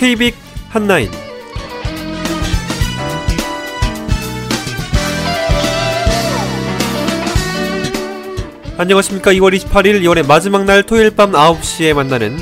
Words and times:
KBIC 0.00 0.34
한나인. 0.70 1.10
안녕하십니까. 8.78 9.30
2월 9.32 9.54
28일 9.54 10.00
2월의 10.00 10.26
마지막 10.26 10.64
날 10.64 10.84
토요일 10.84 11.14
밤 11.14 11.32
9시에 11.32 11.92
만나는 11.92 12.38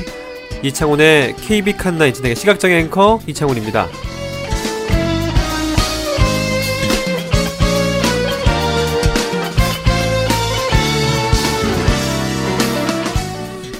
이창훈의 0.63 1.35
KBIC 1.35 1.79
한나인 1.81 2.13
진행의 2.13 2.37
시각장애 2.37 2.77
앵커 2.77 3.19
이창훈입니다. 3.27 3.87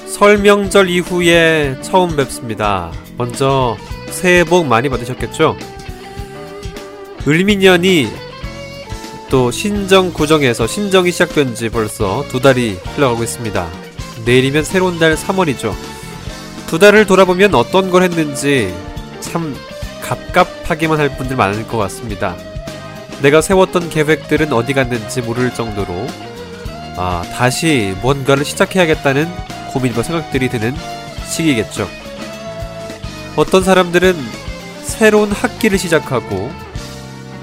설 0.05 0.37
명절 0.39 0.89
이후에 0.89 1.77
처음 1.81 2.17
뵙습니다. 2.17 2.91
먼저 3.19 3.75
새해 4.11 4.45
복 4.45 4.65
많이 4.65 4.87
받으셨겠죠? 4.87 5.57
을미년이 7.27 8.07
또 9.29 9.51
신정 9.51 10.13
구정에서 10.13 10.65
신정이 10.65 11.11
시작된 11.11 11.53
지 11.53 11.67
벌써 11.67 12.23
두 12.29 12.39
달이 12.39 12.79
흘러가고 12.95 13.21
있습니다. 13.21 13.69
내일이면 14.25 14.63
새로운 14.63 14.99
달 14.99 15.15
3월이죠. 15.15 15.73
두 16.67 16.79
달을 16.79 17.05
돌아보면 17.05 17.53
어떤 17.55 17.89
걸 17.91 18.03
했는지 18.03 18.73
참 19.19 19.53
갑갑하기만 20.01 20.97
할 20.97 21.17
분들 21.17 21.35
많을 21.35 21.67
것 21.67 21.77
같습니다. 21.77 22.37
내가 23.21 23.41
세웠던 23.41 23.89
계획들은 23.89 24.53
어디 24.53 24.73
갔는지 24.73 25.21
모를 25.21 25.53
정도로 25.53 26.07
아, 26.95 27.21
다시 27.33 27.93
뭔가를 28.01 28.45
시작해야겠다는 28.45 29.27
고민과 29.73 30.03
생각들이 30.03 30.47
드는 30.47 30.73
시기겠죠. 31.27 31.98
어떤 33.39 33.63
사람들은 33.63 34.17
새로운 34.83 35.31
학기를 35.31 35.77
시작하고 35.77 36.51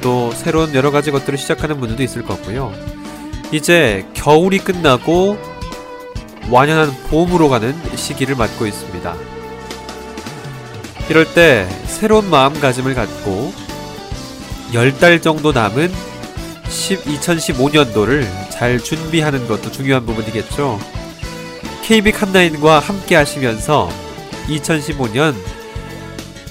또 0.02 0.30
새로운 0.32 0.74
여러 0.74 0.90
가지 0.90 1.10
것들을 1.10 1.38
시작하는 1.38 1.80
분들도 1.80 2.02
있을 2.02 2.22
거고요. 2.22 2.70
이제 3.50 4.06
겨울이 4.12 4.58
끝나고 4.58 5.38
완연한 6.50 6.94
봄으로 7.08 7.48
가는 7.48 7.74
시기를 7.96 8.36
맞고 8.36 8.66
있습니다. 8.66 9.16
이럴 11.08 11.32
때 11.32 11.66
새로운 11.86 12.28
마음가짐을 12.28 12.94
갖고 12.94 13.54
10달 14.74 15.22
정도 15.22 15.52
남은 15.52 15.90
2015년도를 16.64 18.50
잘 18.50 18.78
준비하는 18.80 19.48
것도 19.48 19.72
중요한 19.72 20.04
부분이겠죠. 20.04 20.78
KB 21.84 22.12
칸나인과 22.12 22.80
함께 22.80 23.16
하시면서 23.16 23.88
2015년 24.48 25.34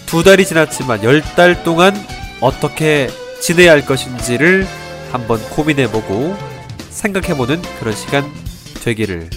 두 0.05 0.23
달이 0.23 0.45
지났지만 0.45 1.01
10달 1.01 1.63
동안 1.63 1.93
어떻게 2.41 3.09
지내야 3.41 3.71
할 3.71 3.85
것인지를 3.85 4.67
한번 5.11 5.39
고민해보고 5.49 6.35
생각해보는 6.89 7.61
그런 7.79 7.95
시간 7.95 8.23
되기를 8.83 9.29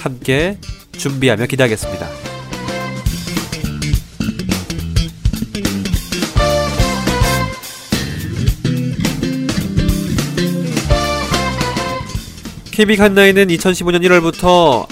함께 0.00 0.58
준비하며 0.92 1.46
기대하겠습니다. 1.46 2.08
KB 12.72 12.96
칸나인은 12.96 13.48
2015년 13.48 14.02
1월부터 14.06 14.86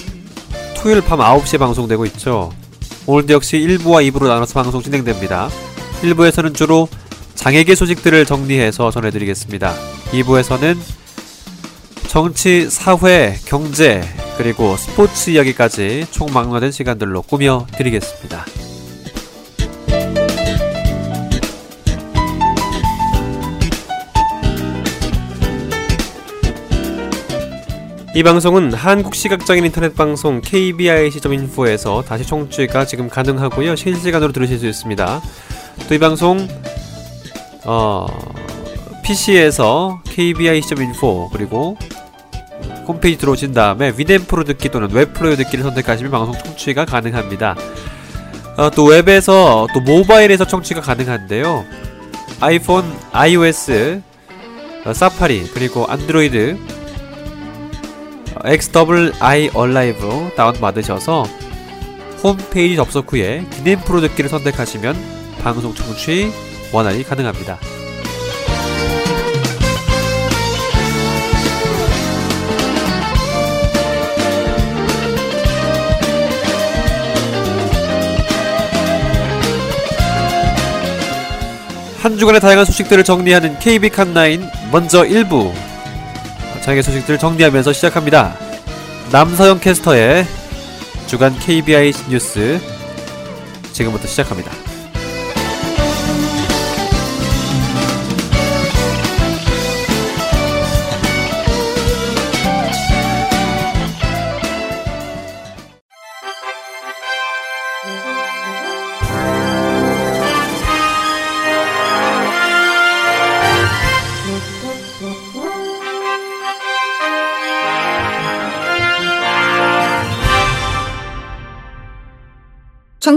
토요일 0.76 1.00
밤 1.00 1.20
9시에 1.20 1.58
방송되고 1.58 2.04
있죠. 2.06 2.52
오늘도 3.08 3.32
역시 3.32 3.56
1부와 3.56 4.06
2부로 4.10 4.28
나눠서 4.28 4.52
방송 4.52 4.82
진행됩니다. 4.82 5.48
1부에서는 6.02 6.54
주로 6.54 6.88
장애계 7.36 7.74
소식들을 7.74 8.26
정리해서 8.26 8.90
전해드리겠습니다. 8.90 9.72
2부에서는 10.12 10.76
정치, 12.06 12.68
사회, 12.68 13.38
경제, 13.46 14.02
그리고 14.36 14.76
스포츠 14.76 15.30
이야기까지 15.30 16.06
총망라된 16.10 16.70
시간들로 16.70 17.22
꾸며 17.22 17.66
드리겠습니다. 17.78 18.44
이 28.14 28.22
방송은 28.22 28.72
한국 28.72 29.14
시각장애인 29.14 29.66
인터넷 29.66 29.94
방송 29.94 30.40
kbic.info에서 30.40 32.02
다시 32.02 32.24
청취가 32.24 32.86
지금 32.86 33.08
가능하고요. 33.08 33.76
실시간으로 33.76 34.32
들으실 34.32 34.58
수 34.58 34.66
있습니다. 34.66 35.20
또 35.88 35.94
이 35.94 35.98
방송 35.98 36.48
어, 37.64 38.06
PC에서 39.04 40.00
kbic.info 40.04 41.28
그리고 41.32 41.76
홈페이지 42.86 43.18
들어오신 43.18 43.52
다음에 43.52 43.92
윈앰프로 43.96 44.44
듣기 44.44 44.70
또는 44.70 44.90
웹으로 44.90 45.36
듣기를 45.36 45.62
선택하시면 45.64 46.10
방송 46.10 46.34
청취가 46.34 46.86
가능합니다. 46.86 47.56
어, 48.56 48.70
또 48.70 48.86
웹에서 48.86 49.68
또 49.74 49.80
모바일에서 49.80 50.46
청취가 50.46 50.80
가능한데요. 50.80 51.64
아이폰, 52.40 52.84
iOS, 53.12 54.00
어, 54.86 54.92
사파리 54.94 55.50
그리고 55.52 55.86
안드로이드 55.86 56.77
XWI 58.44 59.50
얼라이브 59.54 60.30
다운받으셔서 60.36 61.24
홈페이지 62.22 62.76
접속 62.76 63.12
후에 63.12 63.44
기념 63.50 63.80
프로 63.80 64.00
듣기를 64.00 64.28
선택하시면 64.28 64.96
방송 65.42 65.74
청취 65.74 66.30
원활히 66.72 67.02
가능합니다. 67.04 67.58
한 82.00 82.16
주간의 82.16 82.40
다양한 82.40 82.64
소식들을 82.64 83.04
정리하는 83.04 83.58
KB 83.58 83.90
칸나인 83.90 84.42
먼저 84.70 85.02
1부 85.02 85.67
장애 86.68 86.82
소식들을 86.82 87.18
정리하면서 87.18 87.72
시작합니다. 87.72 88.36
남서영 89.10 89.58
캐스터의 89.58 90.26
주간 91.06 91.34
KBI 91.38 91.94
뉴스 92.10 92.60
지금부터 93.72 94.06
시작합니다. 94.06 94.67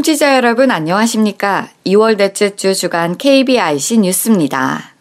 청취자 0.01 0.35
여러분 0.35 0.71
안녕하십니까? 0.71 1.67
2월 1.85 2.17
넷째 2.17 2.55
주 2.55 2.73
주간 2.73 3.19
KBIC 3.19 3.99
뉴스입니다. 3.99 4.93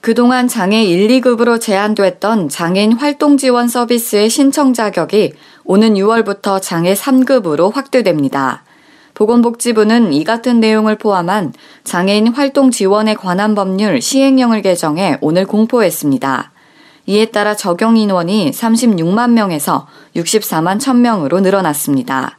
그동안 0.00 0.48
장애 0.48 0.82
1, 0.82 1.20
2급으로 1.20 1.60
제한됐던 1.60 2.48
장애인 2.48 2.94
활동 2.94 3.36
지원 3.36 3.68
서비스의 3.68 4.28
신청 4.28 4.74
자격이 4.74 5.34
오는 5.62 5.94
6월부터 5.94 6.60
장애 6.60 6.94
3급으로 6.94 7.72
확대됩니다. 7.72 8.64
보건복지부는 9.14 10.12
이 10.12 10.24
같은 10.24 10.58
내용을 10.58 10.98
포함한 10.98 11.52
장애인 11.84 12.34
활동 12.34 12.72
지원에 12.72 13.14
관한 13.14 13.54
법률 13.54 14.02
시행령을 14.02 14.62
개정해 14.62 15.16
오늘 15.20 15.46
공포했습니다. 15.46 16.50
이에 17.06 17.26
따라 17.26 17.54
적용 17.54 17.96
인원이 17.96 18.50
36만 18.50 19.30
명에서 19.30 19.86
64만 20.16 20.80
1000명으로 20.80 21.40
늘어났습니다. 21.40 22.38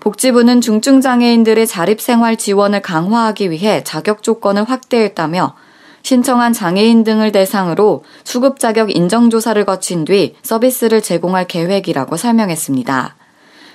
복지부는 0.00 0.62
중증장애인들의 0.62 1.66
자립생활 1.66 2.36
지원을 2.36 2.80
강화하기 2.80 3.50
위해 3.50 3.84
자격 3.84 4.22
조건을 4.22 4.64
확대했다며 4.64 5.54
신청한 6.02 6.54
장애인 6.54 7.04
등을 7.04 7.30
대상으로 7.32 8.04
수급 8.24 8.58
자격 8.58 8.94
인정조사를 8.94 9.62
거친 9.66 10.06
뒤 10.06 10.34
서비스를 10.42 11.02
제공할 11.02 11.46
계획이라고 11.46 12.16
설명했습니다. 12.16 13.16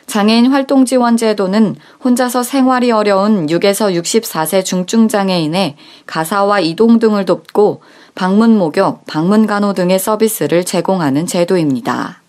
장애인 0.07 0.48
활동 0.48 0.86
지원 0.86 1.18
제도는 1.18 1.75
혼자서 2.04 2.44
생활이 2.44 2.92
어려운 2.92 3.48
6에서 3.48 3.95
64세 4.00 4.63
중증 4.63 5.07
장애인의 5.07 5.78
가사와 6.06 6.60
이동 6.60 7.00
등을 7.00 7.25
돕고 7.25 7.81
방문 8.13 8.57
목욕, 8.57 9.06
방문 9.06 9.45
간호 9.45 9.74
등의 9.74 10.00
서비스를 10.00 10.63
제공하는 10.63 11.25
제도입니다. 11.25 12.25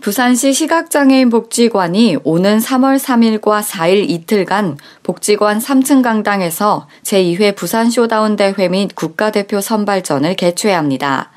부산시 0.00 0.54
시각장애인 0.54 1.28
복지관이 1.28 2.16
오는 2.24 2.58
3월 2.58 2.98
3일과 2.98 3.62
4일 3.62 4.08
이틀간 4.08 4.78
복지관 5.02 5.58
3층 5.58 6.02
강당에서 6.02 6.88
제2회 7.02 7.54
부산 7.54 7.90
쇼다운 7.90 8.36
대회 8.36 8.68
및 8.68 8.94
국가대표 8.94 9.60
선발전을 9.60 10.36
개최합니다. 10.36 11.30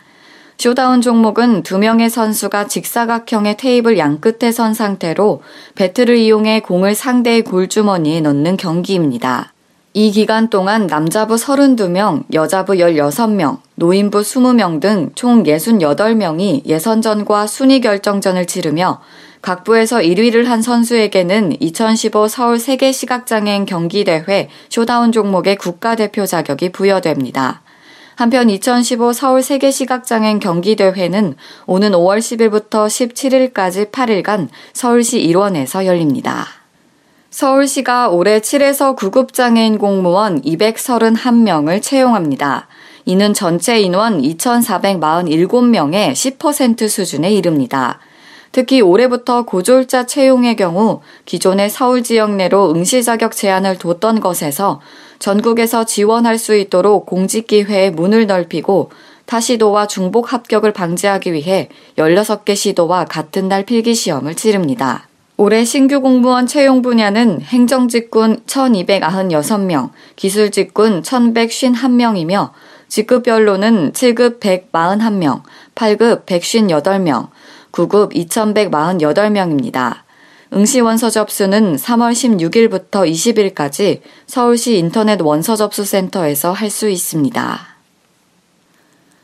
쇼다운 0.58 1.02
종목은 1.02 1.64
두 1.64 1.78
명의 1.78 2.10
선수가 2.10 2.68
직사각형의 2.68 3.58
테이블 3.58 3.98
양끝에 3.98 4.54
선 4.54 4.74
상태로 4.74 5.42
배트를 5.76 6.16
이용해 6.16 6.62
공을 6.62 6.96
상대의 6.96 7.42
골주머니에 7.42 8.22
넣는 8.22 8.56
경기입니다. 8.56 9.53
이 9.96 10.10
기간 10.10 10.50
동안 10.50 10.88
남자부 10.88 11.36
32명, 11.36 12.24
여자부 12.34 12.74
16명, 12.74 13.60
노인부 13.76 14.22
20명 14.22 14.82
등 14.82 15.12
총 15.14 15.44
68명이 15.44 16.66
예선전과 16.66 17.46
순위 17.46 17.80
결정전을 17.80 18.48
치르며 18.48 19.02
각 19.44 19.64
부에서 19.64 19.98
1위를 19.98 20.46
한 20.46 20.64
선수에게는 20.64 21.62
2015 21.62 22.28
서울 22.28 22.58
세계 22.58 22.92
시각장애인 22.92 23.66
경기대회 23.66 24.50
쇼다운 24.70 25.12
종목의 25.12 25.58
국가대표 25.58 26.26
자격이 26.26 26.72
부여됩니다. 26.72 27.62
한편 28.16 28.50
2015 28.50 29.14
서울 29.14 29.44
세계 29.44 29.70
시각장애인 29.70 30.40
경기대회는 30.40 31.36
오는 31.68 31.92
5월 31.92 32.18
10일부터 32.18 32.88
17일까지 32.88 33.92
8일간 33.92 34.48
서울시 34.74 35.22
일원에서 35.22 35.86
열립니다. 35.86 36.63
서울시가 37.34 38.10
올해 38.10 38.40
7에서 38.42 38.96
9급 38.96 39.34
장애인 39.34 39.80
공무원 39.80 40.40
231명을 40.44 41.82
채용합니다. 41.82 42.68
이는 43.06 43.34
전체 43.34 43.80
인원 43.80 44.22
2,447명의 44.22 46.12
10% 46.12 46.88
수준에 46.88 47.34
이릅니다. 47.34 47.98
특히 48.52 48.82
올해부터 48.82 49.46
고졸자 49.46 50.06
채용의 50.06 50.58
경우 50.58 51.02
기존의 51.26 51.72
서울 51.72 52.04
지역 52.04 52.36
내로 52.36 52.70
응시 52.70 53.02
자격 53.02 53.32
제한을 53.36 53.80
뒀던 53.80 54.20
것에서 54.20 54.80
전국에서 55.18 55.86
지원할 55.86 56.38
수 56.38 56.56
있도록 56.56 57.08
공직 57.08 57.48
기회의 57.48 57.90
문을 57.90 58.28
넓히고 58.28 58.92
타 59.26 59.40
시도와 59.40 59.88
중복 59.88 60.34
합격을 60.34 60.72
방지하기 60.72 61.34
위해 61.34 61.70
16개 61.98 62.56
시도와 62.56 63.06
같은 63.06 63.48
날 63.48 63.66
필기 63.66 63.96
시험을 63.96 64.36
치릅니다. 64.36 65.08
올해 65.36 65.66
신규 65.66 66.00
공무원 66.00 66.46
채용 66.46 66.84
분야는 66.84 67.42
행정직군 67.42 68.42
1296명, 68.46 69.90
기술직군 70.16 71.02
1151명이며 71.02 72.52
직급별로는 72.88 73.94
7급 73.94 74.40
141명, 74.40 75.42
8급 75.74 76.26
158명, 76.26 77.30
9급 77.72 78.14
2148명입니다. 78.14 80.04
응시 80.54 80.82
원서 80.82 81.10
접수는 81.10 81.78
3월 81.78 82.12
16일부터 82.12 83.10
20일까지 83.10 84.02
서울시 84.28 84.78
인터넷 84.78 85.20
원서 85.20 85.56
접수 85.56 85.84
센터에서 85.84 86.52
할 86.52 86.70
수 86.70 86.88
있습니다. 86.88 87.73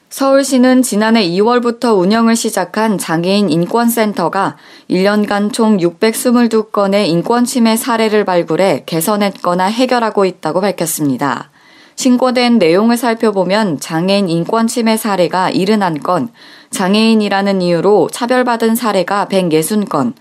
서울시는 0.10 0.82
지난해 0.82 1.24
2월부터 1.30 1.96
운영을 1.96 2.36
시작한 2.36 2.98
장애인 2.98 3.52
인권센터가 3.52 4.58
1년간 4.90 5.54
총 5.54 5.78
622건의 5.78 7.08
인권 7.08 7.46
침해 7.46 7.78
사례를 7.78 8.26
발굴해 8.26 8.84
개선했거나 8.88 9.66
해결하고 9.66 10.26
있다고 10.26 10.62
밝혔습니다. 10.62 11.52
신고된 11.96 12.58
내용을 12.58 12.98
살펴보면 12.98 13.80
장애인 13.80 14.30
인권 14.30 14.66
침해 14.66 14.98
사례가 14.98 15.52
71건, 15.52 16.30
장애인이라는 16.72 17.62
이유로 17.62 18.10
차별받은 18.12 18.76
사례가 18.76 19.28
160건, 19.30 20.14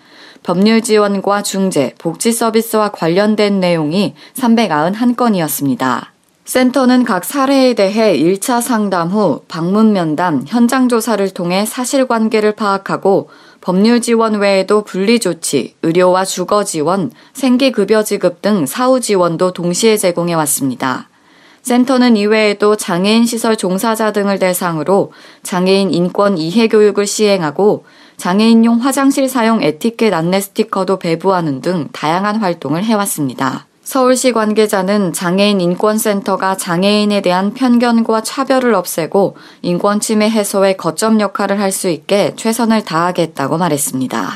법률 0.43 0.82
지원과 0.82 1.43
중재, 1.43 1.94
복지 1.96 2.32
서비스와 2.32 2.91
관련된 2.91 3.61
내용이 3.61 4.14
391건이었습니다. 4.34 6.18
센터는 6.49 7.05
각 7.05 7.27
사례에 7.27 7.75
대해 7.75 8.17
1차 8.17 8.62
상담 8.62 9.09
후 9.09 9.43
방문 9.49 9.93
면담, 9.93 10.45
현장 10.47 10.89
조사를 10.89 11.29
통해 11.35 11.67
사실관계를 11.67 12.53
파악하고 12.53 13.29
법률 13.61 14.00
지원 14.00 14.37
외에도 14.37 14.83
분리 14.83 15.19
조치, 15.21 15.75
의료와 15.83 16.25
주거 16.25 16.65
지원, 16.65 17.11
생계 17.35 17.71
급여 17.71 18.03
지급 18.03 18.41
등 18.41 18.65
사후 18.65 18.99
지원도 18.99 19.53
동시에 19.53 19.99
제공해 19.99 20.33
왔습니다. 20.33 21.11
센터는 21.61 22.17
이외에도 22.17 22.77
장애인 22.77 23.27
시설 23.27 23.55
종사자 23.55 24.12
등을 24.12 24.39
대상으로 24.39 25.12
장애인 25.43 25.93
인권 25.93 26.39
이해 26.39 26.67
교육을 26.67 27.06
시행하고 27.06 27.85
장애인용 28.17 28.79
화장실 28.79 29.29
사용 29.29 29.62
에티켓 29.62 30.15
안내 30.15 30.41
스티커도 30.41 30.99
배부하는 30.99 31.61
등 31.61 31.89
다양한 31.93 32.37
활동을 32.37 32.85
해왔습니다. 32.85 33.67
서울시 33.88 34.32
관계자는 34.32 35.14
장애인 35.14 35.62
인권센터가 35.62 36.58
장애인에 36.58 37.23
대한 37.23 37.55
편견과 37.55 38.20
차별을 38.20 38.75
없애고 38.75 39.38
인권 39.62 39.99
침해 39.99 40.29
해소에 40.29 40.75
거점 40.75 41.23
역할을 41.23 41.58
할 41.58 41.73
수 41.73 41.88
있게 41.88 42.35
최선을 42.37 42.85
다하겠다고 42.85 43.56
말했습니다. 43.56 44.31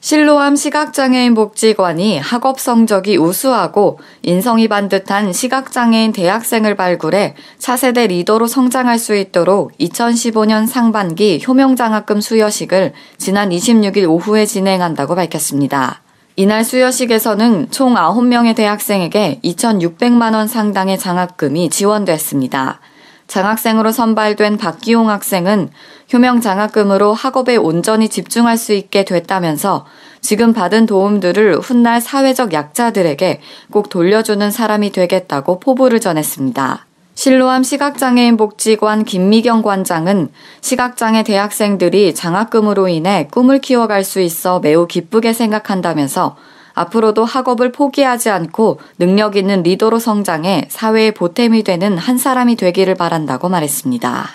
실로암 0.00 0.56
시각장애인 0.56 1.34
복지관이 1.34 2.18
학업 2.18 2.60
성적이 2.60 3.16
우수하고 3.16 3.98
인성이 4.20 4.68
반듯한 4.68 5.32
시각장애인 5.32 6.12
대학생을 6.12 6.76
발굴해 6.76 7.34
차세대 7.58 8.08
리더로 8.08 8.46
성장할 8.46 8.98
수 8.98 9.16
있도록 9.16 9.72
2015년 9.78 10.66
상반기 10.66 11.42
효명장학금 11.46 12.20
수여식을 12.20 12.92
지난 13.16 13.48
26일 13.48 14.06
오후에 14.06 14.44
진행한다고 14.44 15.14
밝혔습니다. 15.14 16.02
이날 16.38 16.64
수여식에서는 16.64 17.70
총 17.70 17.94
9명의 17.94 18.54
대학생에게 18.54 19.40
2,600만 19.42 20.34
원 20.34 20.46
상당의 20.46 20.98
장학금이 20.98 21.70
지원됐습니다. 21.70 22.80
장학생으로 23.26 23.90
선발된 23.90 24.58
박기용 24.58 25.08
학생은 25.08 25.70
효명 26.12 26.42
장학금으로 26.42 27.14
학업에 27.14 27.56
온전히 27.56 28.10
집중할 28.10 28.58
수 28.58 28.74
있게 28.74 29.06
됐다면서 29.06 29.86
지금 30.20 30.52
받은 30.52 30.84
도움들을 30.84 31.58
훗날 31.60 32.02
사회적 32.02 32.52
약자들에게 32.52 33.40
꼭 33.72 33.88
돌려주는 33.88 34.50
사람이 34.50 34.92
되겠다고 34.92 35.58
포부를 35.58 36.00
전했습니다. 36.00 36.85
실로암 37.16 37.62
시각장애인 37.62 38.36
복지관 38.36 39.04
김미경 39.04 39.62
관장은 39.62 40.28
시각장애 40.60 41.24
대학생들이 41.24 42.14
장학금으로 42.14 42.88
인해 42.88 43.26
꿈을 43.32 43.58
키워갈 43.58 44.04
수 44.04 44.20
있어 44.20 44.60
매우 44.60 44.86
기쁘게 44.86 45.32
생각한다면서 45.32 46.36
앞으로도 46.74 47.24
학업을 47.24 47.72
포기하지 47.72 48.28
않고 48.28 48.80
능력 48.98 49.36
있는 49.36 49.62
리더로 49.62 49.98
성장해 49.98 50.66
사회의 50.68 51.12
보탬이 51.12 51.62
되는 51.64 51.96
한 51.96 52.18
사람이 52.18 52.56
되기를 52.56 52.94
바란다고 52.96 53.48
말했습니다. 53.48 54.28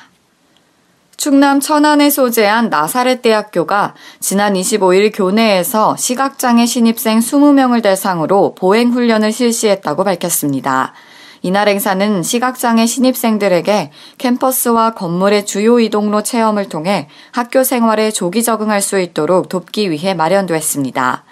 충남 1.18 1.60
천안에 1.60 2.10
소재한 2.10 2.70
나사렛 2.70 3.22
대학교가 3.22 3.94
지난 4.20 4.56
25일 4.56 5.12
교내에서 5.14 5.96
시각장애 5.98 6.66
신입생 6.66 7.20
20명을 7.20 7.84
대상으로 7.84 8.56
보행훈련을 8.56 9.32
실시했다고 9.32 10.04
밝혔습니다. 10.04 10.94
이날 11.44 11.68
행사는 11.68 12.22
시각장애 12.22 12.86
신입생들에게 12.86 13.92
캠퍼스와 14.20 14.94
건물의 14.94 15.48
주요 15.48 15.80
이동로 15.80 16.22
체험을 16.22 16.70
통해 16.70 17.08
학교 17.32 17.64
생활에 17.64 18.12
조기 18.12 18.44
적응할 18.44 18.82
수 18.82 19.00
있도록 19.00 19.50
돕기 19.50 19.90
위해 19.90 20.14
마련됐습니다. 20.14 21.24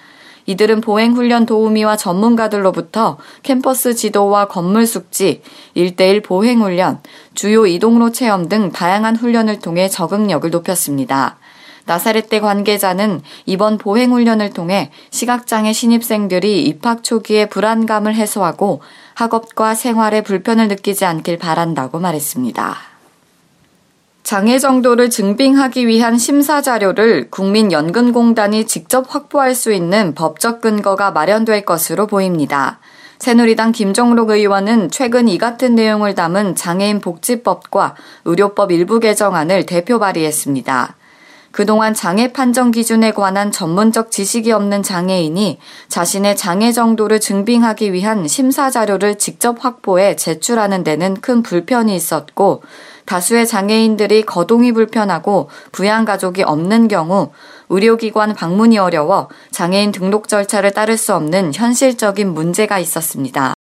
이들은 0.47 0.81
보행훈련 0.81 1.45
도우미와 1.45 1.95
전문가들로부터 1.95 3.17
캠퍼스 3.43 3.93
지도와 3.93 4.47
건물 4.47 4.87
숙지, 4.87 5.43
일대일 5.75 6.23
보행훈련, 6.23 7.01
주요 7.35 7.67
이동로 7.67 8.11
체험 8.11 8.49
등 8.49 8.71
다양한 8.71 9.15
훈련을 9.15 9.59
통해 9.59 9.89
적응력을 9.89 10.49
높였습니다. 10.49 11.37
나사렛대 11.85 12.39
관계자는 12.39 13.21
이번 13.45 13.77
보행훈련을 13.77 14.51
통해 14.51 14.91
시각장애 15.11 15.73
신입생들이 15.73 16.63
입학 16.63 17.03
초기에 17.03 17.47
불안감을 17.47 18.13
해소하고 18.15 18.81
학업과 19.19 19.75
생활에 19.75 20.21
불편을 20.21 20.69
느끼지 20.69 21.03
않길 21.03 21.39
바란다고 21.39 21.99
말했습니다. 21.99 22.77
장애 24.23 24.59
정도를 24.59 25.09
증빙하기 25.09 25.87
위한 25.87 26.17
심사 26.17 26.61
자료를 26.61 27.29
국민연금공단이 27.29 28.65
직접 28.65 29.13
확보할 29.13 29.55
수 29.55 29.73
있는 29.73 30.15
법적 30.15 30.61
근거가 30.61 31.11
마련될 31.11 31.65
것으로 31.65 32.07
보입니다. 32.07 32.79
새누리당 33.17 33.73
김종록 33.73 34.29
의원은 34.29 34.89
최근 34.89 35.27
이 35.27 35.37
같은 35.37 35.75
내용을 35.75 36.15
담은 36.15 36.55
장애인 36.55 37.01
복지법과 37.01 37.95
의료법 38.23 38.71
일부 38.71 39.01
개정안을 39.01 39.65
대표 39.65 39.99
발의했습니다. 39.99 40.95
그동안 41.51 41.93
장애 41.93 42.31
판정 42.31 42.71
기준에 42.71 43.11
관한 43.11 43.51
전문적 43.51 44.11
지식이 44.11 44.51
없는 44.51 44.83
장애인이 44.83 45.59
자신의 45.87 46.37
장애 46.37 46.71
정도를 46.71 47.19
증빙하기 47.19 47.91
위한 47.93 48.27
심사 48.27 48.69
자료를 48.69 49.17
직접 49.17 49.63
확보해 49.63 50.15
제출하는 50.15 50.83
데는 50.83 51.15
큰 51.21 51.41
불편이 51.41 51.95
있었고 51.95 52.61
다수의 53.05 53.47
장애인들이 53.47 54.23
거동이 54.23 54.71
불편하고 54.71 55.49
부양 55.71 56.05
가족이 56.05 56.43
없는 56.43 56.87
경우 56.87 57.31
의료기관 57.69 58.35
방문이 58.35 58.77
어려워 58.77 59.29
장애인 59.51 59.91
등록 59.91 60.27
절차를 60.27 60.71
따를 60.71 60.97
수 60.97 61.15
없는 61.15 61.53
현실적인 61.53 62.33
문제가 62.33 62.77
있었습니다. 62.77 63.53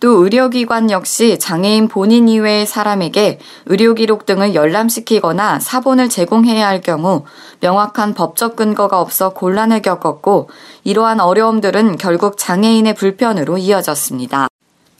또 0.00 0.24
의료기관 0.24 0.90
역시 0.90 1.38
장애인 1.38 1.88
본인 1.88 2.26
이외의 2.26 2.66
사람에게 2.66 3.38
의료기록 3.66 4.24
등을 4.24 4.54
열람시키거나 4.54 5.60
사본을 5.60 6.08
제공해야 6.08 6.66
할 6.66 6.80
경우 6.80 7.24
명확한 7.60 8.14
법적 8.14 8.56
근거가 8.56 8.98
없어 8.98 9.34
곤란을 9.34 9.82
겪었고 9.82 10.48
이러한 10.84 11.20
어려움들은 11.20 11.98
결국 11.98 12.38
장애인의 12.38 12.94
불편으로 12.94 13.58
이어졌습니다. 13.58 14.48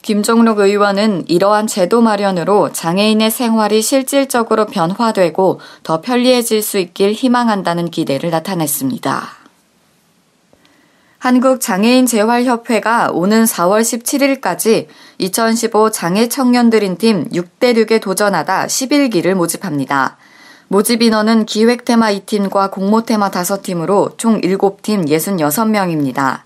김종록 0.03 0.61
의원은 0.61 1.25
이러한 1.29 1.67
제도 1.67 2.03
마련으로 2.03 2.73
장애인의 2.73 3.31
생활이 3.31 3.83
실질적으로 3.83 4.67
변화되고 4.67 5.61
더 5.83 6.01
편리해질 6.01 6.63
수 6.63 6.79
있길 6.79 7.13
희망한다는 7.13 7.91
기대를 7.91 8.31
나타냈습니다. 8.31 9.40
한국장애인재활협회가 11.21 13.11
오는 13.13 13.45
4월 13.45 13.83
17일까지 13.83 14.87
2015 15.19 15.91
장애 15.91 16.29
청년들인 16.29 16.97
팀 16.97 17.29
6대륙에 17.29 18.01
도전하다 18.01 18.67
11기를 18.67 19.35
모집합니다. 19.35 20.17
모집 20.69 21.03
인원은 21.03 21.45
기획 21.45 21.85
테마 21.85 22.11
2팀과 22.13 22.71
공모 22.71 23.03
테마 23.03 23.31
5팀으로 23.31 24.17
총 24.17 24.41
7팀 24.41 25.09
66명입니다. 25.09 26.41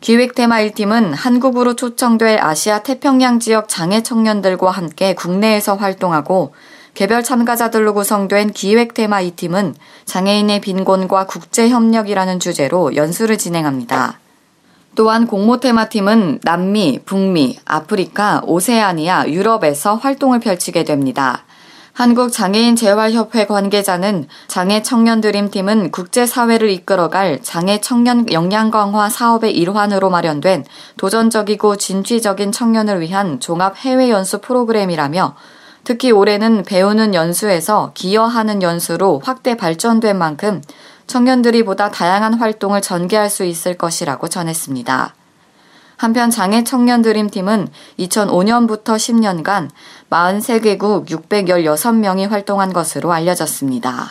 기획 0.00 0.34
테마 0.34 0.60
1팀은 0.60 1.12
한국으로 1.14 1.76
초청될 1.76 2.38
아시아 2.40 2.82
태평양 2.82 3.40
지역 3.40 3.68
장애 3.68 4.02
청년들과 4.02 4.70
함께 4.70 5.14
국내에서 5.14 5.76
활동하고 5.76 6.54
개별 6.94 7.24
참가자들로 7.24 7.92
구성된 7.92 8.52
기획 8.52 8.94
테마 8.94 9.22
2팀은 9.22 9.74
장애인의 10.04 10.60
빈곤과 10.60 11.26
국제 11.26 11.68
협력이라는 11.68 12.38
주제로 12.38 12.94
연수를 12.94 13.36
진행합니다. 13.36 14.20
또한 14.94 15.26
공모 15.26 15.58
테마팀은 15.58 16.40
남미, 16.44 17.00
북미, 17.04 17.58
아프리카, 17.64 18.42
오세아니아, 18.46 19.28
유럽에서 19.28 19.96
활동을 19.96 20.38
펼치게 20.38 20.84
됩니다. 20.84 21.44
한국장애인재활협회 21.94 23.46
관계자는 23.46 24.26
장애 24.48 24.82
청년 24.82 25.20
드림팀은 25.20 25.92
국제사회를 25.92 26.68
이끌어갈 26.70 27.40
장애 27.42 27.80
청년 27.80 28.30
역량 28.32 28.72
강화 28.72 29.08
사업의 29.08 29.56
일환으로 29.56 30.10
마련된 30.10 30.64
도전적이고 30.96 31.76
진취적인 31.76 32.50
청년을 32.50 33.00
위한 33.00 33.38
종합 33.38 33.76
해외 33.78 34.10
연수 34.10 34.40
프로그램이라며 34.40 35.36
특히 35.84 36.10
올해는 36.10 36.64
배우는 36.64 37.14
연수에서 37.14 37.92
기여하는 37.94 38.62
연수로 38.62 39.20
확대 39.22 39.56
발전된 39.56 40.18
만큼 40.18 40.62
청년들이 41.06 41.64
보다 41.64 41.90
다양한 41.90 42.34
활동을 42.34 42.80
전개할 42.80 43.28
수 43.28 43.44
있을 43.44 43.76
것이라고 43.76 44.28
전했습니다. 44.28 45.14
한편 45.96 46.30
장애 46.30 46.64
청년 46.64 47.02
드림팀은 47.02 47.68
2005년부터 47.98 48.96
10년간 48.96 49.68
43개국 50.10 51.06
616명이 51.06 52.28
활동한 52.28 52.72
것으로 52.72 53.12
알려졌습니다. 53.12 54.10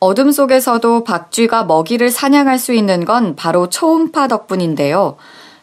어둠 0.00 0.30
속에서도 0.30 1.04
박쥐가 1.04 1.64
먹이를 1.64 2.10
사냥할 2.10 2.58
수 2.58 2.72
있는 2.72 3.04
건 3.04 3.34
바로 3.34 3.68
초음파 3.68 4.28
덕분인데요. 4.28 5.16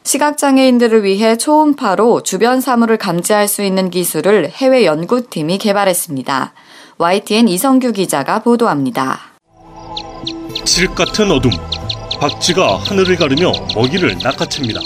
시각장애인들을 0.05 1.03
위해 1.03 1.35
초음파로 1.35 2.21
주변 2.21 2.62
사물을 2.62 2.97
감지할 2.97 3.47
수 3.47 3.63
있는 3.63 3.89
기술을 3.89 4.51
해외 4.51 4.85
연구팀이 4.85 5.57
개발했습니다. 5.57 6.53
YTN 7.00 7.47
이성규 7.47 7.91
기자가 7.91 8.43
보도합니다. 8.43 9.19
칠흑 10.63 10.95
같은 10.95 11.31
어둠. 11.31 11.51
박쥐가 12.19 12.77
하늘을 12.77 13.15
가르며 13.17 13.51
먹이를 13.75 14.15
낚아챕니다. 14.24 14.79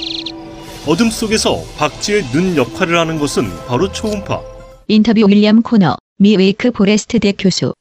어둠 0.87 1.09
속에서 1.09 1.61
박쥐의 1.77 2.23
눈 2.31 2.55
역할을 2.55 2.97
하는 2.97 3.19
것은 3.19 3.43
바로 3.67 3.91
초음파. 3.91 4.41
인터뷰 4.87 5.25
윌리엄 5.27 5.61
코너, 5.61 5.97
미 6.17 6.37
웨이크 6.37 6.71
포레스트 6.71 7.19
대 7.19 7.33
교수. 7.33 7.73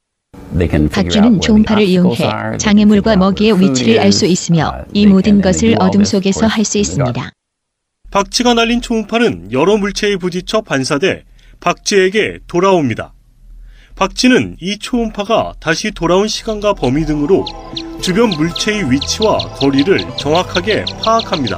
박쥐는 0.91 1.41
초음파를 1.41 1.83
이용해 1.83 2.57
장애물과 2.57 3.15
먹이의 3.17 3.59
위치를 3.59 3.99
알 3.99 4.11
수 4.11 4.25
있으며 4.25 4.85
이 4.93 5.05
모든 5.05 5.41
것을 5.41 5.75
어둠 5.79 6.03
속에서 6.03 6.47
할 6.47 6.65
수 6.65 6.77
있습니다. 6.77 7.31
박쥐가 8.11 8.55
날린 8.55 8.81
초음파는 8.81 9.51
여러 9.51 9.77
물체에 9.77 10.17
부딪혀 10.17 10.61
반사돼 10.61 11.23
박쥐에게 11.59 12.39
돌아옵니다. 12.47 13.13
박쥐는 13.95 14.57
이 14.61 14.79
초음파가 14.79 15.53
다시 15.59 15.91
돌아온 15.91 16.27
시간과 16.27 16.73
범위 16.73 17.05
등으로 17.05 17.45
주변 18.01 18.29
물체의 18.29 18.89
위치와 18.89 19.37
거리를 19.37 19.99
정확하게 20.17 20.85
파악합니다. 21.03 21.57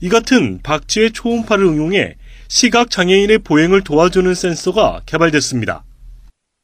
이 0.00 0.08
같은 0.10 0.60
박쥐의 0.62 1.12
초음파를 1.12 1.64
응용해 1.64 2.16
시각 2.48 2.90
장애인의 2.90 3.38
보행을 3.38 3.82
도와주는 3.82 4.34
센서가 4.34 5.00
개발됐습니다. 5.06 5.85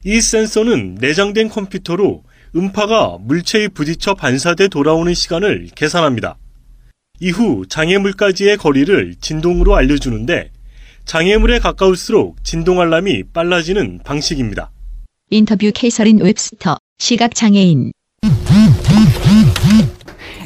이 0.05 0.19
센서는 0.19 0.95
내장된 0.99 1.49
컴퓨터로 1.49 2.23
음파가 2.55 3.17
물체에 3.21 3.69
부딪혀 3.69 4.15
반사돼 4.15 4.67
돌아오는 4.67 5.13
시간을 5.13 5.69
계산합니다. 5.75 6.37
이후 7.19 7.65
장애물까지의 7.67 8.57
거리를 8.57 9.15
진동으로 9.21 9.75
알려주는데 9.75 10.51
장애물에 11.05 11.59
가까울수록 11.59 12.43
진동 12.43 12.81
알람이 12.81 13.23
빨라지는 13.33 13.99
방식입니다. 14.03 14.71
인터뷰 15.29 15.71
캐서린 15.73 16.19
웹스터, 16.19 16.77
시각장애인. 16.99 17.91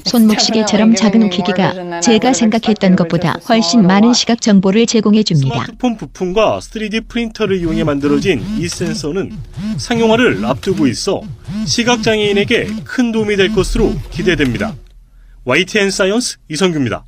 손목시계처럼 0.07 0.95
작은 0.95 1.29
기기가 1.29 1.99
제가 1.99 2.33
생각했던 2.33 2.95
것보다 2.95 3.37
훨씬 3.47 3.85
많은 3.85 4.13
시각 4.13 4.41
정보를 4.41 4.85
제공해 4.85 5.23
줍니다. 5.23 5.53
스마트폰 5.53 5.97
부품과 5.97 6.59
3D 6.59 7.07
프린터를 7.07 7.57
이용해 7.59 7.83
만들어진 7.83 8.43
이 8.57 8.67
센서는 8.67 9.31
상용화를 9.77 10.43
앞두고 10.45 10.87
있어 10.87 11.21
시각장애인에게 11.65 12.67
큰 12.83 13.11
도움이 13.11 13.35
될 13.35 13.53
것으로 13.53 13.93
기대됩니다. 14.11 14.75
YTN 15.45 15.91
사이언스 15.91 16.37
이성규입니다. 16.49 17.05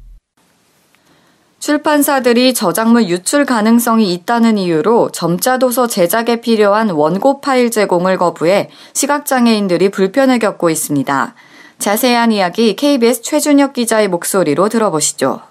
출판사들이 1.60 2.54
저작물 2.54 3.10
유출 3.10 3.46
가능성이 3.46 4.14
있다는 4.14 4.58
이유로 4.58 5.12
점자 5.12 5.58
도서 5.58 5.88
제작에 5.88 6.40
필요한 6.42 6.90
원고 6.90 7.42
파일 7.42 7.70
제공을 7.70 8.18
거부해 8.18 8.70
시각장애인들이 8.94 9.90
불편을 9.90 10.40
겪고 10.40 10.70
있습니다. 10.70 11.36
자세한 11.80 12.34
이야기 12.34 12.76
KBS 12.76 13.22
최준혁 13.22 13.72
기자의 13.72 14.10
목소리로 14.10 14.68
들어보시죠. 14.68 15.42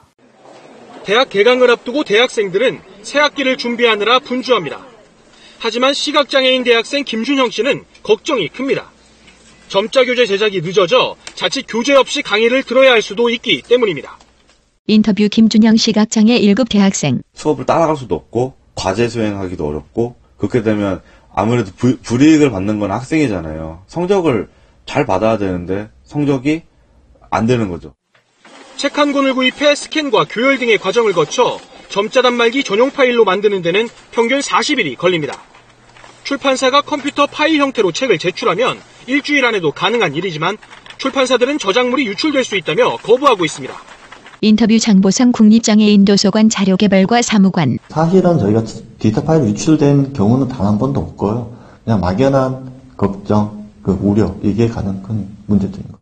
대학 1.04 1.30
개강을 1.30 1.70
앞두고 1.70 2.04
대학생들은 2.04 2.80
새 3.02 3.18
학기를 3.18 3.56
준비하느라 3.56 4.18
분주합니다. 4.18 4.78
하지만 5.58 5.94
시각장애인 5.94 6.64
대학생 6.64 7.02
김준형 7.02 7.50
씨는 7.50 7.82
걱정이 8.02 8.48
큽니다. 8.48 8.90
점자 9.68 10.04
교재 10.04 10.26
제작이 10.26 10.60
늦어져 10.60 11.16
자칫 11.34 11.64
교재 11.66 11.94
없이 11.94 12.20
강의를 12.20 12.62
들어야 12.62 12.92
할 12.92 13.00
수도 13.00 13.30
있기 13.30 13.62
때문입니다. 13.62 14.18
인터뷰 14.86 15.28
김준영 15.30 15.76
시각장애 15.76 16.38
1급 16.40 16.68
대학생. 16.68 17.22
수업을 17.34 17.64
따라갈 17.64 17.96
수도 17.96 18.14
없고 18.14 18.54
과제 18.74 19.08
수행하기도 19.08 19.66
어렵고 19.66 20.16
그렇게 20.36 20.62
되면 20.62 21.00
아무래도 21.34 21.70
부, 21.74 21.96
불이익을 21.98 22.50
받는 22.50 22.80
건 22.80 22.90
학생이잖아요. 22.90 23.84
성적을 23.86 24.48
잘 24.84 25.04
받아야 25.06 25.38
되는데 25.38 25.90
성적이 26.08 26.62
안 27.30 27.46
되는 27.46 27.68
거죠. 27.68 27.94
책 28.76 28.96
한 28.98 29.12
권을 29.12 29.34
구입해 29.34 29.74
스캔과 29.74 30.26
교열 30.30 30.58
등의 30.58 30.78
과정을 30.78 31.12
거쳐 31.12 31.58
점자 31.88 32.22
단말기 32.22 32.64
전용 32.64 32.90
파일로 32.90 33.24
만드는 33.24 33.62
데는 33.62 33.88
평균 34.12 34.40
40일이 34.40 34.96
걸립니다. 34.96 35.40
출판사가 36.24 36.82
컴퓨터 36.82 37.26
파일 37.26 37.60
형태로 37.60 37.92
책을 37.92 38.18
제출하면 38.18 38.78
일주일 39.06 39.44
안에도 39.44 39.72
가능한 39.72 40.14
일이지만 40.14 40.56
출판사들은 40.98 41.58
저작물이 41.58 42.06
유출될 42.06 42.44
수 42.44 42.56
있다며 42.56 42.96
거부하고 42.98 43.44
있습니다. 43.44 43.74
인터뷰 44.40 44.78
장보상 44.78 45.32
국립장애인 45.32 46.04
도서관 46.04 46.48
자료개발과 46.48 47.22
사무관. 47.22 47.78
사실은 47.88 48.38
저희가 48.38 48.62
디지털 48.98 49.24
파일 49.24 49.44
유출된 49.44 50.12
경우는 50.12 50.48
단 50.48 50.66
한 50.66 50.78
번도 50.78 51.00
없고요. 51.00 51.56
그냥 51.84 52.00
막연한 52.00 52.70
걱정, 52.96 53.66
그 53.82 53.98
우려 54.02 54.36
이게 54.42 54.68
가장 54.68 55.02
큰 55.02 55.26
문제점인 55.46 55.88
것. 55.88 55.97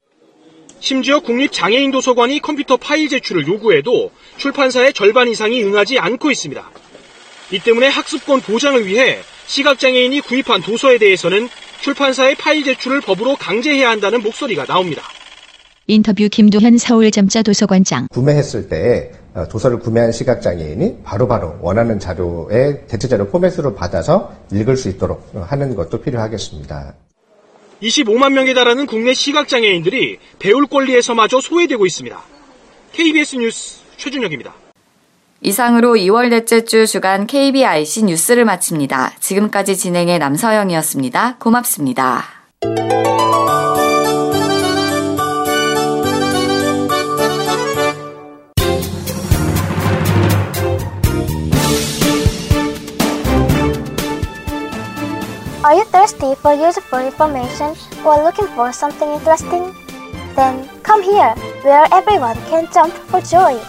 심지어 0.80 1.20
국립장애인 1.20 1.90
도서관이 1.90 2.40
컴퓨터 2.40 2.76
파일 2.76 3.08
제출을 3.08 3.46
요구해도 3.46 4.10
출판사의 4.36 4.92
절반 4.92 5.28
이상이 5.28 5.62
응하지 5.64 5.98
않고 5.98 6.30
있습니다. 6.30 6.70
이 7.52 7.58
때문에 7.60 7.88
학습권 7.88 8.40
보장을 8.40 8.86
위해 8.86 9.18
시각장애인이 9.46 10.20
구입한 10.22 10.62
도서에 10.62 10.98
대해서는 10.98 11.48
출판사의 11.80 12.34
파일 12.34 12.64
제출을 12.64 13.00
법으로 13.00 13.36
강제해야 13.36 13.90
한다는 13.90 14.22
목소리가 14.22 14.64
나옵니다. 14.64 15.02
인터뷰 15.86 16.28
김도현 16.28 16.78
서울점자 16.78 17.42
도서관장. 17.42 18.08
구매했을 18.10 18.68
때 18.68 19.12
어, 19.34 19.46
도서를 19.46 19.78
구매한 19.78 20.10
시각장애인이 20.10 21.02
바로 21.04 21.28
바로 21.28 21.56
원하는 21.60 22.00
자료의 22.00 22.86
대체 22.88 23.06
자료 23.06 23.28
포맷으로 23.28 23.74
받아서 23.74 24.34
읽을 24.50 24.76
수 24.76 24.88
있도록 24.88 25.30
하는 25.34 25.76
것도 25.76 26.00
필요하겠습니다. 26.00 26.94
25만 27.82 28.32
명에 28.32 28.54
달하는 28.54 28.86
국내 28.86 29.14
시각장애인들이 29.14 30.18
배울 30.38 30.66
권리에서마저 30.66 31.40
소외되고 31.40 31.86
있습니다. 31.86 32.20
KBS 32.92 33.36
뉴스 33.36 33.80
최준혁입니다. 33.96 34.54
이상으로 35.42 35.94
2월 35.94 36.30
넷째 36.30 36.64
주 36.64 36.86
주간 36.86 37.26
KBIC 37.26 38.04
뉴스를 38.04 38.44
마칩니다. 38.44 39.12
지금까지 39.20 39.76
진행의 39.76 40.18
남서영이었습니다. 40.18 41.36
고맙습니다. 41.38 42.24
thirsty 56.05 56.35
for 56.35 56.53
useful 56.53 56.99
information 56.99 57.75
or 58.05 58.23
looking 58.23 58.47
for 58.55 58.71
something 58.71 59.09
interesting? 59.09 59.73
Then 60.35 60.67
come 60.83 61.01
here, 61.03 61.33
where 61.63 61.87
everyone 61.91 62.37
can 62.49 62.67
jump 62.71 62.93
for 63.09 63.21
joy. 63.21 63.59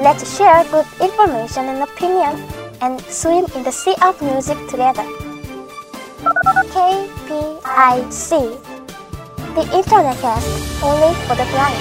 Let's 0.00 0.24
share 0.36 0.64
good 0.70 0.86
information 1.00 1.66
and 1.70 1.82
opinion 1.82 2.42
and 2.80 3.00
swim 3.02 3.46
in 3.54 3.62
the 3.62 3.72
sea 3.72 3.94
of 4.02 4.20
music 4.20 4.58
together. 4.68 5.04
KPIC 6.74 8.30
The 9.54 9.62
Internet 9.70 10.18
Cast 10.18 10.48
only 10.82 11.14
for 11.26 11.36
the 11.36 11.46
blind. 11.46 11.78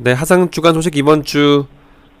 네, 0.00 0.12
하상 0.12 0.50
주간 0.50 0.74
소식 0.74 0.94
이번 0.96 1.24
주 1.24 1.66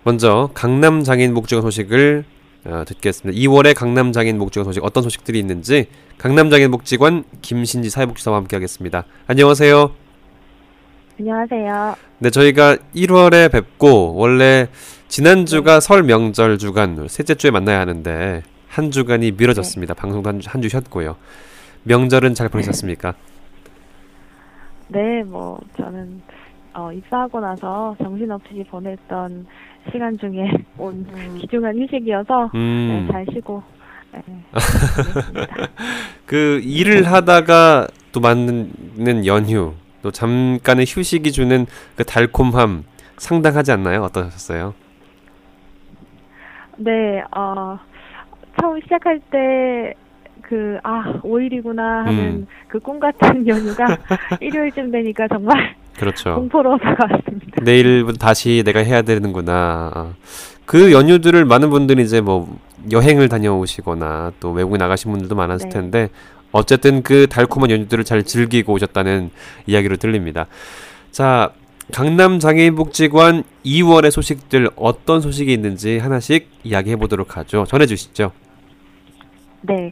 먼저 0.03 0.49
강남 0.53 1.03
장애인 1.03 1.33
복지관 1.33 1.61
소식을 1.61 2.25
어, 2.65 2.83
듣겠습니다. 2.87 3.37
2월에 3.37 3.75
강남 3.75 4.11
장애인 4.11 4.37
복지관 4.37 4.65
소식 4.65 4.83
어떤 4.83 5.03
소식들이 5.03 5.39
있는지 5.39 5.87
강남 6.17 6.49
장애인 6.49 6.71
복지관 6.71 7.23
김신지 7.41 7.89
사회복지사와 7.89 8.37
함께하겠습니다. 8.37 9.05
안녕하세요. 9.27 9.91
안녕하세요. 11.19 11.95
네, 12.19 12.29
저희가 12.29 12.77
1월에 12.95 13.51
뵙고 13.51 14.15
원래 14.15 14.67
지난주가 15.07 15.79
설 15.79 16.03
명절 16.03 16.57
주간 16.57 17.07
셋째 17.07 17.35
주에 17.35 17.51
만나야 17.51 17.79
하는데 17.81 18.41
한 18.67 18.91
주간이 18.91 19.31
미뤄졌습니다. 19.33 19.93
방송도 19.93 20.29
한주 20.29 20.49
한 20.49 20.61
주 20.61 20.69
쉬었고요. 20.69 21.15
명절은 21.83 22.33
잘 22.33 22.49
보내셨습니까? 22.49 23.13
네, 24.87 25.23
뭐 25.23 25.59
저는 25.77 26.21
어, 26.73 26.91
입사하고 26.91 27.39
나서 27.39 27.95
정신없이 28.01 28.65
보냈던 28.71 29.45
시간 29.91 30.17
중에 30.17 30.51
온 30.77 31.05
귀중한 31.39 31.77
휴식이어서 31.77 32.51
음. 32.55 33.05
네, 33.07 33.11
잘 33.11 33.25
쉬고 33.33 33.63
네. 34.13 34.21
그 36.25 36.59
일을 36.63 37.11
하다가 37.11 37.87
또 38.11 38.19
맞는 38.19 39.25
연휴, 39.25 39.73
또 40.01 40.11
잠깐의 40.11 40.85
휴식이 40.87 41.31
주는 41.31 41.65
그 41.95 42.03
달콤함 42.03 42.83
상당하지 43.17 43.71
않나요? 43.71 44.03
어떠셨어요? 44.03 44.73
네, 46.77 47.23
어, 47.35 47.79
처음 48.59 48.79
시작할 48.81 49.19
때 49.31 49.93
그, 50.41 50.77
아, 50.83 51.19
5일이구나 51.23 52.05
하는 52.05 52.19
음. 52.19 52.47
그꿈 52.67 52.99
같은 52.99 53.17
연휴가 53.47 53.97
일요일쯤 54.39 54.91
되니까 54.91 55.27
정말 55.27 55.75
그렇죠. 55.97 56.35
공포로 56.35 56.77
다가왔습니다. 56.77 57.61
내일부터 57.63 58.17
다시 58.17 58.63
내가 58.65 58.79
해야 58.79 59.01
되는구나. 59.01 59.91
아. 59.93 60.13
그 60.65 60.91
연휴들을 60.91 61.45
많은 61.45 61.69
분들이 61.69 62.03
이제 62.03 62.21
뭐 62.21 62.57
여행을 62.91 63.29
다녀오시거나 63.29 64.33
또 64.39 64.51
외국에 64.51 64.77
나가신 64.77 65.11
분들도 65.11 65.35
많았을 65.35 65.69
네. 65.69 65.73
텐데 65.73 66.09
어쨌든 66.51 67.03
그 67.03 67.27
달콤한 67.27 67.69
연휴들을 67.71 68.03
잘 68.03 68.23
즐기고 68.23 68.73
오셨다는 68.73 69.29
이야기로 69.65 69.97
들립니다. 69.97 70.47
자, 71.11 71.51
강남 71.91 72.39
장애인 72.39 72.75
복지관 72.75 73.43
2월의 73.65 74.11
소식들 74.11 74.69
어떤 74.75 75.19
소식이 75.19 75.51
있는지 75.51 75.97
하나씩 75.97 76.49
이야기해 76.63 76.95
보도록 76.95 77.37
하죠. 77.37 77.65
전해 77.67 77.85
주시죠. 77.85 78.31
네. 79.61 79.91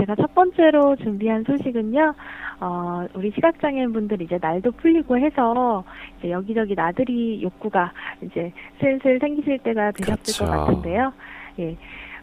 제가 0.00 0.14
첫 0.16 0.34
번째로 0.34 0.96
준비한 0.96 1.44
소식은요, 1.44 2.14
어, 2.60 3.06
우리 3.14 3.30
시각장애인분들 3.32 4.22
이제 4.22 4.38
날도 4.40 4.72
풀리고 4.72 5.18
해서 5.18 5.84
이제 6.18 6.30
여기저기 6.30 6.74
나들이 6.74 7.42
욕구가 7.42 7.92
이제 8.22 8.52
슬슬 8.80 9.18
생기실 9.18 9.58
때가 9.58 9.92
되셨을 9.92 10.46
것 10.46 10.50
그렇죠. 10.50 10.66
같은데요. 10.66 11.12
예. 11.58 11.76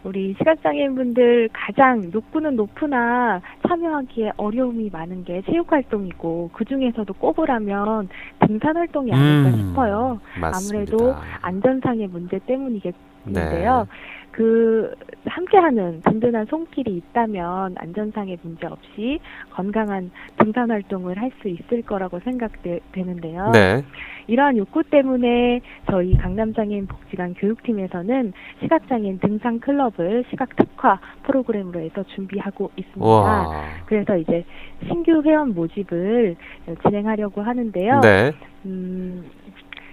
우리 0.04 0.32
시각장애인분들 0.38 1.48
가장 1.52 2.10
욕구는 2.12 2.54
높으나 2.54 3.40
참여하기에 3.66 4.32
어려움이 4.36 4.90
많은 4.92 5.24
게 5.24 5.42
체육활동이고 5.42 6.50
그 6.52 6.64
중에서도 6.64 7.12
꼽으라면 7.14 8.08
등산활동이 8.46 9.12
아닐까 9.12 9.48
음, 9.50 9.68
싶어요. 9.68 10.20
맞습니다. 10.40 10.80
아무래도 11.02 11.14
안전상의 11.42 12.06
문제 12.08 12.38
때문이겠는데요. 12.46 13.86
네. 13.90 14.17
그 14.38 14.94
함께하는 15.26 16.00
든든한 16.02 16.46
손길이 16.46 16.96
있다면 16.98 17.74
안전상의 17.76 18.38
문제 18.40 18.68
없이 18.68 19.18
건강한 19.50 20.12
등산 20.38 20.70
활동을 20.70 21.20
할 21.20 21.28
수 21.42 21.48
있을 21.48 21.82
거라고 21.82 22.18
생각되는데요. 22.20 23.50
네. 23.52 23.84
이러한 24.26 24.56
욕구 24.56 24.82
때문에 24.82 25.60
저희 25.90 26.16
강남장애인 26.16 26.86
복지관 26.86 27.34
교육팀에서는 27.34 28.32
시각장애인 28.60 29.18
등산 29.20 29.60
클럽을 29.60 30.24
시각 30.30 30.56
특화 30.56 30.98
프로그램으로 31.24 31.80
해서 31.80 32.02
준비하고 32.14 32.70
있습니다. 32.76 33.06
와. 33.06 33.64
그래서 33.86 34.16
이제 34.16 34.44
신규 34.86 35.22
회원 35.24 35.54
모집을 35.54 36.36
진행하려고 36.82 37.42
하는데요. 37.42 38.00
네. 38.00 38.32
음, 38.64 39.30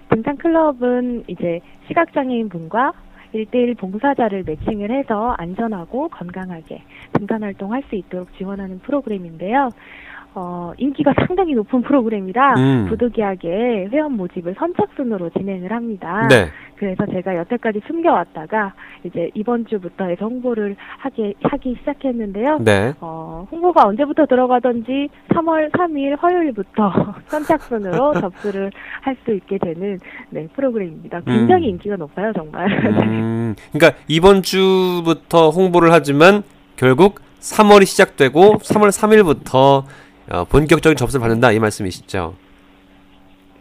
등산 0.10 0.38
클럽은 0.38 1.25
이제 1.27 1.60
시각장애인 1.88 2.49
분과 2.49 2.93
1대1 3.36 3.78
봉사자를 3.78 4.43
매칭을 4.43 4.91
해서 4.91 5.36
안전하고 5.38 6.08
건강하게 6.10 6.82
등산 7.13 7.43
활동할 7.43 7.84
수 7.89 7.95
있도록 7.95 8.34
지원하는 8.38 8.80
프로그램인데요. 8.80 9.69
어, 10.36 10.74
인기가 10.78 11.13
상당히 11.26 11.54
높은 11.54 11.82
프로그램이라 11.82 12.54
음. 12.56 12.86
부득이하게 12.89 13.88
회원 13.91 14.13
모집을 14.13 14.56
선착순으로 14.58 15.30
진행을 15.32 15.71
합니다. 15.71 16.28
네. 16.30 16.50
그래서 16.76 17.06
제가 17.06 17.38
여태까지 17.38 17.82
숨겨왔다가 17.88 18.74
이제 19.06 19.30
이번 19.34 19.65
주부터 19.65 20.06
해서 20.06 20.26
홍보를 20.26 20.76
하기, 21.00 21.36
하기 21.41 21.78
시작했는데요. 21.80 22.60
네. 22.60 22.93
어, 23.00 23.48
홍보가 23.50 23.88
언제부터 23.88 24.26
들어가던지 24.26 25.08
3월 25.30 25.71
3일 25.71 26.19
화요일부터 26.19 27.15
선착순으로 27.28 28.13
접수를 28.19 28.71
할 29.02 29.15
수 29.24 29.34
있게 29.34 29.58
되는 29.58 30.00
네, 30.30 30.48
프로그램입니다. 30.56 31.21
굉장히 31.21 31.67
음. 31.67 31.69
인기가 31.71 31.95
높아요, 31.95 32.32
정말. 32.34 32.69
음, 33.04 33.56
그러니까 33.71 34.00
이번 34.08 34.41
주부터 34.43 35.50
홍보를 35.50 35.91
하지만 35.91 36.43
결국 36.76 37.21
3월이 37.39 37.86
시작되고 37.86 38.58
3월 38.58 38.89
3일부터 38.89 39.84
어, 40.31 40.43
본격적인 40.45 40.97
접수를 40.97 41.21
받는다 41.21 41.51
이 41.51 41.59
말씀이시죠? 41.59 42.35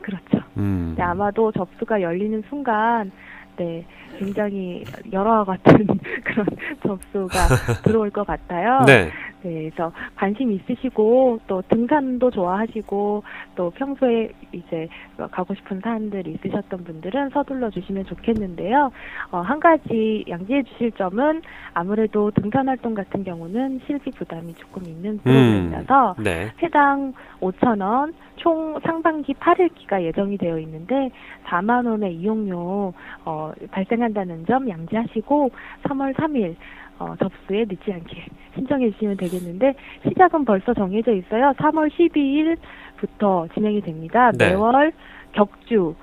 그렇죠. 0.01 0.39
음. 0.57 0.95
네, 0.97 1.03
아마도 1.03 1.51
접수가 1.53 2.01
열리는 2.03 2.43
순간 2.49 3.11
네, 3.57 3.85
굉장히 4.19 4.85
열화와 5.13 5.45
같은 5.45 5.87
그런 6.25 6.47
접수가 6.83 7.49
들어올 7.83 8.11
것 8.11 8.27
같아요. 8.27 8.81
네. 8.87 9.11
네, 9.45 9.69
그래서 9.71 9.93
관심 10.17 10.51
있으시고 10.53 11.41
또 11.47 11.63
등산도 11.69 12.31
좋아하시고 12.31 13.23
또 13.55 13.71
평소에 13.71 14.31
이제 14.53 14.89
가고 15.31 15.55
싶은 15.55 15.81
산들 15.81 16.27
있으셨던 16.27 16.85
분들은 16.85 17.29
서둘러 17.29 17.69
주시면 17.69 18.07
좋겠는데요. 18.07 18.91
어, 19.31 19.41
한 19.41 19.61
가지 19.61 20.25
양지해 20.29 20.63
주실 20.63 20.93
점은 20.93 21.43
아무래도 21.75 22.31
등산 22.31 22.69
활동 22.69 22.95
같은 22.95 23.23
경우는 23.23 23.81
실비 23.87 24.11
부담이 24.13 24.55
조금 24.55 24.85
있는 24.85 25.19
프로그램이라서 25.19 26.17
네. 26.25 26.51
회당 26.63 27.13
5천 27.41 27.83
원, 27.83 28.15
총 28.37 28.79
상반기 28.81 29.35
8일기가 29.35 30.03
예정이 30.03 30.39
되어 30.39 30.59
있는데 30.61 31.11
4만 31.45 31.87
원의 31.87 32.15
이용료 32.17 32.95
어, 33.27 33.53
발생한다는 33.71 34.47
점 34.47 34.69
양지하시고 34.69 35.51
3월 35.83 36.15
3일 36.15 36.57
어, 36.99 37.15
접수에 37.19 37.65
늦지 37.65 37.93
않게 37.93 38.25
신청해 38.55 38.91
주시면 38.93 39.17
되겠는데 39.17 39.75
시작은 40.09 40.45
벌써 40.45 40.73
정해져 40.75 41.13
있어요. 41.13 41.53
3월 41.57 41.91
12일부터 41.91 43.53
진행이 43.53 43.81
됩니다. 43.81 44.31
네. 44.33 44.51
매월 44.51 44.93
격주, 45.33 45.95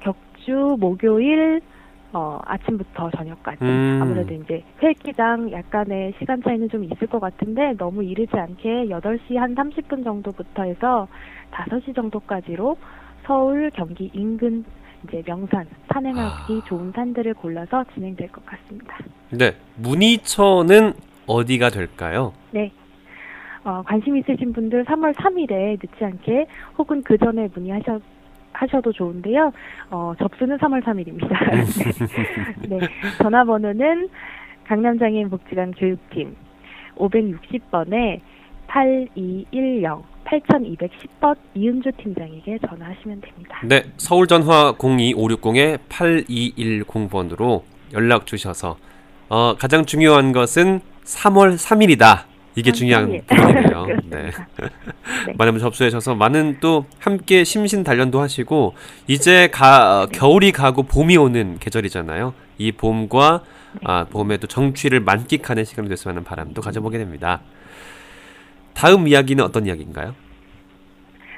격주 0.00 0.76
목요일 0.78 1.60
어, 2.12 2.40
아침부터 2.44 3.10
저녁까지. 3.10 3.64
음. 3.64 3.98
아무래도 4.00 4.34
이제 4.34 4.62
회기장 4.80 5.50
약간의 5.50 6.14
시간 6.18 6.40
차이는 6.42 6.68
좀 6.68 6.84
있을 6.84 7.08
것 7.08 7.18
같은데 7.18 7.74
너무 7.76 8.04
이르지 8.04 8.36
않게 8.36 8.86
8시 8.86 9.34
한 9.36 9.54
30분 9.56 10.04
정도부터 10.04 10.62
해서 10.62 11.08
5시 11.50 11.96
정도까지로 11.96 12.76
서울, 13.24 13.70
경기 13.74 14.10
인근 14.14 14.64
이제 15.04 15.22
명산, 15.26 15.66
산행하기 15.92 16.60
아. 16.62 16.64
좋은 16.66 16.92
산들을 16.92 17.34
골라서 17.34 17.84
진행될 17.94 18.28
것 18.32 18.44
같습니다. 18.46 18.96
네. 19.30 19.54
문의처는 19.76 20.92
어디가 21.26 21.70
될까요? 21.70 22.32
네. 22.50 22.70
어, 23.64 23.82
관심 23.82 24.16
있으신 24.16 24.52
분들 24.52 24.84
3월 24.84 25.14
3일에 25.14 25.78
늦지 25.80 26.04
않게 26.04 26.46
혹은 26.78 27.02
그 27.02 27.16
전에 27.16 27.48
문의하셔 27.54 28.00
하셔도 28.52 28.92
좋은데요. 28.92 29.52
어, 29.90 30.12
접수는 30.18 30.58
3월 30.58 30.82
3일입니다. 30.82 32.68
네. 32.68 32.78
전화번호는 33.18 34.08
강남장애인 34.64 35.28
복지관 35.30 35.72
교육팀 35.72 36.36
560번에 36.96 38.20
8210 38.66 40.13
8210번 40.24 41.36
이은주 41.54 41.90
팀장에게 42.02 42.58
전화하시면 42.68 43.20
됩니다. 43.20 43.60
네. 43.64 43.84
서울 43.96 44.26
전화 44.26 44.72
02560에 44.72 45.78
8210번으로 45.88 47.62
연락 47.92 48.26
주셔서 48.26 48.76
어, 49.28 49.54
가장 49.58 49.84
중요한 49.86 50.32
것은 50.32 50.80
3월 51.04 51.56
3일이다. 51.56 52.24
이게 52.56 52.70
중요한 52.72 53.10
3일. 53.10 53.26
부분이네요. 53.26 53.86
네. 54.06 54.30
네. 55.26 55.34
많은 55.36 55.54
분 55.54 55.60
접수해 55.60 55.90
주셔서 55.90 56.14
많은 56.14 56.58
또 56.60 56.86
함께 56.98 57.42
심신 57.44 57.82
단련도 57.82 58.20
하시고 58.20 58.74
이제 59.06 59.48
가 59.48 60.02
어, 60.02 60.06
겨울이 60.06 60.52
가고 60.52 60.84
봄이 60.84 61.16
오는 61.16 61.58
계절이잖아요. 61.58 62.34
이 62.58 62.72
봄과 62.72 63.42
아, 63.82 64.04
봄에도 64.04 64.46
정취를 64.46 65.00
만끽하는 65.00 65.64
시간이 65.64 65.88
됐으면 65.88 66.14
하는 66.14 66.24
바람도 66.24 66.62
가져보게 66.62 66.98
됩니다. 66.98 67.40
다음 68.74 69.08
이야기는 69.08 69.42
어떤 69.42 69.66
이야기인가요? 69.66 70.14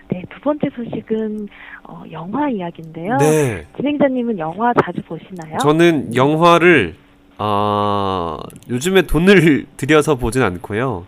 네, 0.08 0.22
두 0.30 0.40
번째 0.40 0.68
소식은 0.74 1.48
어, 1.84 2.02
영화 2.10 2.48
이야기인데요. 2.48 3.16
네. 3.18 3.66
진행자님은 3.76 4.38
영화 4.38 4.72
자주 4.84 5.02
보시나요? 5.02 5.58
저는 5.58 6.14
영화를 6.14 6.94
어, 7.38 8.38
요즘에 8.68 9.02
돈을 9.02 9.66
들여서 9.76 10.16
보진 10.16 10.42
않고요. 10.42 11.06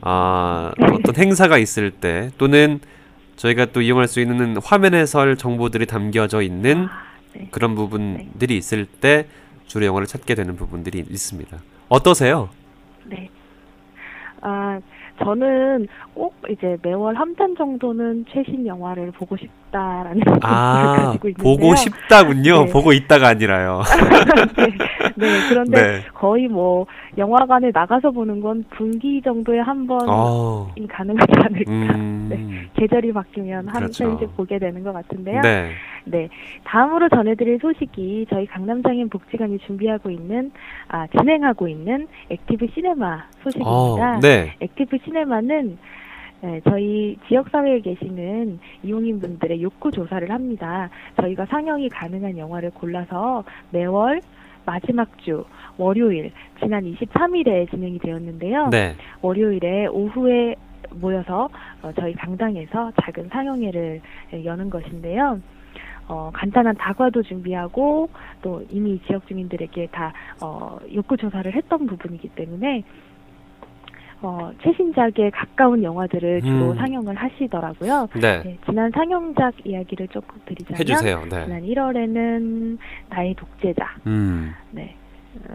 아, 0.00 0.72
어떤 0.78 1.16
행사가 1.16 1.58
있을 1.58 1.90
때 1.90 2.30
또는 2.38 2.80
저희가 3.36 3.66
또 3.66 3.80
이용할 3.82 4.08
수 4.08 4.20
있는 4.20 4.56
화면 4.62 4.94
해설 4.94 5.36
정보들이 5.36 5.86
담겨져 5.86 6.42
있는 6.42 6.86
아, 6.86 7.02
네. 7.34 7.48
그런 7.50 7.74
부분들이 7.74 8.56
있을 8.56 8.86
때 8.86 9.26
주로 9.66 9.84
영화를 9.86 10.06
찾게 10.06 10.34
되는 10.34 10.56
부분들이 10.56 10.98
있습니다. 11.00 11.58
어떠세요? 11.88 12.48
네. 13.04 13.28
아, 14.40 14.80
저는 15.22 15.86
꼭 16.14 16.34
이제 16.50 16.76
매월 16.82 17.14
한 17.16 17.34
편 17.34 17.54
정도는 17.56 18.24
최신 18.32 18.66
영화를 18.66 19.12
보고 19.12 19.36
싶다라는 19.36 20.22
생각을 20.24 20.40
아, 20.42 20.96
가지고 21.06 21.28
있는데요. 21.28 21.56
보고 21.56 21.74
싶다군요. 21.76 22.64
네. 22.64 22.70
보고 22.72 22.92
있다가 22.92 23.28
아니라요. 23.28 23.82
네, 25.16 25.26
네, 25.26 25.48
그런데 25.48 25.82
네. 25.82 26.04
거의 26.14 26.48
뭐 26.48 26.86
영화관에 27.18 27.70
나가서 27.74 28.12
보는 28.12 28.40
건 28.40 28.64
분기 28.70 29.20
정도에 29.20 29.58
한 29.58 29.86
번이 29.86 30.06
어, 30.08 30.68
가능하지 30.88 31.32
않을까. 31.36 31.72
음, 31.72 32.28
네. 32.30 32.70
계절이 32.74 33.12
바뀌면 33.12 33.68
한 33.68 33.74
그렇죠. 33.74 34.16
보게 34.36 34.58
되는 34.58 34.82
것 34.84 34.92
같은데요. 34.92 35.40
네. 35.40 35.70
네. 36.04 36.28
다음으로 36.64 37.08
전해드릴 37.08 37.58
소식이 37.60 38.26
저희 38.30 38.46
강남장애인 38.46 39.08
복지관이 39.08 39.58
준비하고 39.58 40.10
있는, 40.10 40.52
아, 40.86 41.06
진행하고 41.08 41.66
있는 41.68 42.06
액티브 42.30 42.68
시네마 42.74 43.24
소식입니다. 43.42 43.70
어, 44.16 44.20
네. 44.20 44.54
액티브 44.60 44.98
시네마는 45.04 45.78
네, 46.40 46.60
저희 46.68 47.16
지역사회에 47.26 47.80
계시는 47.80 48.60
이용인분들의 48.84 49.60
욕구 49.60 49.90
조사를 49.90 50.30
합니다. 50.30 50.88
저희가 51.20 51.46
상영이 51.46 51.88
가능한 51.88 52.38
영화를 52.38 52.70
골라서 52.70 53.42
매월 53.70 54.20
마지막 54.64 55.18
주 55.18 55.44
월요일 55.76 56.32
지난 56.60 56.84
23일에 56.84 57.70
진행이 57.70 57.98
되었는데요. 57.98 58.68
네. 58.70 58.94
월요일에 59.22 59.86
오후에 59.86 60.56
모여서 60.90 61.48
어, 61.82 61.92
저희 61.98 62.14
강당에서 62.14 62.92
작은 63.02 63.28
상영회를 63.28 64.00
예, 64.32 64.44
여는 64.44 64.70
것인데요. 64.70 65.40
어, 66.08 66.30
간단한 66.32 66.76
다과도 66.76 67.22
준비하고 67.22 68.08
또 68.40 68.64
이미 68.70 68.98
지역 69.06 69.26
주민들에게 69.28 69.88
다 69.92 70.12
어, 70.42 70.78
욕구 70.94 71.16
조사를 71.16 71.52
했던 71.54 71.86
부분이기 71.86 72.28
때문에 72.30 72.82
어, 74.20 74.50
최신작에 74.62 75.30
가까운 75.32 75.82
영화들을 75.82 76.42
주로 76.42 76.70
음. 76.72 76.76
상영을 76.76 77.14
하시더라고요. 77.14 78.08
네. 78.20 78.42
네, 78.42 78.58
지난 78.66 78.90
상영작 78.90 79.54
이야기를 79.64 80.08
조금 80.08 80.40
드리자면 80.44 80.80
해주세요. 80.80 81.20
네. 81.30 81.44
지난 81.44 81.62
1월에는 81.62 82.78
나의 83.10 83.34
독재자 83.34 83.84
음. 84.06 84.52
네. 84.72 84.94
어, 85.48 85.54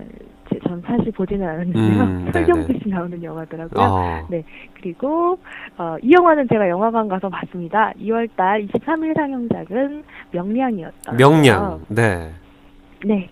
제- 0.50 0.60
전 0.66 0.82
사실 0.86 1.12
보지는 1.12 1.46
않았는데요. 1.46 2.04
음, 2.04 2.30
설경구 2.32 2.68
네네. 2.68 2.80
씨 2.84 2.90
나오는 2.90 3.22
영화더라고요. 3.22 3.84
어. 3.84 4.28
네. 4.30 4.44
그리고 4.76 5.38
어, 5.78 5.98
이 6.02 6.14
영화는 6.14 6.48
제가 6.48 6.70
영화관 6.70 7.10
가서 7.10 7.28
봤습니다. 7.28 7.92
2월달 8.00 8.70
23일 8.72 9.14
상영작은 9.16 10.04
명량이었다. 10.32 11.14
명량. 11.14 11.82
네. 11.90 12.30
네. 13.06 13.30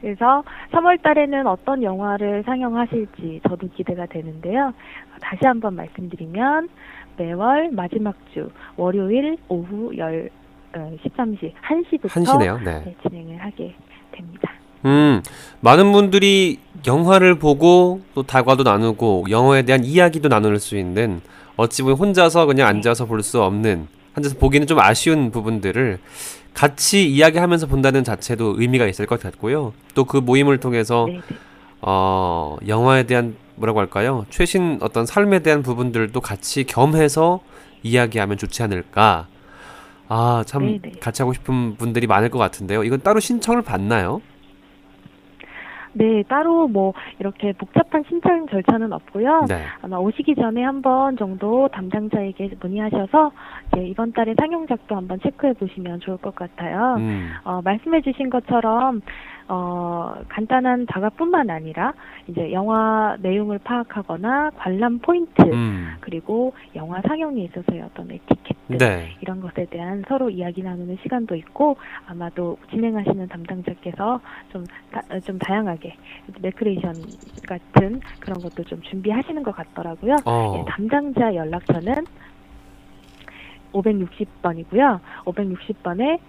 그래서 0.00 0.42
3월 0.72 1.02
달에는 1.02 1.46
어떤 1.46 1.82
영화를 1.82 2.42
상영하실지 2.44 3.40
저도 3.48 3.68
기대가 3.76 4.06
되는데요. 4.06 4.72
다시 5.20 5.40
한번 5.44 5.76
말씀드리면 5.76 6.68
매월 7.18 7.70
마지막 7.72 8.14
주 8.32 8.48
월요일 8.76 9.36
오후 9.48 9.92
10, 9.94 10.30
어, 10.74 10.92
13시 11.04 11.52
1시부터 11.52 12.10
한시네요. 12.10 12.58
네. 12.64 12.94
진행을 13.02 13.36
하게 13.44 13.74
됩니다. 14.12 14.50
음, 14.86 15.20
많은 15.60 15.92
분들이 15.92 16.58
영화를 16.86 17.34
보고 17.38 18.00
또 18.14 18.22
다과도 18.22 18.62
나누고 18.62 19.26
영화에 19.28 19.62
대한 19.62 19.84
이야기도 19.84 20.30
나눌 20.30 20.58
수 20.58 20.78
있는 20.78 21.20
어찌 21.56 21.82
보면 21.82 21.98
혼자서 21.98 22.46
그냥 22.46 22.68
앉아서 22.68 23.04
볼 23.04 23.22
수 23.22 23.42
없는 23.42 23.86
앉아서 24.14 24.38
보기는 24.38 24.66
좀 24.66 24.78
아쉬운 24.80 25.30
부분들을 25.30 25.98
같이 26.54 27.08
이야기하면서 27.10 27.66
본다는 27.66 28.04
자체도 28.04 28.56
의미가 28.60 28.86
있을 28.86 29.06
것 29.06 29.20
같고요. 29.20 29.72
또 29.94 30.04
그 30.04 30.16
모임을 30.18 30.58
통해서 30.58 31.06
네, 31.08 31.14
네. 31.14 31.36
어, 31.82 32.56
영화에 32.66 33.04
대한 33.04 33.36
뭐라고 33.56 33.78
할까요? 33.80 34.26
최신 34.30 34.78
어떤 34.82 35.06
삶에 35.06 35.40
대한 35.40 35.62
부분들도 35.62 36.18
같이 36.20 36.64
겸해서 36.64 37.40
이야기하면 37.82 38.38
좋지 38.38 38.62
않을까. 38.62 39.26
아, 40.08 40.42
참 40.46 40.66
네, 40.66 40.78
네. 40.82 40.92
같이 41.00 41.22
하고 41.22 41.32
싶은 41.32 41.76
분들이 41.76 42.06
많을 42.06 42.30
것 42.30 42.38
같은데요. 42.38 42.82
이건 42.84 43.00
따로 43.02 43.20
신청을 43.20 43.62
받나요? 43.62 44.20
네, 45.92 46.22
따로 46.28 46.68
뭐 46.68 46.94
이렇게 47.18 47.52
복잡한 47.52 48.04
신청 48.08 48.46
절차는 48.48 48.92
없고요. 48.92 49.46
네. 49.48 49.62
아마 49.82 49.96
오시기 49.98 50.34
전에 50.36 50.62
한 50.62 50.80
번 50.80 51.16
정도 51.18 51.68
담당자에게 51.68 52.52
문의하셔서 52.60 53.32
이제 53.72 53.84
이번 53.86 54.12
달에 54.12 54.34
상영작도 54.38 54.96
한번 54.96 55.20
체크해 55.20 55.52
보시면 55.54 56.00
좋을 56.00 56.16
것 56.18 56.34
같아요. 56.34 56.94
음. 56.98 57.32
어, 57.44 57.60
말씀해 57.62 58.00
주신 58.00 58.30
것처럼 58.30 59.02
어, 59.52 60.14
간단한 60.28 60.86
다과뿐만 60.86 61.50
아니라 61.50 61.92
이제 62.28 62.52
영화 62.52 63.16
내용을 63.18 63.58
파악하거나 63.58 64.50
관람 64.50 65.00
포인트 65.00 65.42
음. 65.42 65.96
그리고 65.98 66.54
영화 66.76 67.00
상영에 67.00 67.42
있어서의 67.42 67.82
어떤 67.82 68.12
에티켓 68.12 68.78
네. 68.78 69.16
이런 69.20 69.40
것에 69.40 69.66
대한 69.68 70.04
서로 70.06 70.30
이야기 70.30 70.62
나누는 70.62 70.98
시간도 71.02 71.34
있고 71.34 71.76
아마도 72.06 72.58
진행하시는 72.70 73.26
담당자께서 73.26 74.20
좀, 74.52 74.64
다, 74.92 75.02
어, 75.10 75.18
좀 75.18 75.36
다양하게 75.40 75.96
레크레이션 76.40 76.94
같은 77.48 78.00
그런 78.20 78.40
것도 78.40 78.62
좀 78.62 78.80
준비하시는 78.82 79.42
것 79.42 79.50
같더라고요. 79.56 80.14
어. 80.26 80.58
예, 80.58 80.70
담당자 80.70 81.34
연락처는 81.34 82.04
560번이고요. 83.72 85.00
560번에 85.24 86.20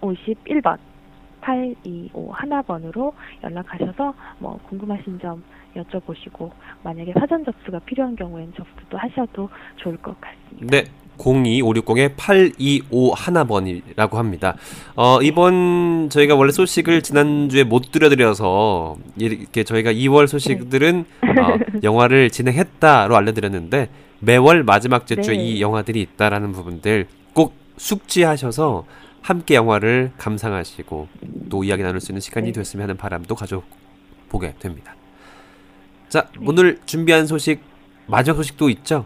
8251번 0.00 0.78
825 1.40 2.32
하나번으로 2.32 3.14
연락하셔서 3.42 4.14
뭐 4.38 4.58
궁금하신 4.68 5.18
점 5.20 5.42
여쭤보시고 5.76 6.50
만약에 6.82 7.12
사전 7.18 7.44
접수가 7.44 7.78
필요한 7.80 8.16
경우에는 8.16 8.52
접수도 8.54 8.98
하셔도 8.98 9.48
좋을 9.76 9.96
것 9.96 10.16
같습니다. 10.20 10.66
네. 10.76 10.84
02560에 11.20 12.14
825 12.16 13.12
하나번이라고 13.12 14.16
합니다. 14.16 14.56
어, 14.96 15.20
이번 15.20 16.08
저희가 16.08 16.34
원래 16.34 16.50
소식을 16.50 17.02
지난주에 17.02 17.64
못 17.64 17.92
들려드려서 17.92 18.96
이렇게 19.18 19.62
저희가 19.64 19.92
2월 19.92 20.26
소식들은 20.26 21.04
어, 21.22 21.58
영화를 21.84 22.30
진행했다로 22.30 23.14
알려드렸는데 23.14 23.90
매월 24.20 24.62
마지막 24.64 25.06
주에 25.06 25.16
네. 25.16 25.34
이 25.34 25.60
영화들이 25.60 26.00
있다라는 26.00 26.52
부분들 26.52 27.06
꼭 27.34 27.54
숙지하셔서 27.76 28.84
함께 29.22 29.54
영화를 29.54 30.12
감상하시고 30.18 31.08
또 31.50 31.64
이야기 31.64 31.82
나눌 31.82 32.00
수 32.00 32.12
있는 32.12 32.20
시간이 32.20 32.46
네. 32.46 32.52
됐으면 32.52 32.84
하는 32.84 32.96
바람도 32.96 33.34
가져보게 33.34 34.54
됩니다. 34.58 34.94
자, 36.08 36.26
네. 36.38 36.44
오늘 36.46 36.78
준비한 36.86 37.26
소식 37.26 37.60
마지막 38.06 38.36
소식도 38.36 38.68
있죠? 38.70 39.04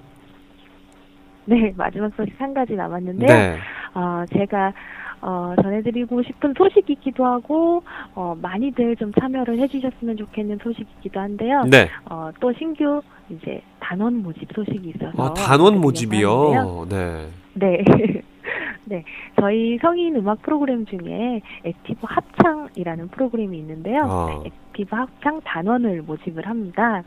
네, 1.47 1.73
마지막 1.77 2.11
소식 2.17 2.41
한 2.41 2.55
가지 2.55 2.75
남았는데요. 2.75 3.29
네. 3.29 3.59
어, 3.95 4.25
제가 4.33 4.73
어, 5.21 5.55
전해드리고 5.63 6.23
싶은 6.23 6.55
소식이기도 6.57 7.25
하고 7.25 7.83
어, 8.15 8.37
많이들 8.41 8.97
좀 8.97 9.13
참여를 9.19 9.59
해주셨으면 9.59 10.17
좋겠는 10.17 10.59
소식이기도 10.63 11.19
한데요. 11.19 11.63
네. 11.71 11.89
어, 12.07 12.31
또 12.41 12.53
신규 12.53 13.01
이제 13.31 13.63
단원 13.81 14.23
모집 14.23 14.49
소식이 14.55 14.95
있어서 14.97 15.23
아, 15.23 15.35
단원 15.35 15.81
모집이요. 15.81 16.87
네. 16.89 17.27
네. 17.55 17.85
네, 18.87 19.05
저희 19.41 19.79
성인 19.81 20.17
음악 20.17 20.43
프로그램 20.43 20.85
중에 20.87 21.41
Active 21.65 22.01
합창이라는 22.03 23.09
프로그램이 23.09 23.59
있는데요. 23.59 24.03
아. 24.05 24.43
Active 24.45 24.95
합창 24.95 25.41
단원을 25.43 26.03
모집을 26.03 26.47
합니다. 26.47 27.03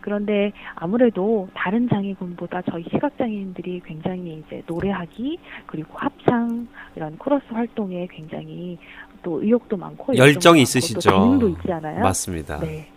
그런데 0.00 0.52
아무래도 0.74 1.48
다른 1.54 1.88
장애군보다 1.88 2.62
저희 2.62 2.82
시각장애인들이 2.90 3.82
굉장히 3.84 4.42
이제 4.44 4.62
노래하기 4.66 5.38
그리고 5.66 5.96
합창 5.96 6.66
이런 6.96 7.16
코러스 7.18 7.44
활동에 7.50 8.08
굉장히 8.10 8.78
또 9.22 9.40
의욕도 9.40 9.76
많고 9.76 10.16
열정이 10.16 10.62
있으시죠. 10.62 11.00
재능도 11.00 11.48
있지 11.50 11.72
않아요? 11.72 12.00
맞습니다. 12.00 12.58
네. 12.58 12.88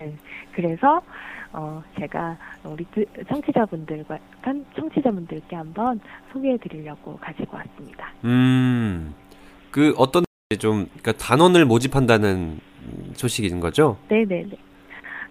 네. 0.00 0.12
그래서 0.52 1.00
어 1.52 1.82
제가 1.98 2.36
우리 2.64 2.86
청취자분들과 3.28 4.18
청취자분들께 4.76 5.56
한번 5.56 6.00
소개해 6.32 6.56
드리려고 6.58 7.16
가지고 7.16 7.56
왔습니다. 7.56 8.12
음. 8.24 9.14
그 9.70 9.94
어떤 9.96 10.24
좀 10.58 10.86
그러니까 10.86 11.12
단원을 11.12 11.64
모집한다는 11.64 12.58
소식인 13.14 13.60
거죠? 13.60 13.96
네, 14.08 14.24
네, 14.24 14.44
네. 14.48 14.56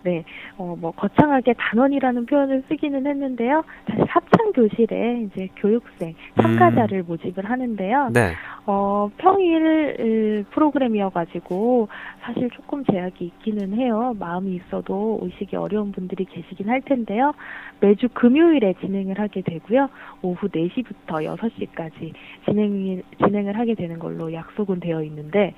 네, 0.04 0.24
어, 0.58 0.76
뭐, 0.80 0.92
거창하게 0.92 1.54
단원이라는 1.58 2.26
표현을 2.26 2.64
쓰기는 2.70 3.06
했는데요. 3.06 3.64
사실 3.88 4.06
합창 4.08 4.52
교실에 4.54 5.22
이제 5.24 5.50
교육생, 5.58 6.16
참가자를 6.42 7.00
음. 7.00 7.06
모집을 7.08 7.50
하는데요. 7.50 8.10
네. 8.14 8.34
어, 8.66 9.10
평일 9.18 10.46
프로그램이어가지고 10.52 11.88
사실 12.22 12.50
조금 12.52 12.84
제약이 12.86 13.26
있기는 13.26 13.74
해요. 13.74 14.16
마음이 14.20 14.56
있어도 14.56 15.20
오시기 15.22 15.56
어려운 15.56 15.92
분들이 15.92 16.26
계시긴 16.26 16.70
할 16.70 16.82
텐데요. 16.82 17.34
매주 17.80 18.08
금요일에 18.14 18.76
진행을 18.80 19.20
하게 19.20 19.42
되고요. 19.42 19.90
오후 20.22 20.48
4시부터 20.48 21.26
6시까지 21.26 22.14
진행, 22.46 23.02
진행을 23.18 23.58
하게 23.58 23.76
되는 23.76 24.00
걸로 24.00 24.32
약속은 24.34 24.80
되어 24.80 25.04
있는데, 25.04 25.54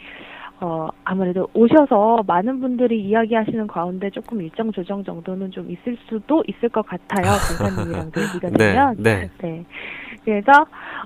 어, 0.61 0.87
아무래도 1.03 1.49
오셔서 1.53 2.23
많은 2.27 2.59
분들이 2.59 3.03
이야기하시는 3.03 3.65
가운데 3.67 4.09
조금 4.11 4.41
일정 4.41 4.71
조정 4.71 5.03
정도는 5.03 5.49
좀 5.51 5.69
있을 5.71 5.97
수도 6.07 6.43
있을 6.47 6.69
것 6.69 6.85
같아요. 6.85 7.23
강사님이랑도 7.57 8.21
얘기가 8.21 8.49
네, 8.49 8.57
되면. 8.57 8.95
네, 8.99 9.19
네. 9.19 9.29
네. 9.41 9.65
그래서, 10.23 10.51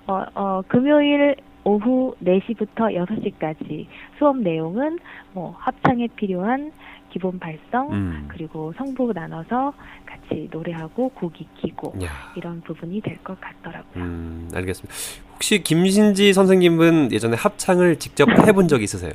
어, 0.08 0.24
어, 0.36 0.62
금요일 0.68 1.36
오후 1.64 2.14
4시부터 2.24 2.94
6시까지 2.94 3.88
수업 4.20 4.38
내용은 4.38 5.00
뭐 5.34 5.56
합창에 5.58 6.08
필요한 6.16 6.72
기본 7.10 7.40
발성 7.40 7.92
음. 7.94 8.26
그리고 8.28 8.74
성부 8.78 9.14
나눠서 9.16 9.74
같이 10.06 10.50
노래하고 10.52 11.10
곡 11.10 11.40
익히고 11.40 11.96
야. 12.04 12.10
이런 12.36 12.60
부분이 12.62 13.00
될 13.02 13.18
것 13.24 13.40
같더라고요. 13.40 14.04
음, 14.04 14.50
알겠습니다. 14.54 14.94
혹시 15.34 15.64
김신지 15.64 16.34
선생님은 16.34 17.14
예전에 17.14 17.38
합창을 17.38 17.96
직접 18.00 18.28
해본 18.46 18.68
적 18.68 18.84
있으세요? 18.84 19.14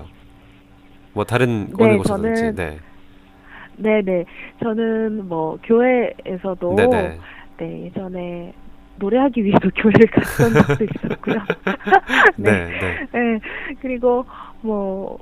뭐 1.13 1.25
다른. 1.25 1.69
네, 1.77 2.53
네. 2.53 2.79
네, 3.77 4.03
네. 4.03 4.25
저는 4.63 5.29
뭐 5.29 5.59
교회에서도 5.65 6.77
네네. 6.77 7.19
네, 7.59 7.85
예전에 7.87 8.53
노래하기 8.97 9.43
위해서 9.43 9.59
교회를 9.75 10.07
갔던 10.09 10.53
적도 10.53 10.85
있었고요. 10.85 11.37
네, 12.37 12.51
네, 12.53 12.69
네. 12.69 13.09
네. 13.13 13.41
그리고 13.81 14.25
뭐 14.61 15.19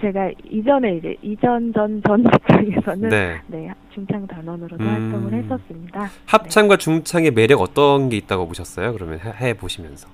제가 0.00 0.30
이전에 0.44 0.96
이제 0.96 1.16
이전 1.22 1.72
전 1.72 2.02
전 2.06 2.22
직장에서는 2.30 3.08
네. 3.08 3.40
네 3.46 3.72
중창 3.92 4.26
단원으로도 4.26 4.84
음... 4.84 4.88
활동을 4.88 5.32
했었습니다. 5.42 6.08
합창과 6.26 6.76
네. 6.76 6.78
중창의 6.84 7.30
매력 7.32 7.60
어떤 7.62 8.10
게 8.10 8.16
있다고 8.18 8.46
보셨어요? 8.46 8.92
그러면 8.92 9.18
해, 9.18 9.48
해 9.48 9.54
보시면서. 9.54 10.08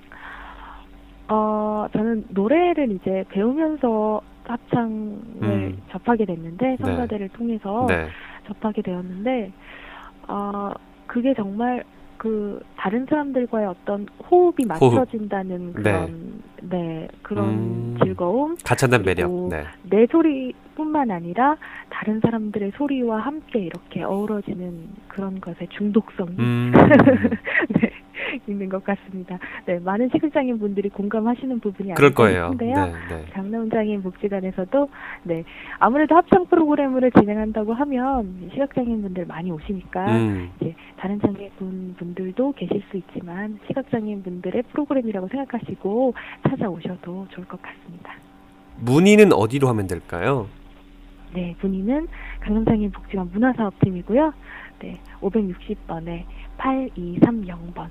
어 1.27 1.85
저는 1.93 2.25
노래를 2.29 2.91
이제 2.91 3.23
배우면서 3.29 4.21
합창을 4.49 5.19
음. 5.41 5.81
접하게 5.91 6.25
됐는데 6.25 6.77
성가대를 6.81 7.29
네. 7.29 7.37
통해서 7.37 7.85
네. 7.87 8.07
접하게 8.47 8.81
되었는데 8.81 9.51
어 10.27 10.71
그게 11.07 11.33
정말 11.33 11.83
그 12.17 12.59
다른 12.75 13.05
사람들과의 13.05 13.65
어떤 13.65 14.05
호흡이 14.29 14.65
맞춰진다는 14.67 15.73
호흡. 15.73 15.75
네. 15.77 15.81
그런 15.81 16.41
네, 16.61 16.77
네 16.77 17.07
그런 17.21 17.45
음, 17.47 17.97
즐거움 18.03 18.57
가찬단 18.63 19.03
매력 19.03 19.31
네. 19.49 19.63
내 19.83 20.05
소리뿐만 20.07 21.11
아니라 21.11 21.55
다른 21.89 22.19
사람들의 22.19 22.73
소리와 22.75 23.19
함께 23.21 23.59
이렇게 23.59 24.03
어우러지는 24.03 24.89
그런 25.07 25.39
것의 25.39 25.69
중독성이 25.69 26.35
음. 26.39 26.73
네, 27.81 27.91
있는 28.47 28.69
것 28.69 28.83
같습니다. 28.83 29.37
네, 29.65 29.79
많은 29.79 30.09
시각장애인 30.11 30.59
분들이 30.59 30.89
공감하시는 30.89 31.59
부분이 31.59 31.93
아닐까 31.93 32.29
싶은데요. 32.29 32.85
네, 32.85 32.93
네. 33.09 33.25
강남장애인 33.33 34.03
복지관에서도 34.03 34.89
네 35.23 35.43
아무래도 35.79 36.15
합창 36.15 36.45
프로그램을 36.45 37.11
진행한다고 37.11 37.73
하면 37.73 38.49
시각장애인 38.53 39.01
분들 39.01 39.25
많이 39.25 39.51
오시니까 39.51 40.05
음. 40.11 40.49
이제 40.59 40.75
다른 40.97 41.19
장애인 41.21 41.95
분들도 41.97 42.53
계실 42.53 42.83
수 42.89 42.97
있지만 42.97 43.59
시각장애인 43.67 44.23
분들의 44.23 44.63
프로그램이라고 44.71 45.27
생각하시고 45.27 46.13
찾아오셔도 46.49 47.27
좋을 47.29 47.47
것 47.47 47.61
같습니다. 47.61 48.13
문의는 48.81 49.33
어디로 49.33 49.67
하면 49.69 49.87
될까요? 49.87 50.47
네, 51.33 51.55
문의는 51.61 52.07
강남장애인 52.41 52.91
복지관 52.91 53.29
문화사업팀이고요. 53.31 54.33
네, 54.79 54.99
560번에 55.21 56.23
8230번 56.57 57.89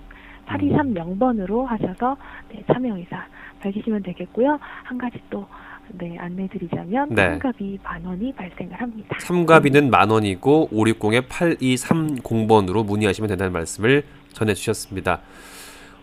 8230번으로 0.49 1.65
하셔서 1.65 2.17
네, 2.51 2.63
참여 2.67 2.97
의사 2.97 3.25
밝히시면 3.61 4.03
되겠고요. 4.03 4.59
한 4.85 4.99
가지 4.99 5.21
또 5.31 5.47
네, 5.93 6.17
안내드리자면 6.19 7.09
네. 7.11 7.29
참가비 7.29 7.79
만 7.83 8.05
원이 8.05 8.33
발생을 8.33 8.81
합니다. 8.81 9.17
참가비는 9.21 9.91
만 9.91 10.11
원이고 10.11 10.69
560에 10.73 11.29
8230번으로 11.29 12.85
문의하시면 12.85 13.29
된다는 13.29 13.53
말씀을 13.53 14.03
전해주셨습니다. 14.33 15.21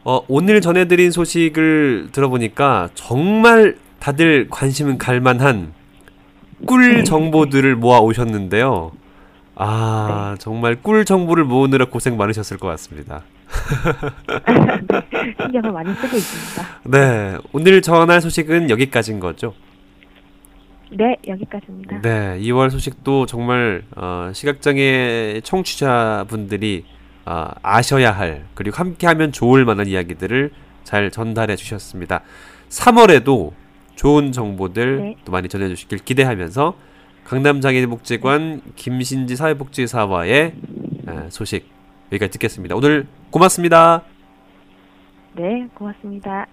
어, 0.03 0.21
오늘 0.27 0.61
전해드린 0.61 1.11
소식을 1.11 2.09
들어보니까 2.11 2.89
정말 2.93 3.77
다들 3.99 4.47
관심 4.49 4.97
갈만한 4.97 5.73
꿀 6.65 6.97
네. 6.97 7.03
정보들을 7.03 7.75
모아 7.75 7.99
오셨는데요. 7.99 8.91
아, 9.55 10.33
네. 10.35 10.39
정말 10.39 10.75
꿀 10.75 11.05
정보를 11.05 11.43
모으느라 11.43 11.85
고생 11.85 12.17
많으셨을 12.17 12.57
것 12.57 12.67
같습니다. 12.67 13.23
네, 14.45 15.33
신경을 15.41 15.71
많이 15.71 15.93
쓰고 15.93 16.17
있습니다. 16.17 16.79
네, 16.85 17.37
오늘 17.53 17.81
전할 17.81 18.21
소식은 18.21 18.69
여기까지인 18.69 19.19
거죠? 19.19 19.53
네, 20.91 21.17
여기까지입니다. 21.27 22.01
네, 22.01 22.39
2월 22.41 22.69
소식도 22.69 23.25
정말 23.25 23.83
어, 23.95 24.31
시각장애 24.33 25.41
청취자분들이 25.43 26.85
어, 27.25 27.49
아셔야 27.61 28.11
할 28.11 28.45
그리고 28.53 28.77
함께하면 28.77 29.31
좋을 29.31 29.65
만한 29.65 29.87
이야기들을 29.87 30.51
잘 30.83 31.09
전달해 31.11 31.55
주셨습니다. 31.55 32.21
3월에도 32.69 33.51
좋은 33.95 34.31
정보들 34.31 34.97
네. 34.97 35.15
또 35.25 35.31
많이 35.31 35.49
전해주시길 35.49 35.99
기대하면서 35.99 36.75
강남장애인복지관 37.23 38.61
김신지 38.75 39.35
사회복지사와의 39.35 40.53
소식 41.29 41.74
여기까지 42.11 42.31
듣겠습니다. 42.31 42.75
오늘 42.75 43.07
고맙습니다. 43.31 44.03
네, 45.35 45.67
고맙습니다. 45.73 46.45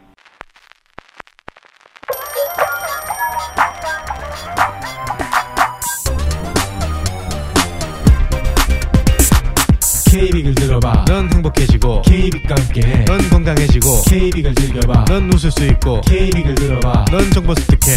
K빅을 10.10 10.54
들어봐. 10.54 11.06
넌 11.06 11.32
행복해지고. 11.32 12.02
K빅과 12.02 12.54
함께해. 12.58 13.04
넌 13.06 13.18
건강해지고. 13.30 14.02
K빅을 14.08 14.54
즐겨봐. 14.54 15.06
넌 15.06 15.32
웃을 15.32 15.50
수 15.50 15.64
있고. 15.64 16.02
K빅을 16.02 16.54
들어봐. 16.54 17.06
넌 17.10 17.30
정보 17.30 17.54
습득해. 17.54 17.96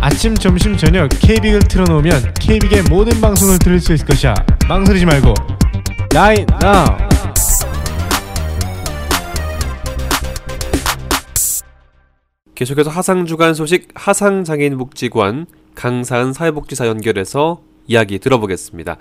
아침 0.00 0.34
점심 0.36 0.76
저녁 0.76 1.08
K빅을 1.08 1.60
틀어놓으면 1.60 2.34
K빅의 2.34 2.84
모든 2.88 3.20
방송을 3.20 3.58
들을 3.58 3.80
수 3.80 3.92
있을 3.94 4.06
것이야. 4.06 4.34
망설이지 4.68 5.06
말고 5.06 5.34
right 6.16 6.50
now 6.64 6.96
계속해서 12.54 12.88
하상 12.88 13.26
주간 13.26 13.52
소식 13.52 13.88
하상 13.94 14.44
장애인 14.44 14.78
복지관 14.78 15.44
강사은 15.74 16.32
사회복지사 16.32 16.86
연결해서 16.86 17.60
이야기 17.86 18.18
들어보겠습니다. 18.18 18.96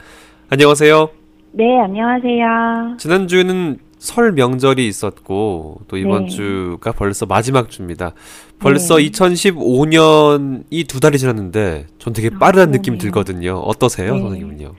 안녕하세요. 0.50 1.10
네, 1.54 1.80
안녕하세요. 1.80 2.98
지난주에는 3.00 3.80
설 3.98 4.34
명절이 4.34 4.86
있었고 4.86 5.80
또 5.88 5.98
이번 5.98 6.26
네. 6.26 6.30
주가 6.30 6.92
벌써 6.92 7.26
마지막 7.26 7.70
주입니다. 7.70 8.12
벌써 8.60 8.98
네. 8.98 9.10
2015년이 9.10 10.86
두 10.90 11.00
달이 11.00 11.18
지났는데 11.18 11.88
전 11.98 12.12
되게 12.12 12.30
빠르다는 12.30 12.74
아, 12.74 12.78
느낌이 12.78 12.98
들거든요. 12.98 13.56
어떠세요, 13.60 14.16
네. 14.16 14.22
선생님은요? 14.22 14.74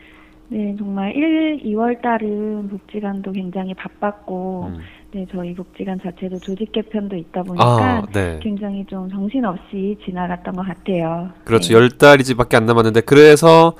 네, 0.48 0.74
정말 0.78 1.14
1, 1.16 1.60
2월 1.64 2.00
달은 2.00 2.68
복지관도 2.68 3.32
굉장히 3.32 3.74
바빴고 3.74 4.66
음. 4.74 4.78
네, 5.12 5.26
저희 5.32 5.54
복지관 5.54 5.98
자체도 6.00 6.38
조직 6.38 6.70
개편도 6.72 7.16
있다 7.16 7.42
보니까 7.42 7.64
아, 7.64 8.02
네. 8.12 8.38
굉장히 8.42 8.84
좀 8.86 9.08
정신없이 9.10 9.96
지나갔던 10.04 10.54
것 10.54 10.66
같아요. 10.66 11.30
그렇죠. 11.44 11.72
네. 11.72 11.74
열 11.74 11.88
달이지밖에 11.90 12.56
안 12.56 12.66
남았는데 12.66 13.00
그래서 13.02 13.74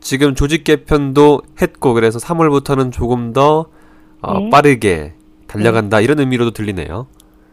지금 0.00 0.34
조직 0.34 0.64
개편도 0.64 1.42
했고 1.60 1.92
그래서 1.94 2.18
3월부터는 2.18 2.92
조금 2.92 3.32
더 3.32 3.66
어, 4.22 4.38
네. 4.38 4.50
빠르게 4.50 5.12
달려간다 5.46 5.98
네. 5.98 6.04
이런 6.04 6.18
의미로도 6.20 6.52
들리네요. 6.52 7.06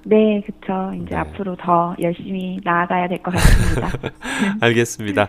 네, 0.06 0.42
그렇죠. 0.46 0.94
이제 0.96 1.12
네. 1.12 1.16
앞으로 1.16 1.56
더 1.58 1.96
열심히 2.02 2.60
나아가야 2.64 3.08
될 3.08 3.18
것 3.20 3.32
같습니다. 3.32 4.12
알겠습니다. 4.62 5.28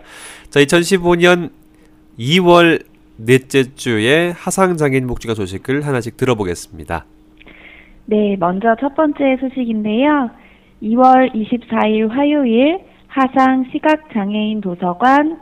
자, 0.49 0.59
2015년 0.59 1.51
2월 2.19 2.83
넷째 3.17 3.75
주에 3.75 4.31
하상장애인 4.31 5.07
복지가 5.07 5.33
소식을 5.35 5.85
하나씩 5.85 6.17
들어보겠습니다. 6.17 7.05
네, 8.07 8.35
먼저 8.39 8.75
첫 8.79 8.95
번째 8.95 9.37
소식인데요. 9.39 10.29
2월 10.83 11.33
24일 11.33 12.09
화요일 12.09 12.79
하상 13.07 13.65
시각장애인 13.71 14.61
도서관 14.61 15.39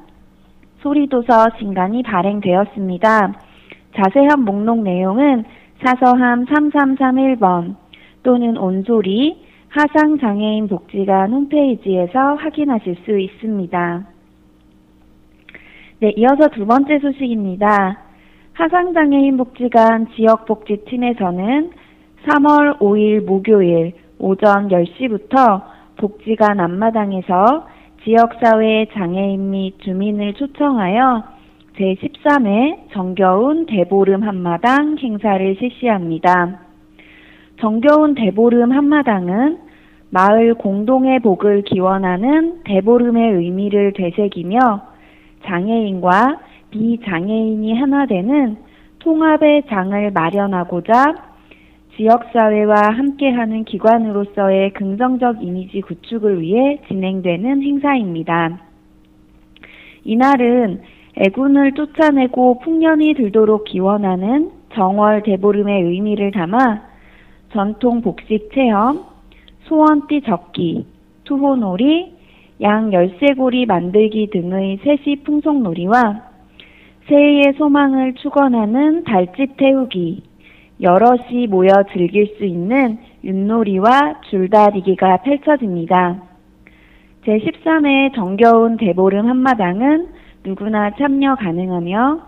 소리도서 0.81 1.49
신간이 1.59 2.03
발행되었습니다. 2.03 3.33
자세한 3.95 4.41
목록 4.41 4.83
내용은 4.83 5.43
사서함 5.83 6.45
3331번 6.45 7.75
또는 8.21 8.57
온소리 8.57 9.43
하상장애인 9.69 10.67
복지관 10.67 11.31
홈페이지에서 11.31 12.35
확인하실 12.35 12.97
수 13.05 13.17
있습니다. 13.17 14.12
네, 16.03 16.11
이어서 16.17 16.49
두 16.49 16.65
번째 16.65 16.99
소식입니다. 16.99 17.97
하상장애인 18.51 19.37
복지관 19.37 20.07
지역복지팀에서는 20.13 21.71
3월 22.25 22.77
5일 22.79 23.23
목요일 23.23 23.93
오전 24.19 24.67
10시부터 24.67 25.61
복지관 25.95 26.59
앞마당에서 26.59 27.67
지역사회 28.03 28.87
장애인 28.91 29.51
및 29.51 29.79
주민을 29.79 30.33
초청하여 30.33 31.23
제13회 31.77 32.91
정겨운 32.91 33.65
대보름 33.65 34.23
한마당 34.23 34.97
행사를 34.97 35.55
실시합니다. 35.57 36.59
정겨운 37.61 38.15
대보름 38.15 38.73
한마당은 38.73 39.57
마을 40.09 40.53
공동의 40.55 41.21
복을 41.21 41.61
기원하는 41.61 42.61
대보름의 42.65 43.35
의미를 43.35 43.93
되새기며 43.93 44.91
장애인과 45.45 46.39
비장애인이 46.71 47.73
하나 47.73 48.05
되는 48.05 48.57
통합의 48.99 49.63
장을 49.69 50.11
마련하고자 50.11 51.15
지역사회와 51.95 52.89
함께하는 52.93 53.65
기관으로서의 53.65 54.73
긍정적 54.73 55.43
이미지 55.43 55.81
구축을 55.81 56.41
위해 56.41 56.79
진행되는 56.87 57.61
행사입니다. 57.61 58.59
이날은 60.03 60.81
애군을 61.15 61.73
쫓아내고 61.73 62.59
풍년이 62.59 63.13
들도록 63.13 63.65
기원하는 63.65 64.51
정월 64.73 65.21
대보름의 65.21 65.83
의미를 65.83 66.31
담아 66.31 66.81
전통 67.51 68.01
복식 68.01 68.49
체험, 68.53 69.03
소원띠 69.65 70.21
적기, 70.25 70.87
투호놀이, 71.25 72.12
양 72.63 72.91
열쇠고리 72.93 73.65
만들기 73.65 74.29
등의 74.31 74.77
세시 74.83 75.17
풍속놀이와 75.25 76.21
새해의 77.07 77.55
소망을 77.57 78.13
축원하는 78.13 79.03
달집 79.03 79.57
태우기, 79.57 80.23
여럿이 80.81 81.47
모여 81.47 81.71
즐길 81.91 82.27
수 82.37 82.45
있는 82.45 82.99
윷놀이와 83.23 84.21
줄다리기가 84.29 85.17
펼쳐집니다. 85.17 86.23
제13회 87.25 88.15
정겨운 88.15 88.77
대보름 88.77 89.27
한마당은 89.27 90.07
누구나 90.45 90.91
참여 90.91 91.35
가능하며 91.35 92.21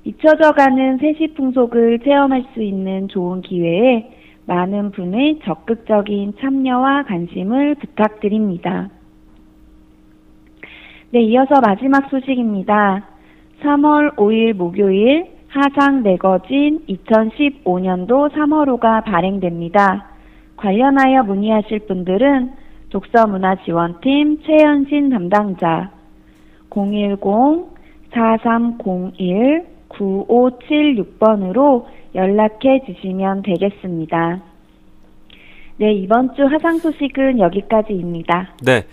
잊혀져가는 0.04 0.98
세시 0.98 1.34
풍속을 1.34 2.00
체험할 2.00 2.46
수 2.54 2.62
있는 2.62 3.08
좋은 3.08 3.42
기회에 3.42 4.10
많은 4.46 4.92
분의 4.92 5.40
적극적인 5.44 6.36
참여와 6.40 7.02
관심을 7.04 7.74
부탁드립니다. 7.76 8.88
네, 11.10 11.20
이어서 11.22 11.60
마지막 11.60 12.08
소식입니다. 12.08 13.06
3월 13.62 14.16
5일 14.16 14.54
목요일 14.54 15.26
하상 15.48 16.02
내거진 16.02 16.80
2015년도 16.88 18.32
3월호가 18.32 19.04
발행됩니다. 19.04 20.06
관련하여 20.56 21.24
문의하실 21.24 21.80
분들은 21.80 22.52
독서문화지원팀 22.90 24.42
최현신 24.44 25.10
담당자 25.10 25.90
010-4301 26.70 29.66
9576번으로 29.88 31.84
연락해 32.14 32.84
주시면 32.86 33.42
되겠습니다. 33.42 34.40
네, 35.78 35.92
이번 35.94 36.32
주 36.34 36.42
화상 36.44 36.78
소식은 36.78 37.40
여기까지입니다. 37.40 38.54
네. 38.62 38.84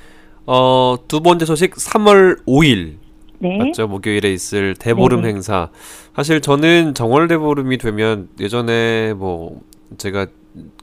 어, 0.45 0.95
두 1.07 1.21
번째 1.21 1.45
소식 1.45 1.75
3월 1.75 2.45
5일. 2.47 2.95
네. 3.39 3.57
맞죠? 3.57 3.88
목요일에 3.88 4.31
있을 4.31 4.73
대보름 4.75 5.21
네 5.21 5.29
행사. 5.29 5.69
사실 6.15 6.41
저는 6.41 6.93
정월 6.95 7.27
대보름이 7.27 7.77
되면 7.77 8.29
예전에 8.39 9.13
뭐 9.13 9.62
제가 9.97 10.25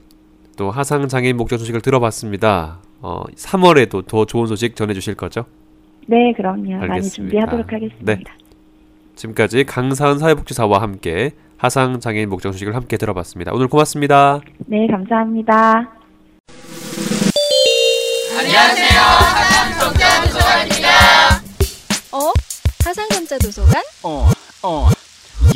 또 0.56 0.70
하상 0.70 1.06
장애인 1.08 1.36
목적 1.36 1.58
소식을 1.58 1.82
들어봤습니다. 1.82 2.78
어, 3.02 3.22
3월에도 3.36 4.06
더 4.06 4.24
좋은 4.24 4.46
소식 4.46 4.74
전해주실 4.74 5.14
거죠? 5.14 5.44
네, 6.06 6.32
그럼요. 6.36 6.74
알겠습니다. 6.82 6.86
많이 6.86 7.08
준비하도록 7.08 7.72
하겠습니다. 7.72 8.14
네. 8.14 8.22
지금까지 9.14 9.64
강사은 9.64 10.18
사회복지사와 10.18 10.80
함께 10.80 11.32
하상 11.58 12.00
장애인 12.00 12.28
목적 12.28 12.52
소식을 12.52 12.74
함께 12.74 12.96
들어봤습니다. 12.96 13.52
오늘 13.54 13.68
고맙습니다. 13.68 14.40
네, 14.66 14.86
감사합니다. 14.86 15.90
안녕하세요. 18.38 19.00
하상전자도서관입니다. 19.00 20.88
어? 22.12 22.32
하상전자도서관? 22.84 23.82
어, 24.04 24.28
어, 24.62 24.88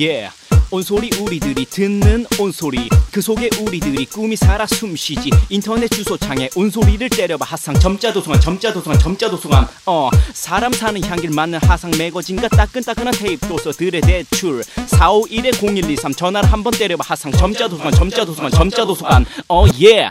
예. 0.00 0.28
온소리 0.72 1.10
우리들이 1.20 1.64
듣는 1.66 2.24
온소리. 2.38 2.88
그 3.10 3.20
속에 3.20 3.50
우리들이 3.60 4.06
꿈이 4.06 4.36
살아 4.36 4.64
숨쉬지. 4.66 5.30
인터넷 5.48 5.88
주소창에 5.88 6.48
온소리를 6.54 7.08
때려봐. 7.08 7.44
하상 7.44 7.74
점자 7.74 8.12
도서관 8.12 8.40
점자 8.40 8.72
도서관 8.72 8.98
점자 9.00 9.28
도서관 9.28 9.66
어 9.86 10.08
사람 10.32 10.72
사는 10.72 11.02
향기를 11.02 11.34
맡는 11.34 11.58
하상 11.62 11.90
매거진과 11.98 12.48
따끈따끈한 12.48 13.14
테이프 13.14 13.48
도서들의 13.48 14.00
대출. 14.02 14.62
451-0123 14.62 16.16
전화를 16.16 16.52
한번 16.52 16.72
때려봐. 16.72 17.04
하상 17.04 17.32
점자 17.32 17.68
도서관 17.68 17.92
점자 17.92 18.24
도서관 18.24 18.50
점자 18.52 18.86
도서관 18.86 19.26
어 19.48 19.66
예. 19.82 20.10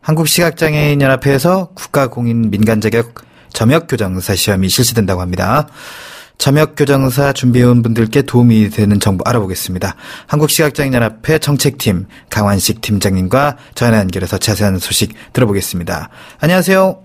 한국시각장애인연합회에서 0.00 1.70
국가공인 1.74 2.50
민간자격 2.50 3.14
점역교정사 3.54 4.34
시험이 4.34 4.68
실시된다고 4.68 5.22
합니다. 5.22 5.66
점역교정사 6.36 7.32
준비해온 7.32 7.82
분들께 7.82 8.22
도움이 8.22 8.68
되는 8.70 9.00
정보 9.00 9.22
알아보겠습니다. 9.24 9.94
한국시각장애인연합회 10.26 11.38
정책팀 11.38 12.06
강환식 12.28 12.80
팀장님과 12.82 13.56
전화 13.74 13.98
연결해서 13.98 14.36
자세한 14.36 14.78
소식 14.78 15.14
들어보겠습니다. 15.32 16.10
안녕하세요. 16.40 16.98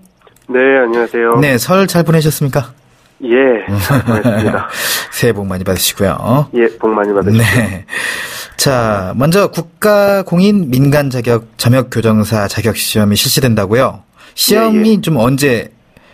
네, 0.48 0.58
안녕하세요. 0.84 1.36
네, 1.40 1.56
설 1.58 1.86
잘 1.86 2.02
보내셨습니까? 2.02 2.72
예, 3.22 3.76
잘보냈습니다 3.86 4.68
새해 5.12 5.32
복 5.32 5.46
많이 5.46 5.62
받으시고요. 5.62 6.48
예, 6.54 6.66
복 6.78 6.90
많이 6.90 7.12
받으시고요. 7.12 7.46
네. 7.46 7.84
자, 8.56 9.12
먼저 9.16 9.48
국가공인 9.48 10.70
민간 10.70 11.08
자격 11.08 11.46
점역 11.56 11.88
교정사 11.90 12.48
자격 12.48 12.76
시험이 12.76 13.16
실시된다고요. 13.16 14.02
시험이 14.34 14.88
예, 14.88 14.92
예. 14.94 15.00
좀 15.00 15.16
언제 15.18 15.70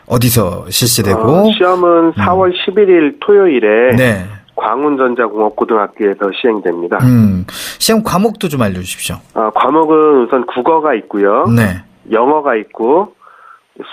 어디서 0.07 0.67
실시되고? 0.71 1.21
어, 1.21 1.53
시험은 1.53 2.13
4월 2.13 2.47
음. 2.47 2.53
11일 2.53 3.17
토요일에 3.21 3.97
네. 3.97 4.27
광운전자공업고등학교에서 4.57 6.31
시행됩니다. 6.41 6.99
음, 7.03 7.45
시험 7.79 8.03
과목도 8.03 8.49
좀 8.49 8.63
알려주십시오. 8.63 9.17
어, 9.35 9.51
과목은 9.55 10.25
우선 10.25 10.47
국어가 10.47 10.95
있고요. 10.95 11.47
네. 11.55 11.83
영어가 12.11 12.57
있고 12.57 13.15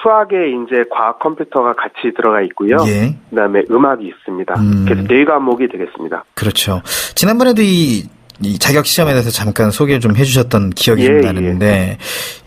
수학에 0.01 0.35
이제 0.49 0.85
과학 0.89 1.19
컴퓨터가 1.19 1.73
같이 1.73 2.13
들어가 2.15 2.41
있고요. 2.43 2.77
예. 2.87 3.15
그다음에 3.29 3.63
음악이 3.69 4.05
있습니다. 4.07 4.53
음. 4.57 4.85
그래서 4.85 5.03
네 5.07 5.25
과목이 5.25 5.67
되겠습니다. 5.67 6.23
그렇죠. 6.35 6.81
지난번에도 7.15 7.61
이, 7.61 8.03
이 8.41 8.59
자격 8.59 8.85
시험에 8.85 9.11
대해서 9.11 9.29
잠깐 9.29 9.71
소개를 9.71 9.99
좀 9.99 10.15
해주셨던 10.15 10.69
기억이 10.71 11.05
예, 11.05 11.09
나는데 11.19 11.65
예. 11.65 11.97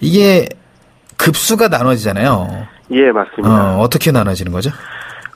이게 0.01 0.49
급수가 1.19 1.69
나눠지잖아요. 1.69 2.67
예, 2.91 3.13
맞습니다. 3.13 3.77
어, 3.77 3.81
어떻게 3.81 4.13
나눠지는 4.13 4.53
거죠? 4.53 4.71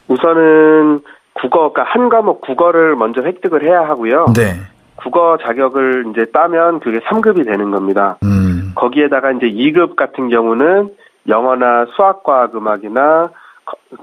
우선은 0.08 1.00
국어가 1.34 1.72
그러니까 1.72 1.94
한 1.94 2.08
과목 2.08 2.40
국어를 2.40 2.96
먼저 2.96 3.22
획득을 3.22 3.62
해야 3.62 3.80
하고요. 3.82 4.26
네. 4.36 4.56
국어 4.96 5.38
자격을 5.38 6.06
이제 6.10 6.26
따면 6.32 6.80
그게 6.80 6.98
3급이 7.00 7.46
되는 7.46 7.70
겁니다. 7.70 8.18
음. 8.22 8.72
거기에다가 8.74 9.32
이제 9.32 9.46
2급 9.46 9.96
같은 9.96 10.28
경우는 10.28 10.90
영어나 11.28 11.86
수학과학 11.96 12.54
음악이나 12.54 13.30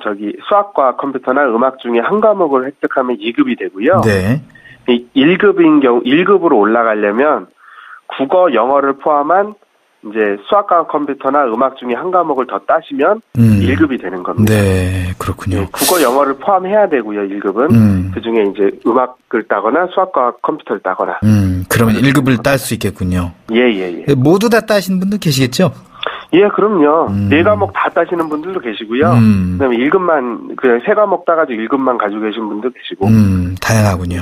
저기 0.02 0.36
수학과 0.48 0.96
컴퓨터나 0.96 1.46
음악 1.50 1.80
중에 1.80 2.00
한 2.00 2.20
과목을 2.20 2.66
획득하면 2.66 3.18
2급이 3.18 3.60
되고요. 3.60 4.02
네. 4.02 4.42
1급인 4.88 5.82
경우 5.82 6.02
1급으로 6.02 6.58
올라가려면 6.58 7.48
국어, 8.08 8.54
영어를 8.54 8.94
포함한 8.94 9.54
이제 10.06 10.38
수학과 10.48 10.86
컴퓨터나 10.86 11.46
음악 11.46 11.78
중에 11.78 11.94
한 11.96 12.12
과목을 12.12 12.48
더 12.48 12.60
따시면 12.60 13.22
음. 13.38 13.60
1급이 13.62 14.02
되는 14.02 14.22
겁니다. 14.24 14.54
네, 14.54 15.14
그렇군요. 15.18 15.58
네, 15.58 15.68
국어, 15.72 16.02
영어를 16.02 16.36
포함해야 16.36 16.88
되고요, 16.90 17.22
1급은. 17.22 17.72
음. 17.72 18.12
그 18.14 18.22
중에 18.22 18.44
이제 18.54 18.80
음악을 18.86 19.48
따거나 19.48 19.88
수학과 19.94 20.32
컴퓨터를 20.42 20.82
따거나. 20.82 21.20
음, 21.24 21.66
그러면 21.70 21.96
1급을 21.96 22.44
딸 22.44 22.58
수 22.60 22.74
있겠군요. 22.76 23.34
예, 23.52 23.60
예, 23.60 24.04
예. 24.08 24.14
모두 24.14 24.50
다 24.50 24.62
따신 24.62 25.00
분도 25.00 25.18
계시겠죠? 25.18 25.72
예, 26.34 26.48
그럼요. 26.50 27.08
음. 27.10 27.30
네 27.30 27.42
과목 27.42 27.72
다 27.74 27.90
따시는 27.90 28.28
분들도 28.30 28.60
계시고요. 28.60 29.12
음. 29.12 29.58
그다음에 29.58 29.78
1급만 29.78 30.56
그냥 30.58 30.82
세 30.86 30.94
과목 30.94 31.26
따가지고 31.26 31.62
1급만 31.62 31.98
가지고 31.98 32.22
계신 32.22 32.48
분도 32.48 32.70
계시고. 32.70 33.08
음, 33.08 33.56
다양하군요. 33.62 34.18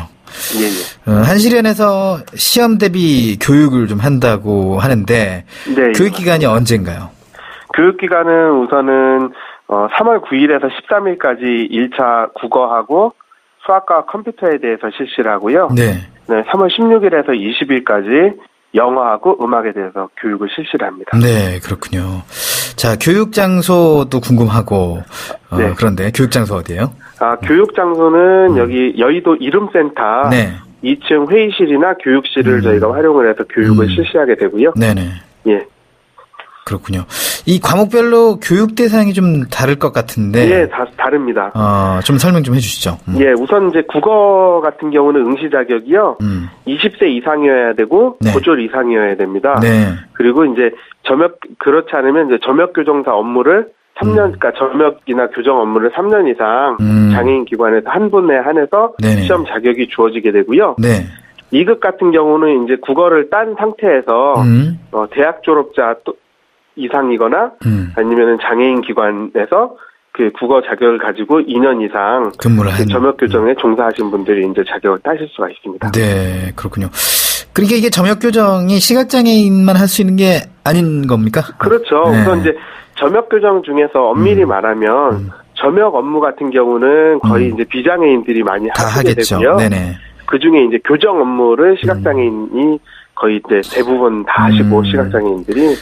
예, 0.58 0.66
예. 0.66 1.12
어, 1.12 1.22
한시련에서 1.22 2.18
시험 2.36 2.78
대비 2.78 3.38
교육을 3.39 3.88
좀 3.88 3.99
한다고 3.99 4.80
하는데 4.80 5.45
네, 5.76 5.91
교육 5.95 6.14
기간이 6.14 6.45
언젠가요? 6.45 7.10
교육 7.76 7.97
기간은 7.97 8.51
우선은 8.62 9.32
어, 9.68 9.88
3월 9.93 10.24
9일에서 10.24 10.70
13일까지 10.70 11.72
1차 11.72 12.34
국어하고 12.36 13.14
수학과 13.66 14.06
컴퓨터에 14.06 14.60
대해서 14.60 14.89
실시를 14.95 15.32
하고요. 15.32 15.70
네. 15.76 15.93
네 16.28 16.43
3월 16.43 16.70
16일에서 16.70 17.30
20일까지 17.30 18.38
영어하고 18.76 19.43
음악에 19.43 19.73
대해서 19.73 20.09
교육을 20.21 20.49
실시를 20.53 20.86
합니다. 20.88 21.17
네, 21.17 21.59
그렇군요. 21.59 22.21
자, 22.76 22.97
교육 22.99 23.32
장소도 23.32 24.19
궁금하고 24.19 25.01
어, 25.49 25.57
네. 25.57 25.73
그런데 25.78 26.11
교육 26.13 26.32
장소 26.32 26.55
어디예요? 26.55 26.93
아, 27.19 27.36
교육 27.38 27.73
장소는 27.76 28.51
음. 28.51 28.57
여기 28.57 28.93
여의도 28.97 29.38
이름센터 29.38 30.30
네. 30.30 30.53
2층 30.84 31.32
회의실이나 31.32 31.95
교육실을 31.95 32.55
음. 32.55 32.61
저희가 32.61 32.93
활용을 32.93 33.30
해서 33.30 33.43
교육을 33.45 33.86
음. 33.86 33.89
실시하게 33.89 34.36
되고요. 34.36 34.73
네네. 34.76 35.01
예. 35.47 35.65
그렇군요. 36.65 37.05
이 37.48 37.60
과목별로 37.60 38.39
교육 38.39 38.76
대상이 38.76 39.14
좀 39.14 39.46
다를 39.50 39.76
것 39.76 39.93
같은데. 39.93 40.50
예, 40.50 40.68
다 40.68 40.86
다릅니다. 40.98 41.52
어, 41.54 42.00
좀 42.04 42.18
설명 42.18 42.41
좀 42.41 42.56
해주시죠. 42.56 42.98
음. 43.08 43.16
예, 43.20 43.32
우선 43.34 43.70
이제 43.70 43.84
국어 43.88 44.62
같은 44.62 44.89
경우는 44.89 45.22
응시 45.26 45.50
자격이요. 45.52 46.18
음. 46.22 46.48
20세 46.68 47.04
이상이어야 47.04 47.74
되고 47.74 48.18
네. 48.20 48.32
고졸 48.32 48.62
이상이어야 48.62 49.16
됩니다. 49.16 49.60
네. 49.62 49.93
그리고 50.14 50.46
이제 50.46 50.72
점역 51.04 51.39
그렇지 51.60 51.89
않으면 51.93 52.28
이제 52.28 52.39
점역 52.43 52.74
교정사 52.74 53.14
업무를 53.14 53.68
3년, 53.98 54.10
음. 54.10 54.16
그러니까 54.39 54.52
점역이나 54.54 55.28
교정 55.28 55.60
업무를 55.60 55.91
3년 55.91 56.30
이상 56.34 56.78
음. 56.82 57.12
장애인 57.14 57.46
기관에서 57.46 57.89
한 57.89 58.10
분에 58.10 58.38
한해서 58.38 58.93
네네. 59.02 59.22
시험 59.22 59.46
자격이 59.46 59.88
주어지게 59.89 60.32
되고요. 60.32 60.76
네. 60.80 61.06
2급 61.54 61.80
같은 61.80 62.12
경우는 62.12 62.66
이제 62.66 62.76
국어를 62.82 63.30
딴 63.30 63.56
상태에서 63.58 64.41
음. 64.41 64.80
어, 64.91 65.06
대학 65.12 65.43
졸업자 65.43 65.96
또 66.04 66.16
이상이거나 66.76 67.51
음. 67.65 67.93
아니면은 67.95 68.38
장애인 68.41 68.82
기관에서 68.82 69.76
그 70.11 70.32
국어 70.39 70.61
자격을 70.61 70.97
가지고 70.99 71.41
2년 71.41 71.86
이상 71.86 72.32
근무를 72.38 72.71
그 72.78 72.86
점역 72.88 73.17
교정에 73.17 73.51
음. 73.51 73.55
종사하신 73.57 74.11
분들이 74.11 74.47
이제 74.49 74.63
자격을 74.67 74.99
따실 75.03 75.28
수가 75.32 75.49
있습니다. 75.49 75.91
네, 75.91 76.51
그렇군요. 76.55 76.88
그러니까 77.53 77.76
이게 77.78 77.89
점역 77.89 78.19
교정이 78.19 78.80
시각 78.80 79.09
장애인만 79.09 79.76
할 79.76 79.88
수 79.88 80.01
있는 80.01 80.15
게 80.15 80.41
아닌 80.63 81.05
겁니까? 81.07 81.41
그렇죠. 81.57 82.03
네. 82.11 82.21
우선 82.21 82.39
이제 82.41 82.55
점역 82.97 83.30
교정 83.30 83.61
중에서 83.63 84.09
엄밀히 84.09 84.43
음. 84.43 84.49
말하면 84.49 85.13
음. 85.13 85.30
점역 85.55 85.95
업무 85.95 86.19
같은 86.19 86.49
경우는 86.49 87.19
거의 87.19 87.49
음. 87.49 87.53
이제 87.55 87.63
비장애인들이 87.65 88.43
많이 88.43 88.67
하게 88.69 89.09
하겠죠. 89.09 89.39
되고요. 89.39 89.57
네네. 89.57 89.95
그 90.26 90.39
중에 90.39 90.63
이제 90.65 90.80
교정 90.86 91.19
업무를 91.21 91.78
시각 91.80 92.01
장애인이 92.03 92.80
거의 93.15 93.41
이제 93.45 93.61
대부분 93.76 94.26
다 94.26 94.45
하시고 94.45 94.84
시각장애인들이 94.84 95.76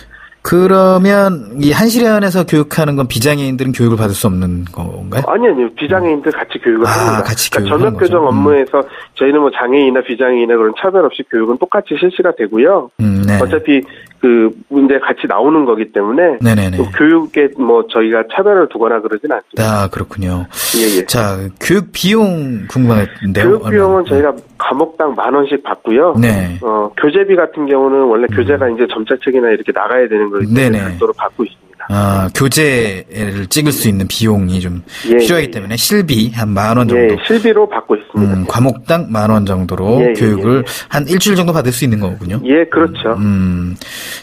그러면 0.43 1.55
이 1.61 1.71
한시련에서 1.71 2.45
교육하는 2.45 2.97
건 2.97 3.07
비장애인들은 3.07 3.71
교육을 3.71 3.95
받을 3.97 4.13
수 4.13 4.27
없는 4.27 4.65
건가요? 4.65 5.23
아니 5.25 5.47
아니요 5.47 5.69
비장애인들 5.73 6.33
같이 6.33 6.59
교육을 6.59 6.85
아, 6.85 6.89
합니다. 6.91 7.23
같이 7.23 7.49
그러니까 7.49 7.77
전역 7.77 7.97
교정 7.97 8.23
음. 8.23 8.27
업무에서 8.27 8.79
음. 8.79 8.83
저희는 9.15 9.39
뭐 9.39 9.49
장애인이나 9.51 10.01
비장애인이나 10.03 10.57
그런 10.57 10.73
차별 10.81 11.05
없이 11.05 11.23
교육은 11.31 11.57
똑같이 11.59 11.95
실시가 11.97 12.33
되고요. 12.35 12.89
음, 12.99 13.23
네. 13.25 13.39
어차피 13.41 13.81
그 14.23 14.49
문제 14.69 14.97
같이 14.99 15.27
나오는 15.27 15.65
거기 15.65 15.91
때문에 15.91 16.37
네네네. 16.41 16.77
교육에 16.97 17.49
뭐 17.57 17.85
저희가 17.87 18.23
차별을 18.33 18.69
두거나 18.69 19.01
그러진 19.01 19.29
않습니다. 19.29 19.61
아 19.61 19.89
그렇군요. 19.89 20.45
예예. 20.77 20.99
예. 21.01 21.05
자 21.05 21.39
교육 21.59 21.91
비용 21.91 22.65
궁금한데요. 22.69 23.43
교육 23.43 23.69
비용은 23.69 24.05
저희가 24.05 24.33
감옥당 24.57 25.13
만 25.15 25.33
원씩 25.33 25.61
받고요. 25.63 26.15
네. 26.21 26.57
어 26.61 26.89
교재비 26.95 27.35
같은 27.35 27.65
경우는 27.65 28.03
원래 28.05 28.25
음. 28.31 28.33
교재가 28.33 28.69
이제 28.69 28.87
점자책이나 28.93 29.49
이렇게 29.49 29.73
나가야 29.75 30.07
되는 30.07 30.29
거기 30.29 30.53
때문에 30.53 30.79
별도로 30.79 31.11
받고 31.17 31.43
있습니다. 31.43 31.62
아, 31.89 32.29
교재를 32.35 33.47
찍을 33.47 33.71
수 33.71 33.89
있는 33.89 34.07
비용이 34.07 34.59
좀 34.61 34.83
예, 35.09 35.17
필요하기 35.17 35.47
예, 35.47 35.51
때문에 35.51 35.75
실비 35.77 36.31
한 36.33 36.49
만 36.53 36.77
원 36.77 36.87
정도. 36.87 37.03
예, 37.13 37.17
실비로 37.27 37.67
받고 37.69 37.95
있습니다. 37.95 38.33
음, 38.33 38.45
과목당 38.47 39.07
만 39.11 39.29
원 39.31 39.45
정도로 39.45 40.01
예, 40.01 40.09
예, 40.09 40.13
교육을 40.13 40.57
예, 40.59 40.63
한 40.89 41.07
일주일 41.07 41.35
정도 41.35 41.51
받을 41.53 41.71
수 41.71 41.83
있는 41.83 41.99
거군요. 41.99 42.39
예, 42.45 42.65
그렇죠. 42.65 43.13
음, 43.17 43.75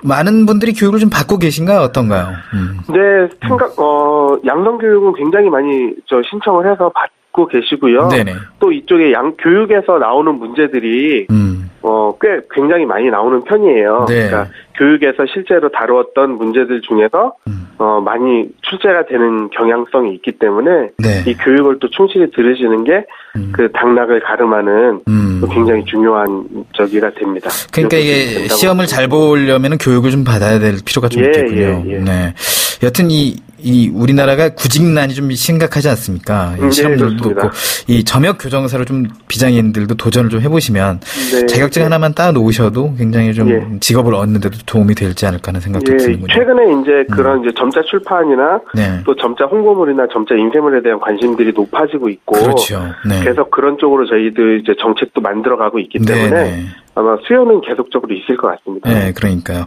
많은 0.03 0.47
분들이 0.47 0.73
교육을 0.73 1.01
좀 1.01 1.11
받고 1.11 1.37
계신가요? 1.37 1.81
어떤가요? 1.81 2.29
음. 2.55 2.79
네, 2.89 3.29
생각 3.47 3.79
어 3.79 4.39
양성 4.47 4.79
교육은 4.79 5.13
굉장히 5.17 5.51
많이 5.51 5.93
저 6.07 6.23
신청을 6.31 6.73
해서 6.73 6.91
받고 6.95 7.47
계시고요. 7.49 8.09
네네. 8.09 8.33
또 8.59 8.73
이쪽에 8.73 9.13
양 9.13 9.35
교육에서 9.37 9.99
나오는 9.99 10.35
문제들이 10.35 11.27
음. 11.31 11.71
어꽤 11.83 12.41
굉장히 12.51 12.87
많이 12.87 13.11
나오는 13.11 13.45
편이에요. 13.45 14.07
네. 14.09 14.29
그러니까 14.29 14.47
교육에서 14.79 15.27
실제로 15.31 15.69
다루었던 15.69 16.39
문제들 16.39 16.81
중에서 16.81 17.35
음. 17.49 17.69
어 17.77 18.01
많이 18.01 18.49
출제가 18.63 19.05
되는 19.05 19.51
경향성이 19.51 20.15
있기 20.15 20.33
때문에 20.33 20.89
네. 20.97 21.31
이 21.31 21.35
교육을 21.35 21.81
또 21.81 21.91
충실히 21.91 22.31
들으시는 22.31 22.85
게그 22.85 23.05
음. 23.37 23.53
그 23.55 23.71
당락을 23.73 24.21
가름하는 24.21 25.01
음. 25.09 25.43
굉장히 25.51 25.85
중요한 25.85 26.45
저기가 26.77 27.11
됩니다. 27.15 27.51
그러니까 27.73 27.97
이게 27.97 28.49
시험을 28.49 28.87
잘 28.87 29.09
보려면 29.09 29.79
교육을 29.79 30.11
좀 30.11 30.25
받아야 30.25 30.59
될 30.59 30.77
필요가 30.85 31.09
좀 31.09 31.23
예, 31.23 31.27
있겠군요. 31.27 31.85
예, 31.87 31.93
예. 31.93 31.99
네. 31.99 32.35
여튼 32.83 33.11
이, 33.11 33.37
이 33.59 33.89
우리나라가 33.95 34.49
구직난이 34.51 35.15
좀 35.15 35.31
심각하지 35.31 35.89
않습니까? 35.91 36.55
이 36.59 36.61
음, 36.61 36.65
네, 36.65 36.71
실험률도 36.71 37.29
높고 37.29 37.51
이 37.87 38.03
점역 38.03 38.39
교정사로 38.39 38.85
좀 38.85 39.05
비장애인들도 39.29 39.95
도전을 39.95 40.31
좀 40.31 40.41
해보시면 40.41 41.01
네, 41.01 41.47
자격증 41.47 41.81
네. 41.81 41.85
하나만 41.85 42.15
따 42.15 42.33
놓으셔도 42.33 42.95
굉장히 42.97 43.33
좀 43.33 43.51
예. 43.51 43.79
직업을 43.79 44.15
얻는데도 44.15 44.59
도움이 44.67 44.95
될지 44.95 45.27
않을까 45.27 45.49
하는 45.49 45.61
생각도 45.61 45.93
예, 45.93 45.97
드는군요. 45.97 46.27
최근에 46.35 46.83
이제 46.83 46.91
음. 46.91 47.07
그런 47.15 47.41
이제 47.43 47.51
점자 47.57 47.81
출판이나 47.83 48.61
네. 48.75 49.01
또 49.05 49.15
점자 49.15 49.45
홍보물이나 49.45 50.09
점자 50.13 50.35
인쇄물에 50.35 50.83
대한 50.83 50.99
관심들이 50.99 51.53
높아지고 51.55 52.09
있고 52.09 52.35
그렇죠. 52.35 52.83
네. 53.09 53.21
그래서 53.21 53.45
그런 53.45 53.79
쪽으로 53.79 54.07
저희들 54.07 54.63
이제 54.63 54.75
정책도 54.81 55.21
만들어가고 55.21 55.79
있기 55.79 56.01
네, 56.01 56.15
때문에 56.15 56.31
네. 56.31 56.65
아마 56.95 57.17
수요는 57.27 57.61
계속적으로 57.61 58.13
있을 58.13 58.37
것 58.37 58.49
같습니다. 58.49 58.91
네, 58.91 59.13
그러니까요. 59.13 59.67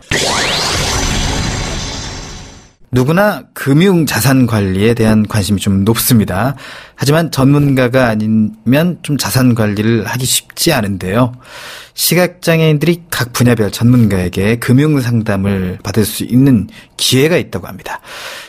누구나 2.91 3.43
금융 3.53 4.05
자산 4.05 4.45
관리에 4.45 4.93
대한 4.93 5.27
관심이 5.27 5.59
좀 5.59 5.83
높습니다. 5.83 6.55
하지만 6.95 7.31
전문가가 7.31 8.07
아니면 8.07 8.99
좀 9.01 9.17
자산 9.17 9.55
관리를 9.55 10.05
하기 10.05 10.25
쉽지 10.25 10.71
않은데요. 10.71 11.33
시각장애인들이 11.93 13.03
각 13.09 13.33
분야별 13.33 13.71
전문가에게 13.71 14.57
금융 14.57 15.01
상담을 15.01 15.79
받을 15.83 16.05
수 16.05 16.23
있는 16.23 16.67
기회가 16.97 17.37
있다고 17.37 17.67
합니다. 17.67 17.99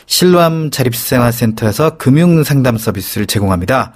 실로암 0.05 0.71
자립생활센터에서 0.71 1.97
금융 1.97 2.43
상담 2.43 2.77
서비스를 2.77 3.27
제공합니다. 3.27 3.93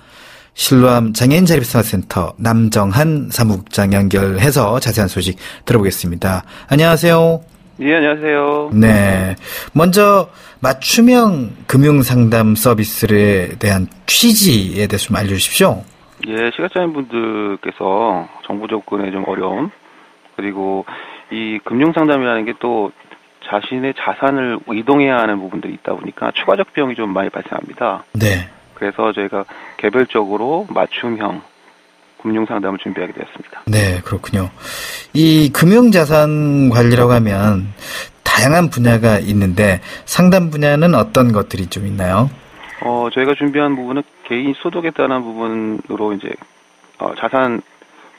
실로암 0.54 1.14
장애인 1.14 1.46
자립생활센터 1.46 2.34
남정한 2.38 3.30
사무국장 3.32 3.94
연결해서 3.94 4.80
자세한 4.80 5.08
소식 5.08 5.38
들어보겠습니다. 5.66 6.44
안녕하세요. 6.68 7.51
예, 7.82 7.96
안녕하세요. 7.96 8.72
네. 8.74 9.36
먼저 9.74 10.30
맞춤형 10.60 11.50
금융 11.68 12.04
상담 12.04 12.56
서비스에 12.56 13.58
대한 13.60 13.88
취지에 14.06 14.86
대해서 14.88 15.08
좀 15.08 15.16
알려주십시오. 15.16 15.84
예, 16.28 16.52
시각장애인 16.56 16.94
분들께서 16.94 18.28
정부 18.46 18.68
접근에 18.68 19.10
좀 19.12 19.24
어려움, 19.28 19.72
그리고 20.36 20.86
이 21.32 21.60
금융 21.64 21.92
상담이라는 21.94 22.46
게 22.46 22.54
또 22.60 22.92
자신의 23.50 23.96
자산을 23.98 24.60
이동해야 24.72 25.18
하는 25.18 25.40
부분들이 25.40 25.74
있다 25.74 25.94
보니까 25.96 26.32
추가적 26.36 26.74
비용이 26.74 26.96
좀 26.96 27.12
많이 27.12 27.30
발생합니다. 27.30 28.04
네. 28.14 28.48
그래서 28.76 29.12
저희가 29.12 29.46
개별적으로 29.78 30.68
맞춤형 30.70 31.42
금융 32.22 32.45
상담을 32.45 32.78
준비하게 32.80 33.13
되었습니다. 33.13 33.63
네, 33.67 34.01
그렇군요. 34.03 34.49
이 35.13 35.51
금융 35.53 35.91
자산 35.91 36.69
관리라고 36.69 37.11
하면 37.13 37.74
다양한 38.24 38.69
분야가 38.69 39.19
있는데 39.19 39.82
상담 40.05 40.49
분야는 40.49 40.95
어떤 40.95 41.32
것들이 41.32 41.67
좀 41.67 41.86
있나요? 41.86 42.30
어, 42.84 43.09
저희가 43.13 43.36
준비한 43.36 43.76
부분은 43.76 44.03
개인 44.28 44.53
소득에 44.57 44.91
따른 44.91 45.22
부분으로 45.22 46.13
이제 46.13 46.30
어, 46.97 47.13
자산 47.19 47.61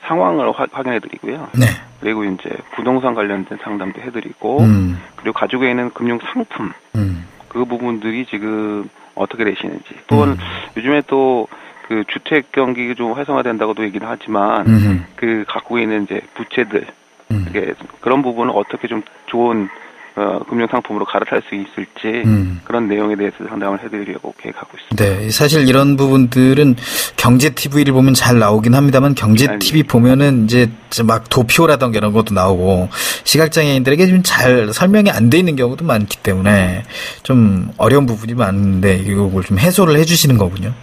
상황을 0.01 0.51
화, 0.51 0.67
확인해 0.71 0.99
드리고요. 0.99 1.49
네. 1.53 1.65
그리고 1.99 2.23
이제 2.25 2.49
부동산 2.75 3.13
관련된 3.13 3.57
상담도 3.63 4.01
해 4.01 4.11
드리고 4.11 4.59
음. 4.61 5.01
그리고 5.15 5.33
가지고 5.33 5.65
있는 5.65 5.89
금융 5.91 6.19
상품 6.19 6.71
음. 6.95 7.25
그 7.47 7.65
부분들이 7.65 8.25
지금 8.25 8.89
어떻게 9.15 9.43
되시는지 9.45 9.95
또는 10.07 10.33
음. 10.33 10.39
요즘에 10.77 11.03
또 11.07 11.47
그 11.87 12.03
주택 12.07 12.51
경기 12.51 12.93
좀 12.95 13.13
활성화된다고도 13.13 13.83
얘기는 13.83 14.05
하지만 14.07 14.65
음흠. 14.67 14.99
그 15.15 15.43
갖고 15.47 15.79
있는 15.79 16.03
이제 16.03 16.21
부채들 16.33 16.85
음. 17.31 17.47
그런 18.01 18.21
부분을 18.21 18.51
어떻게 18.55 18.87
좀 18.87 19.01
좋은 19.27 19.69
어, 20.15 20.39
금융 20.47 20.67
상품으로 20.67 21.05
갈아탈 21.05 21.41
수 21.49 21.55
있을지 21.55 22.21
음. 22.27 22.61
그런 22.65 22.87
내용에 22.87 23.15
대해서 23.15 23.35
상담을 23.49 23.83
해드리려고 23.83 24.35
계획하고 24.37 24.69
있습니다. 24.77 25.03
네, 25.03 25.29
사실 25.31 25.67
이런 25.67 25.97
부분들은 25.97 26.75
경제 27.17 27.49
TV를 27.49 27.93
보면 27.93 28.13
잘 28.13 28.37
나오긴 28.37 28.75
합니다만 28.75 29.15
경제 29.15 29.57
TV 29.57 29.81
보면은 29.81 30.45
이제 30.45 30.69
막 31.03 31.27
도표라던가 31.29 31.97
이런 31.97 32.13
것도 32.13 32.35
나오고 32.35 32.89
시각장애인들에게 33.23 34.05
좀 34.07 34.21
잘 34.23 34.71
설명이 34.71 35.09
안 35.09 35.31
돼 35.31 35.39
있는 35.39 35.55
경우도 35.55 35.83
많기 35.83 36.17
때문에 36.17 36.83
좀 37.23 37.71
어려운 37.77 38.05
부분이 38.05 38.35
많은데 38.35 38.97
이걸 38.97 39.43
좀 39.43 39.57
해소를 39.57 39.97
해주시는 39.97 40.37
거군요. 40.37 40.73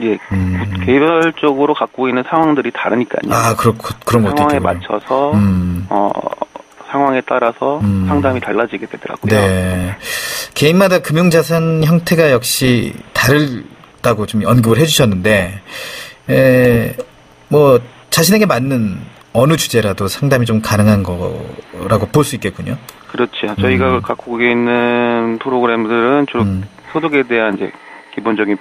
예, 0.00 0.18
음. 0.32 0.74
개별적으로 0.84 1.74
갖고 1.74 2.08
있는 2.08 2.22
상황들이 2.28 2.70
다르니까요. 2.72 3.32
아, 3.32 3.56
그렇고 3.56 3.88
그런 4.06 4.22
것도 4.22 4.36
상황에 4.36 4.58
맞춰서 4.58 5.32
음. 5.32 5.86
어 5.90 6.10
상황에 6.90 7.20
따라서 7.26 7.80
음. 7.80 8.06
상담이 8.08 8.40
달라지게 8.40 8.86
되더라고요. 8.86 9.30
네. 9.30 9.96
개인마다 10.54 11.00
금융자산 11.00 11.84
형태가 11.84 12.30
역시 12.32 12.94
다르다고 13.12 14.26
좀 14.26 14.44
언급을 14.46 14.78
해주셨는데, 14.78 15.60
에, 16.30 16.96
뭐, 17.48 17.78
자신에게 18.10 18.46
맞는 18.46 18.98
어느 19.34 19.56
주제라도 19.56 20.08
상담이 20.08 20.46
좀 20.46 20.62
가능한 20.62 21.02
거라고 21.02 22.06
볼 22.06 22.24
수 22.24 22.34
있겠군요. 22.36 22.76
그렇죠. 23.08 23.54
저희가 23.60 23.96
음. 23.96 24.02
갖고 24.02 24.40
있는 24.40 25.38
프로그램들은 25.42 26.26
주로 26.30 26.42
음. 26.42 26.64
소득에 26.92 27.22
대한 27.24 27.54
이제 27.56 27.70
기본적인 28.14 28.56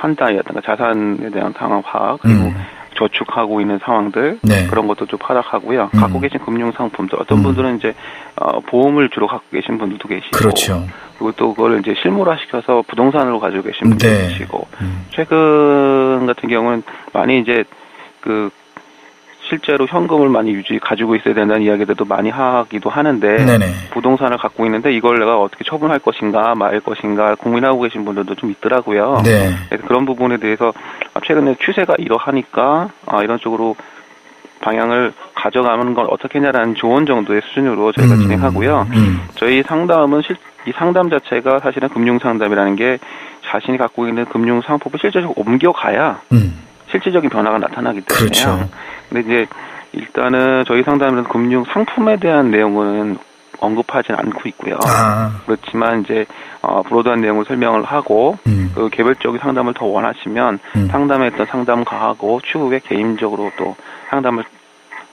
판단이라든가 0.00 0.62
자산에 0.62 1.30
대한 1.30 1.52
상황 1.56 1.82
파악, 1.82 2.20
그리고 2.20 2.44
음. 2.46 2.54
저축하고 2.96 3.60
있는 3.60 3.78
상황들 3.82 4.40
네. 4.42 4.66
그런 4.66 4.86
것도 4.86 5.06
좀 5.06 5.18
파악하고요. 5.18 5.90
음. 5.94 6.00
갖고 6.00 6.20
계신 6.20 6.38
금융 6.40 6.72
상품들 6.72 7.18
어떤 7.20 7.38
음. 7.38 7.42
분들은 7.44 7.76
이제 7.78 7.94
어, 8.36 8.60
보험을 8.60 9.10
주로 9.10 9.26
갖고 9.26 9.44
계신 9.52 9.78
분들도 9.78 10.08
계시고 10.08 10.30
그렇죠. 10.32 10.86
그리고 11.18 11.32
또 11.32 11.54
그걸 11.54 11.80
이제 11.80 11.94
실물화 12.02 12.36
시켜서 12.38 12.82
부동산으로 12.86 13.40
가지고 13.40 13.64
계신 13.64 13.90
분들도 13.90 14.14
네. 14.14 14.28
계시고 14.28 14.66
음. 14.80 15.06
최근 15.10 16.26
같은 16.26 16.48
경우는 16.48 16.82
많이 17.12 17.40
이제 17.40 17.64
그 18.20 18.50
실제로 19.50 19.86
현금을 19.86 20.28
많이 20.28 20.52
유지 20.52 20.78
가지고 20.78 21.16
있어야 21.16 21.34
된다는 21.34 21.62
이야기들도 21.62 22.04
많이 22.04 22.30
하기도 22.30 22.88
하는데 22.88 23.44
네네. 23.44 23.66
부동산을 23.90 24.38
갖고 24.38 24.64
있는데 24.64 24.92
이걸 24.92 25.18
내가 25.18 25.40
어떻게 25.40 25.64
처분할 25.64 25.98
것인가 25.98 26.54
말 26.54 26.78
것인가 26.80 27.34
고민하고 27.34 27.80
계신 27.82 28.04
분들도 28.04 28.36
좀 28.36 28.50
있더라고요. 28.52 29.22
네. 29.24 29.50
그런 29.86 30.06
부분에 30.06 30.36
대해서 30.36 30.72
최근에 31.26 31.56
추세가 31.58 31.94
이러하니까 31.98 32.90
아, 33.06 33.22
이런 33.22 33.40
쪽으로 33.40 33.74
방향을 34.60 35.12
가져가는 35.34 35.94
건 35.94 36.06
어떻게 36.10 36.38
냐라는 36.38 36.76
조언 36.76 37.06
정도의 37.06 37.40
수준으로 37.46 37.92
저희가 37.92 38.14
음, 38.14 38.20
진행하고요. 38.20 38.86
음. 38.92 39.20
저희 39.34 39.62
상담은 39.62 40.22
실, 40.22 40.36
이 40.66 40.72
상담 40.72 41.10
자체가 41.10 41.58
사실은 41.58 41.88
금융 41.88 42.18
상담이라는 42.18 42.76
게 42.76 42.98
자신이 43.46 43.78
갖고 43.78 44.06
있는 44.06 44.26
금융 44.26 44.60
상품을 44.60 44.98
실제적으로 45.00 45.32
옮겨가야 45.36 46.20
음. 46.32 46.69
실질적인 46.90 47.30
변화가 47.30 47.58
나타나기 47.58 48.00
때문에요. 48.02 48.30
그렇죠. 48.30 48.68
근데 49.08 49.20
이제 49.20 49.46
일단은 49.92 50.64
저희 50.66 50.82
상담은 50.82 51.24
금융 51.24 51.64
상품에 51.64 52.18
대한 52.18 52.50
내용은 52.50 53.18
언급하지 53.60 54.12
않고 54.12 54.48
있고요. 54.50 54.78
아. 54.86 55.40
그렇지만 55.46 56.02
이제 56.02 56.24
어, 56.62 56.82
브로드한 56.82 57.20
내용을 57.20 57.44
설명을 57.44 57.84
하고 57.84 58.38
음. 58.46 58.72
그 58.74 58.88
개별적인 58.88 59.38
상담을 59.40 59.74
더 59.74 59.84
원하시면 59.86 60.58
음. 60.76 60.88
상담했던 60.88 61.46
상담가하고 61.46 62.40
추후에 62.42 62.80
개인적으로 62.82 63.50
또 63.58 63.76
상담을 64.08 64.44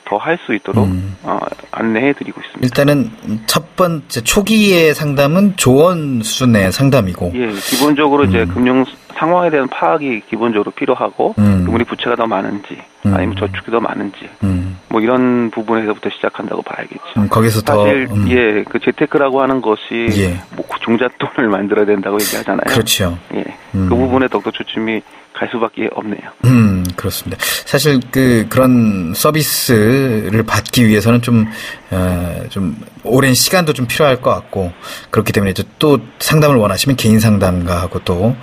더 0.08 0.18
할 0.18 0.38
수 0.46 0.54
있도록 0.54 0.86
음. 0.86 1.16
어, 1.24 1.38
안내해드리고 1.72 2.40
있습니다. 2.40 2.60
일단은 2.64 3.12
첫 3.46 3.76
번째 3.76 4.22
초기의 4.22 4.94
상담은 4.94 5.58
조언 5.58 6.22
수준의 6.24 6.72
상담이고, 6.72 7.32
예, 7.36 7.52
기본적으로 7.52 8.24
음. 8.24 8.30
이제 8.30 8.46
금융 8.46 8.86
상황에 9.18 9.50
대한 9.50 9.68
파악이 9.68 10.22
기본적으로 10.30 10.72
필요하고 10.72 11.34
음. 11.40 11.64
그분이 11.66 11.84
부채가 11.86 12.16
더 12.16 12.28
많은지 12.28 12.78
음. 13.06 13.14
아니면 13.16 13.36
저축이 13.36 13.72
더 13.72 13.80
많은지 13.80 14.30
음. 14.44 14.78
뭐 14.90 15.02
이런 15.02 15.50
부분에서부터 15.52 16.10
시작한다고 16.12 16.62
봐야겠죠. 16.62 17.02
음, 17.18 17.28
거기서 17.28 17.62
사실 17.66 18.08
더, 18.08 18.14
음. 18.14 18.28
예, 18.30 18.64
그 18.70 18.80
재테크라고 18.80 19.42
하는 19.42 19.62
것이 19.62 20.08
예. 20.22 20.40
뭐 20.56 20.66
종잣돈을 20.82 21.50
만들어야 21.52 21.86
된다고 21.86 22.18
얘기하잖아요. 22.22 22.66
그렇죠. 22.68 23.18
예, 23.34 23.44
그 23.72 23.90
부분에 23.90 24.28
더욱더 24.28 24.52
초점이 24.52 25.02
갈 25.38 25.48
수밖에 25.50 25.90
없네요. 25.94 26.22
음, 26.46 26.84
그렇습니다. 26.96 27.38
사실 27.66 28.00
그 28.12 28.48
그런 28.50 29.14
서비스를 29.16 30.44
받기 30.44 30.88
위해서는 30.88 31.22
좀, 31.22 31.46
어, 31.92 32.44
좀 32.50 32.76
오랜 33.04 33.34
시간도 33.34 33.74
좀 33.74 33.86
필요할 33.88 34.22
것 34.22 34.32
같고 34.32 34.72
그렇기 35.12 35.32
때문에 35.32 35.52
이제 35.52 35.64
또 35.80 36.00
상담을 36.20 36.56
원하시면 36.58 36.96
개인 36.98 37.20
상담가하고 37.20 38.00
또 38.00 38.36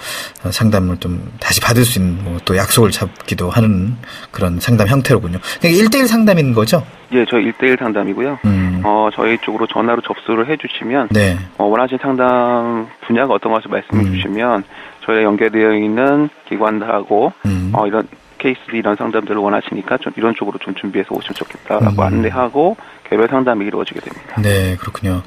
상담을 0.50 0.98
좀 0.98 1.32
다시 1.40 1.60
받을 1.60 1.84
수 1.84 1.98
있는 1.98 2.22
뭐 2.22 2.34
또 2.44 2.56
약속을 2.56 2.90
잡기도 2.90 3.50
하는 3.50 3.96
그런 4.30 4.60
상담 4.60 4.88
형태로군요. 4.88 5.38
그러니까 5.60 5.84
1대1 5.84 6.06
상담인 6.06 6.54
거죠? 6.54 6.84
예, 7.12 7.24
저희 7.28 7.50
1대1 7.52 7.78
상담이고요. 7.78 8.38
음. 8.44 8.82
어, 8.84 9.08
저희 9.14 9.38
쪽으로 9.38 9.66
전화로 9.66 10.00
접수를 10.02 10.48
해 10.48 10.56
주시면 10.56 11.08
네. 11.10 11.38
어, 11.58 11.64
원하시는 11.64 11.98
상담 12.00 12.86
분야가 13.06 13.34
어떤 13.34 13.52
것을 13.52 13.70
말씀해 13.70 14.02
음. 14.02 14.14
주시면 14.14 14.64
저희 15.04 15.22
연계되어 15.24 15.74
있는 15.74 16.28
기관들하고 16.48 17.32
음. 17.46 17.70
어, 17.74 17.86
이런 17.86 18.06
케이스들 18.38 18.74
이런 18.74 18.96
상담들을 18.96 19.36
원하시니까 19.36 19.98
좀 19.98 20.12
이런 20.16 20.34
쪽으로 20.34 20.58
좀 20.58 20.74
준비해서 20.74 21.14
오시면 21.14 21.34
좋겠다라고 21.34 21.94
음. 21.94 22.00
안내하고 22.00 22.76
개별 23.08 23.28
상담이 23.28 23.64
이루어지게 23.66 24.00
됩니다. 24.00 24.40
네, 24.42 24.76
그렇군요. 24.76 25.22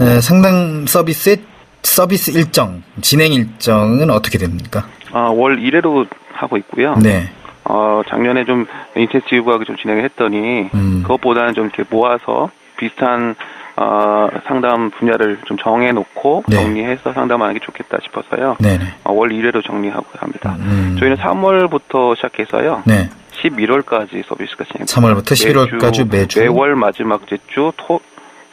에, 0.00 0.20
상담 0.20 0.86
서비스의 0.86 1.38
서비스 1.82 2.30
일정, 2.30 2.82
진행 3.00 3.32
일정은 3.32 4.10
어떻게 4.10 4.38
됩니까? 4.38 4.86
아, 5.12 5.28
월 5.28 5.58
1회로 5.58 6.06
하고 6.32 6.56
있고요. 6.58 6.96
네. 6.96 7.30
어, 7.64 8.02
작년에 8.08 8.44
좀 8.44 8.66
인텐시브하게 8.96 9.64
좀 9.64 9.76
진행을 9.76 10.04
했더니 10.04 10.68
음. 10.74 11.02
그것보다는 11.02 11.54
좀 11.54 11.66
이렇게 11.66 11.84
모아서 11.88 12.50
비슷한 12.76 13.34
어, 13.76 14.28
상담 14.46 14.90
분야를 14.90 15.38
좀 15.44 15.58
정해놓고 15.58 16.44
네. 16.48 16.56
정리해서 16.56 17.12
상담하는 17.12 17.54
게 17.54 17.60
좋겠다 17.60 17.98
싶어서요. 18.04 18.56
어, 19.04 19.12
월 19.12 19.28
1회로 19.28 19.64
정리하고 19.64 20.06
합니다. 20.16 20.56
음. 20.60 20.96
저희는 20.98 21.18
3월부터 21.18 22.16
시작해서요. 22.16 22.82
네. 22.86 23.10
11월까지 23.42 24.26
서비스가 24.26 24.64
진행. 24.64 24.86
3월부터 24.86 25.32
11월까지 25.32 26.10
매주 26.10 26.40
매월 26.40 26.74
마지막 26.74 27.20
주 27.26 27.72
토, 27.76 28.00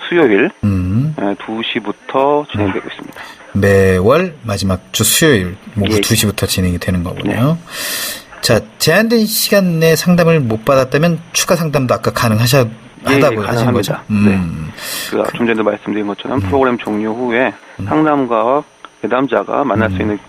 수요일 0.10 0.52
음. 0.66 1.16
2시부터 1.18 2.50
진행되고 2.52 2.88
있습니다. 2.90 3.22
매월 3.54 4.36
마지막 4.44 4.92
주 4.92 5.06
수요일 5.06 5.56
오후 5.78 5.88
예. 5.90 6.02
2시부터 6.02 6.48
진행이 6.48 6.80
되는 6.80 7.04
거군요. 7.04 7.32
네. 7.32 8.42
자, 8.42 8.60
제한된 8.78 9.26
시간 9.26 9.80
내 9.80 9.96
상담을 9.96 10.42
못 10.42 10.66
받았다면 10.66 11.20
추가 11.32 11.56
상담도 11.56 11.94
아까 11.94 12.12
가능하 12.12 12.46
예, 13.10 13.16
예, 13.16 13.46
하신 13.46 13.72
거죠? 13.72 13.96
음. 14.10 14.26
네. 14.26 14.74
그, 15.10 15.24
좀 15.38 15.46
전에도 15.46 15.64
말씀드린 15.64 16.08
것처럼 16.08 16.40
음. 16.40 16.42
프로그램 16.42 16.78
종료 16.78 17.14
후에 17.14 17.54
음. 17.80 17.86
상담가와 17.86 18.64
내담자가 19.02 19.64
만날 19.64 19.90
수 19.92 19.98
음. 19.98 20.02
있는 20.02 20.20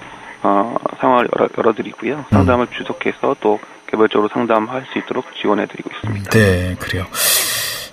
어, 0.43 0.75
상황을 1.01 1.29
열어, 1.35 1.49
열어드리고요. 1.57 2.17
음. 2.17 2.25
상담을 2.31 2.67
주속해서 2.77 3.37
또 3.41 3.59
개별적으로 3.87 4.29
상담할 4.33 4.85
수 4.93 4.99
있도록 4.99 5.25
지원해드리고 5.41 5.91
있습니다. 5.95 6.31
네, 6.31 6.77
그래요. 6.79 7.07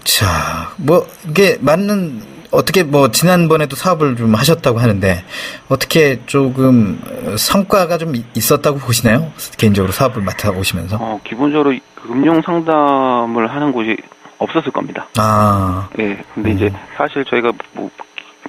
자, 0.04 0.74
뭐 0.78 1.08
이게 1.28 1.58
맞는 1.62 2.22
어떻게 2.52 2.84
뭐 2.84 3.12
지난번에도 3.12 3.76
사업을 3.76 4.18
좀 4.18 4.36
하셨다고 4.36 4.80
하는데 4.80 5.24
어떻게 5.70 6.22
조금 6.26 7.02
성과가 7.38 7.98
좀 7.98 8.14
있었다고 8.36 8.80
보시나요? 8.80 9.32
개인적으로 9.58 9.94
사업을 9.94 10.22
맡아 10.22 10.52
오시면서? 10.52 10.98
어, 11.00 11.20
기본적으로 11.24 11.74
금융 11.96 12.42
상담을 12.42 13.48
하는 13.48 13.72
곳이 13.72 13.96
없었을 14.42 14.72
겁니다. 14.72 15.08
아. 15.18 15.88
예. 16.00 16.18
근데 16.34 16.52
음. 16.52 16.56
이제 16.56 16.74
사실 16.98 17.24
저희가 17.26 17.52
뭐 17.74 17.90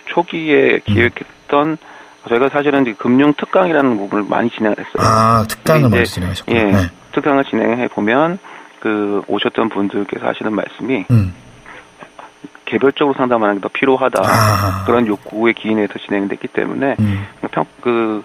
초기에 0.06 0.80
기획했던 0.86 1.76
저희가 2.28 2.48
사실은 2.48 2.94
금융 2.96 3.34
특강이라는 3.34 3.96
부분을 3.98 4.24
많이 4.28 4.48
진행을 4.50 4.76
했어요. 4.78 4.94
아, 4.98 5.44
특강을 5.48 5.90
많이 5.90 6.04
진행하셨군요. 6.06 6.58
예. 6.58 6.64
네. 6.64 6.78
특강을 7.12 7.44
진행해 7.44 7.88
보면 7.88 8.38
그 8.80 9.22
오셨던 9.28 9.68
분들께서 9.68 10.26
하시는 10.26 10.52
말씀이 10.54 11.04
음. 11.10 11.34
개별적으로 12.64 13.14
상담하는 13.16 13.56
게 13.56 13.60
더 13.60 13.68
필요하다. 13.68 14.22
아. 14.24 14.84
그런 14.86 15.06
욕구에 15.06 15.52
기인해서 15.52 15.94
진행됐기 16.06 16.48
때문에 16.48 16.96
음. 17.00 17.26
평, 17.50 17.64
그 17.82 18.22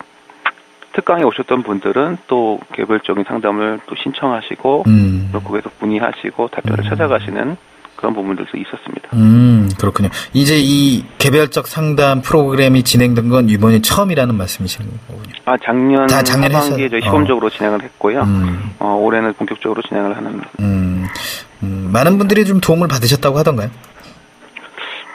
특강에 0.98 1.22
오셨던 1.22 1.62
분들은 1.62 2.18
또 2.26 2.60
개별적인 2.74 3.24
상담을 3.28 3.80
또 3.86 3.96
신청하시고 4.02 4.86
음. 4.88 5.30
또 5.32 5.40
거기서 5.40 5.70
문의하시고 5.80 6.48
답변을 6.48 6.86
음. 6.86 6.90
찾아가시는 6.90 7.56
그런 7.96 8.16
부분들도 8.16 8.58
있었습니다. 8.58 9.10
음, 9.14 9.70
그렇군요. 9.80 10.10
이제 10.34 10.56
이 10.58 11.06
개별적 11.20 11.68
상담 11.68 12.22
프로그램이 12.24 12.82
진행된 12.82 13.30
건 13.30 13.48
이번이 13.48 13.84
처음이라는 13.84 14.34
말씀이신 14.36 14.86
거군요. 15.08 15.34
아, 15.46 15.56
작년 15.64 16.04
아, 16.12 16.24
작년 16.24 16.56
하반기에 16.56 16.90
저희 16.90 17.02
시범적으로 17.02 17.46
어. 17.46 17.50
진행을 17.52 17.84
했고요. 17.84 18.22
음. 18.22 18.72
어, 18.80 18.96
올해는 19.00 19.34
본격적으로 19.34 19.84
진행을 19.84 20.18
하는. 20.18 20.42
음, 20.60 21.06
음, 21.62 21.90
많은 21.94 22.18
분들이 22.18 22.44
좀 22.44 22.60
도움을 22.60 22.88
받으셨다고 22.88 23.38
하던가요? 23.38 23.70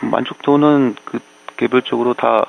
만족도는 0.01 0.95
그 1.05 1.19
개별적으로 1.57 2.15
다 2.15 2.47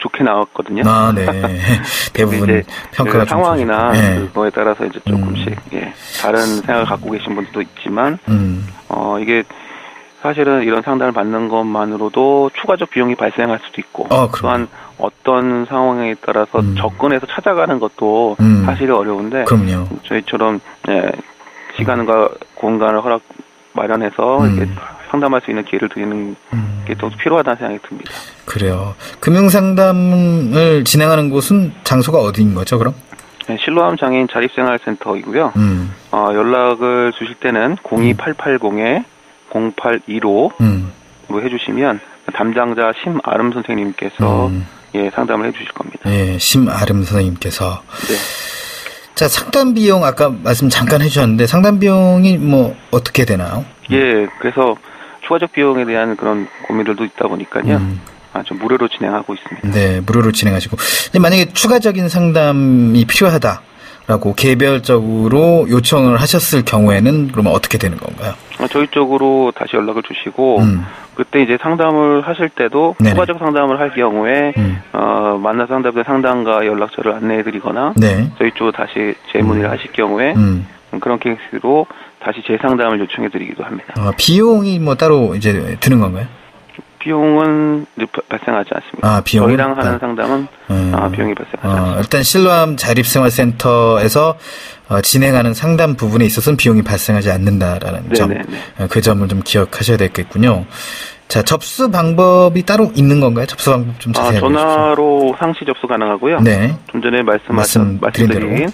좋게 0.00 0.24
나왔거든요. 0.24 0.82
아, 0.86 1.12
네. 1.14 1.26
대부분 2.12 2.62
평가가 2.92 3.20
그 3.20 3.24
상황이나 3.26 3.92
네. 3.92 4.16
그거에 4.16 4.50
따라서 4.50 4.84
이제 4.84 4.98
조금씩 5.06 5.48
음. 5.48 5.54
예, 5.74 5.92
다른 6.20 6.44
생각을 6.46 6.84
갖고 6.84 7.10
계신 7.10 7.34
분들도 7.34 7.60
있지만 7.62 8.18
음. 8.28 8.66
어 8.88 9.18
이게 9.20 9.44
사실은 10.22 10.62
이런 10.62 10.82
상담을 10.82 11.12
받는 11.12 11.48
것만으로도 11.48 12.50
추가적 12.60 12.90
비용이 12.90 13.14
발생할 13.14 13.58
수도 13.64 13.80
있고 13.80 14.06
어, 14.10 14.30
또한 14.40 14.68
어떤 14.98 15.64
상황에 15.66 16.14
따라서 16.20 16.60
음. 16.60 16.74
접근해서 16.76 17.26
찾아가는 17.26 17.78
것도 17.78 18.36
음. 18.40 18.64
사실은 18.66 18.96
어려운데 18.96 19.44
그럼요. 19.44 19.88
저희처럼 20.04 20.60
예, 20.88 21.10
시간과 21.76 22.30
공간을 22.54 23.02
허락 23.02 23.22
마련해서 23.72 24.40
음. 24.42 24.56
이렇게 24.56 24.70
상담할 25.10 25.40
수 25.44 25.50
있는 25.50 25.64
기회를 25.64 25.88
드리는 25.88 26.36
음. 26.52 26.84
게또 26.86 27.10
필요하다는 27.10 27.56
생각이 27.58 27.78
듭니다. 27.88 28.12
그래요. 28.44 28.94
금융 29.18 29.48
상담을 29.48 30.84
진행하는 30.84 31.30
곳은 31.30 31.72
장소가 31.84 32.18
어디인 32.18 32.54
거죠, 32.54 32.78
그럼? 32.78 32.94
네, 33.48 33.56
실로암 33.60 33.96
장애인 33.96 34.28
자립생활센터이고요. 34.32 35.52
음. 35.56 35.92
어, 36.12 36.28
연락을 36.32 37.12
주실 37.18 37.34
때는 37.36 37.76
02880에 37.76 39.04
0815로 39.50 40.52
음. 40.60 40.92
해주시면 41.32 42.00
담당자 42.32 42.92
심아름 43.02 43.52
선생님께서 43.52 44.46
음. 44.46 44.66
예, 44.94 45.10
상담을 45.10 45.46
해주실 45.48 45.68
겁니다. 45.72 46.00
예, 46.06 46.38
심아름 46.38 47.02
선생님께서. 47.04 47.82
네. 48.08 48.14
자, 49.14 49.28
상담 49.28 49.74
비용 49.74 50.04
아까 50.04 50.30
말씀 50.30 50.68
잠깐 50.68 51.02
해주셨는데 51.02 51.46
상담 51.46 51.78
비용이 51.78 52.38
뭐 52.38 52.74
어떻게 52.90 53.24
되나요? 53.24 53.64
예, 53.90 54.26
그래서 54.38 54.76
추가적 55.30 55.52
비용에 55.52 55.84
대한 55.84 56.16
그런 56.16 56.48
고민들도 56.66 57.04
있다 57.04 57.28
보니까요. 57.28 57.76
음. 57.76 58.00
아, 58.32 58.42
좀 58.42 58.58
무료로 58.58 58.88
진행하고 58.88 59.34
있습니다. 59.34 59.70
네, 59.70 60.00
무료로 60.00 60.32
진행하시고. 60.32 60.76
만약에 61.20 61.52
추가적인 61.52 62.08
상담이 62.08 63.04
필요하다 63.06 63.62
라고 64.08 64.34
개별적으로 64.34 65.68
요청을 65.68 66.20
하셨을 66.20 66.64
경우에는 66.64 67.28
그러면 67.30 67.52
어떻게 67.52 67.78
되는 67.78 67.96
건가요? 67.96 68.34
아, 68.58 68.66
저희 68.68 68.88
쪽으로 68.88 69.52
다시 69.54 69.76
연락을 69.76 70.02
주시고 70.02 70.58
음. 70.58 70.84
그때 71.14 71.42
이제 71.42 71.56
상담을 71.60 72.26
하실 72.26 72.48
때도 72.48 72.96
네네. 72.98 73.10
추가적 73.10 73.38
상담을 73.38 73.78
할 73.78 73.94
경우에 73.94 74.52
음. 74.56 74.82
어, 74.92 75.38
만나 75.40 75.66
상담대 75.66 76.02
상담가 76.02 76.66
연락처를 76.66 77.14
안내해드리거나 77.14 77.94
네. 77.96 78.30
저희 78.38 78.50
쪽으로 78.52 78.72
다시 78.72 79.14
재문의를 79.32 79.70
음. 79.70 79.72
하실 79.72 79.92
경우에 79.92 80.34
음. 80.34 80.66
그런 80.98 81.20
케이스로 81.20 81.86
다시 82.22 82.42
재상담을 82.46 83.00
요청해드리기도 83.00 83.64
합니다. 83.64 83.94
아, 83.96 84.12
비용이 84.16 84.78
뭐 84.78 84.94
따로 84.94 85.34
이제 85.34 85.76
드는 85.80 86.00
건가요? 86.00 86.26
비용은 86.98 87.86
발생하지 88.28 88.70
않습니다. 88.74 89.08
아, 89.08 89.22
비용 89.24 89.46
저희랑 89.46 89.76
하는 89.76 89.94
아. 89.94 89.98
상담은 89.98 90.46
음. 90.70 90.92
아, 90.94 91.08
비용이 91.08 91.34
발생하지 91.34 91.66
어, 91.66 91.70
않습니다. 91.70 92.00
일단 92.00 92.22
실로암 92.22 92.76
자립생활센터에서 92.76 94.36
어, 94.90 95.00
진행하는 95.00 95.54
상담 95.54 95.96
부분에 95.96 96.26
있어서는 96.26 96.56
비용이 96.58 96.82
발생하지 96.82 97.30
않는다라는 97.30 98.10
네네네. 98.10 98.14
점, 98.14 98.84
어, 98.84 98.86
그 98.90 99.00
점을 99.00 99.26
좀 99.28 99.40
기억하셔야 99.42 99.96
되겠군요. 99.96 100.66
자, 101.28 101.42
접수 101.42 101.90
방법이 101.90 102.66
따로 102.66 102.90
있는 102.94 103.20
건가요? 103.20 103.46
접수 103.46 103.70
방법 103.70 103.98
좀 104.00 104.12
자세히 104.12 104.36
아, 104.36 104.40
전화로 104.40 105.36
상시 105.38 105.64
접수 105.64 105.86
가능하고요. 105.86 106.40
네. 106.40 106.76
좀 106.90 107.00
전에 107.00 107.22
말씀하신 107.22 107.98
말씀드린 108.00 108.68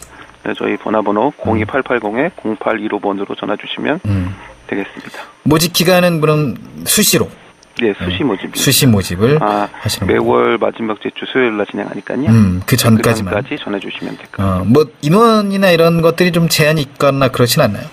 네, 0.46 0.54
저희 0.56 0.78
전화번호 0.80 1.32
02880에 1.38 2.30
0815번으로 2.36 3.36
전화 3.36 3.56
주시면 3.56 4.00
음. 4.06 4.34
되겠습니다. 4.68 5.22
모집 5.42 5.72
기간은 5.72 6.20
그럼 6.20 6.54
수시로? 6.84 7.28
네, 7.80 7.92
수시 7.98 8.22
모집. 8.22 8.56
수시 8.56 8.86
모집을 8.86 9.38
아, 9.42 9.68
하시는 9.72 10.06
매월 10.06 10.56
마지막 10.58 11.00
제주 11.02 11.26
수요일 11.30 11.56
날 11.56 11.66
진행하니까요. 11.66 12.28
음, 12.28 12.62
그 12.64 12.76
전까지만. 12.76 13.34
그 13.34 13.40
전까지 13.42 13.62
전해 13.62 13.80
주시면 13.80 14.16
될것 14.16 14.32
같아요. 14.32 14.62
어, 14.62 14.64
뭐 14.64 14.86
인원이나 15.02 15.70
이런 15.70 16.00
것들이 16.00 16.30
좀 16.32 16.48
제한이 16.48 16.80
있거나 16.80 17.28
그렇진 17.28 17.60
않나요? 17.60 17.84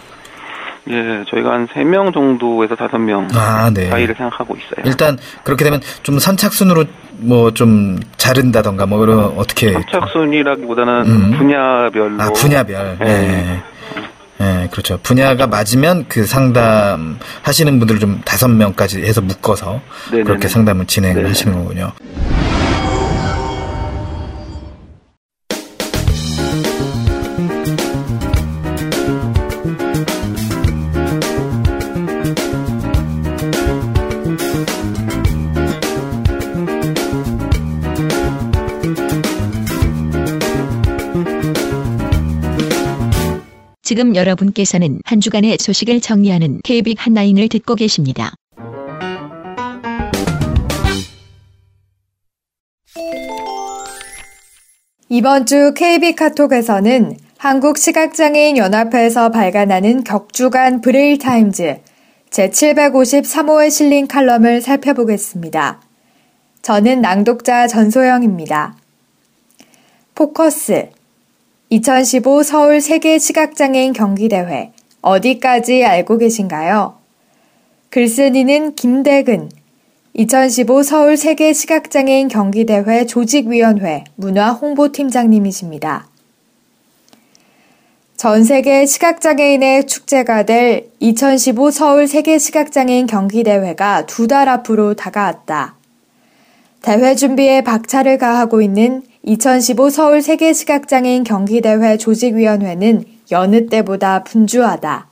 예, 0.90 1.24
저희가 1.30 1.52
한 1.52 1.68
3명 1.68 2.14
정도에서 2.14 2.76
5명 2.76 3.36
아, 3.36 3.72
네. 3.74 3.90
사이를 3.90 4.16
생각하고 4.16 4.56
있어요. 4.56 4.86
일단 4.86 5.18
그렇게 5.44 5.64
되면 5.64 5.82
좀 6.04 6.20
선착순으로 6.20 6.86
뭐 7.18 7.52
좀 7.52 8.00
자른다던가 8.18 8.86
뭐 8.86 9.00
그런 9.00 9.20
어떻게 9.38 9.74
선착순이라기보다는 9.74 11.02
음. 11.06 11.32
분야별로 11.38 12.22
아, 12.22 12.30
분야별. 12.32 12.98
네. 13.00 13.06
네. 13.06 13.64
네, 14.40 14.68
그렇죠. 14.72 14.98
분야가 15.04 15.48
맞으면 15.48 16.06
그 16.10 16.26
상담 16.26 17.18
하시는 17.44 17.80
분들 17.80 18.00
좀 18.00 18.22
다섯 18.26 18.48
명까지 18.50 19.02
해서 19.04 19.22
묶어서 19.22 19.80
네네네. 20.12 20.24
그렇게 20.26 20.48
상담을 20.48 20.86
진행을 20.86 21.30
하시는 21.30 21.54
거군요. 21.54 21.92
지금 43.94 44.16
여러분께서는 44.16 45.02
한 45.06 45.22
주간의 45.22 45.60
소식을 45.62 46.02
정리하는 46.02 46.62
KBIC 46.64 46.96
한라인을 46.98 47.48
듣고 47.48 47.76
계십니다. 47.76 48.34
이번 55.10 55.46
주 55.46 55.76
KB 55.76 56.16
카톡에서는 56.16 57.18
한국 57.38 57.78
시각장애인 57.78 58.58
연합회에서 58.58 59.30
발간하는 59.30 60.04
격주간 60.04 60.82
브레일 60.82 61.20
타임즈 61.20 61.78
제753호에 62.32 63.70
실린 63.70 64.08
칼럼을 64.08 64.62
살펴보겠습니다. 64.62 65.84
저는 66.64 67.02
낭독자 67.02 67.68
전소영입니다. 67.68 68.76
포커스 70.16 70.90
2015 71.74 72.44
서울 72.44 72.82
세계 72.82 73.18
시각장애인 73.18 73.94
경기대회 73.94 74.74
어디까지 75.02 75.84
알고 75.84 76.20
계신가요? 76.20 77.00
글쓴이는 77.90 78.76
김대근 78.76 79.50
2015 80.14 80.84
서울 80.84 81.18
세계 81.18 81.52
시각장애인 81.52 82.28
경기대회 82.28 83.08
조직위원회 83.08 84.04
문화 84.16 84.52
홍보팀장님이십니다. 84.52 86.10
전 88.18 88.44
세계 88.44 88.86
시각장애인의 88.86 89.88
축제가 89.88 90.44
될 90.44 90.92
2015 91.00 91.72
서울 91.72 92.08
세계 92.08 92.38
시각장애인 92.38 93.08
경기대회가 93.08 94.06
두 94.06 94.28
달 94.28 94.48
앞으로 94.48 94.94
다가왔다. 94.94 95.74
대회 96.84 97.16
준비에 97.16 97.62
박차를 97.62 98.20
가하고 98.20 98.62
있는 98.62 99.02
2015 99.26 99.90
서울 99.90 100.22
세계 100.22 100.52
시각장애인 100.52 101.24
경기대회 101.24 101.96
조직위원회는 101.96 103.06
여느 103.32 103.68
때보다 103.68 104.26
분주하다. 104.26 105.08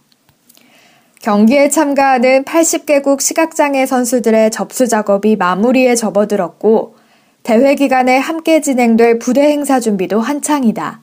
경기에 1.21 1.69
참가하는 1.69 2.43
80개국 2.43 3.21
시각장애 3.21 3.85
선수들의 3.85 4.51
접수 4.51 4.89
작업이 4.89 5.37
마무리에 5.37 5.95
접어들었고, 5.95 6.95
대회 7.43 7.75
기간에 7.75 8.17
함께 8.17 8.59
진행될 8.59 9.17
부대 9.19 9.43
행사 9.43 9.79
준비도 9.79 10.19
한창이다. 10.19 10.99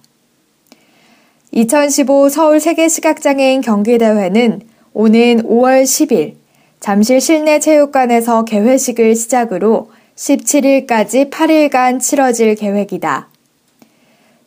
2015 1.53 2.29
서울 2.29 2.61
세계 2.61 2.89
시각장애인 2.89 3.63
경기대회는 3.63 4.61
오는 4.93 5.43
5월 5.45 5.85
10일 5.85 6.35
잠실 6.79 7.23
실내 7.23 7.59
체육관에서 7.59 8.45
개회식을 8.45 9.17
시작으로 9.17 9.89
17일까지 10.19 11.31
8일간 11.31 12.01
치러질 12.01 12.57
계획이다. 12.57 13.29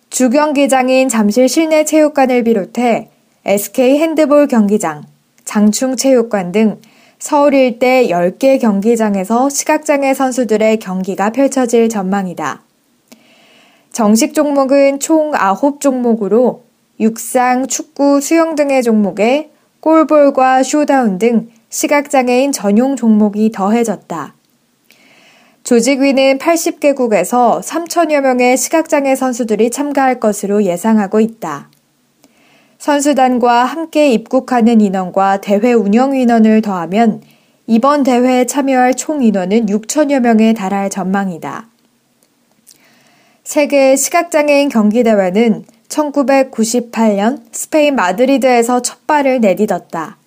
주경기장인 0.09 1.07
잠실 1.07 1.47
실내 1.47 1.85
체육관을 1.85 2.43
비롯해 2.43 3.09
SK 3.45 3.97
핸드볼 3.99 4.47
경기장, 4.47 5.05
장충체육관 5.45 6.51
등 6.51 6.81
서울 7.19 7.53
일대 7.53 8.07
10개 8.07 8.59
경기장에서 8.59 9.49
시각장애 9.49 10.13
선수들의 10.13 10.79
경기가 10.79 11.29
펼쳐질 11.29 11.87
전망이다. 11.87 12.61
정식 13.93 14.33
종목은 14.33 14.99
총 14.99 15.31
9종목으로 15.31 16.59
육상, 16.99 17.67
축구, 17.67 18.19
수영 18.19 18.55
등의 18.55 18.83
종목에 18.83 19.51
골볼과 19.79 20.63
쇼다운 20.63 21.17
등 21.17 21.49
시각장애인 21.69 22.51
전용 22.51 22.97
종목이 22.97 23.51
더해졌다. 23.53 24.35
조직위는 25.63 26.39
80개국에서 26.39 27.61
3천여 27.61 28.21
명의 28.21 28.57
시각장애 28.57 29.15
선수들이 29.15 29.69
참가할 29.69 30.19
것으로 30.19 30.63
예상하고 30.63 31.19
있다. 31.19 31.69
선수단과 32.79 33.65
함께 33.65 34.11
입국하는 34.11 34.81
인원과 34.81 35.41
대회 35.41 35.71
운영 35.71 36.15
인원을 36.15 36.61
더하면 36.61 37.21
이번 37.67 38.03
대회에 38.03 38.45
참여할 38.45 38.95
총 38.95 39.21
인원은 39.21 39.67
6천여 39.67 40.19
명에 40.19 40.53
달할 40.53 40.89
전망이다. 40.89 41.67
세계 43.43 43.95
시각장애인 43.95 44.69
경기대회는 44.69 45.65
1998년 45.87 47.43
스페인 47.51 47.95
마드리드에서 47.95 48.81
첫 48.81 49.05
발을 49.05 49.41
내딛었다. 49.41 50.17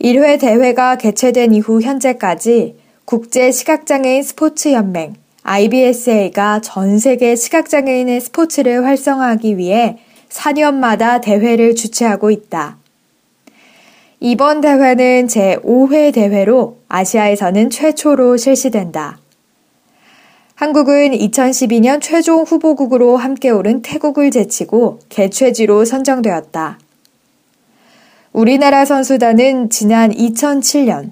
1회 0.00 0.38
대회가 0.38 0.96
개최된 0.96 1.54
이후 1.54 1.80
현재까지 1.80 2.76
국제 3.06 3.52
시각장애인 3.52 4.24
스포츠 4.24 4.72
연맹 4.72 5.14
IBSA가 5.44 6.60
전 6.60 6.98
세계 6.98 7.36
시각장애인의 7.36 8.20
스포츠를 8.20 8.84
활성화하기 8.84 9.58
위해 9.58 9.98
4년마다 10.28 11.20
대회를 11.20 11.76
주최하고 11.76 12.32
있다. 12.32 12.78
이번 14.18 14.60
대회는 14.60 15.28
제5회 15.28 16.12
대회로 16.12 16.78
아시아에서는 16.88 17.70
최초로 17.70 18.38
실시된다. 18.38 19.20
한국은 20.56 21.12
2012년 21.12 22.02
최종 22.02 22.42
후보국으로 22.42 23.18
함께 23.18 23.50
오른 23.50 23.82
태국을 23.82 24.32
제치고 24.32 24.98
개최지로 25.10 25.84
선정되었다. 25.84 26.80
우리나라 28.32 28.84
선수단은 28.84 29.70
지난 29.70 30.10
2007년 30.10 31.10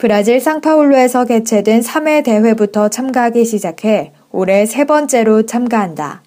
브라질 0.00 0.40
상파울루에서 0.40 1.26
개최된 1.26 1.82
3회 1.82 2.24
대회부터 2.24 2.88
참가하기 2.88 3.44
시작해 3.44 4.12
올해 4.32 4.64
세 4.64 4.84
번째로 4.84 5.44
참가한다. 5.44 6.22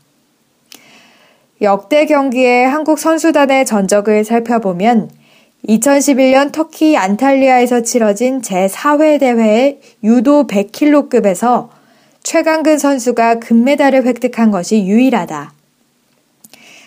역대 1.60 2.06
경기의 2.06 2.70
한국 2.70 3.00
선수단의 3.00 3.66
전적을 3.66 4.26
살펴보면 4.26 5.10
2011년 5.68 6.52
터키 6.52 6.98
안탈리아에서 6.98 7.82
치러진 7.82 8.42
제4회 8.42 9.20
대회의 9.20 9.80
유도 10.04 10.46
100kg급에서 10.46 11.70
최강근 12.22 12.78
선수가 12.78 13.40
금메달을 13.40 14.06
획득한 14.06 14.52
것이 14.52 14.86
유일하다. 14.86 15.52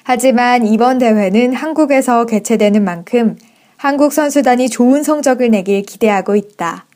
하지만 0.05 0.65
이번 0.65 0.99
대회는 0.99 1.53
한국에서 1.53 2.27
개최되는 2.27 2.85
만큼 2.85 3.37
한국 3.87 4.13
선수단이 4.13 4.69
좋은 4.69 5.05
성적을 5.05 5.49
내길 5.49 5.83
기대하고 5.83 6.35
있다. 6.35 6.87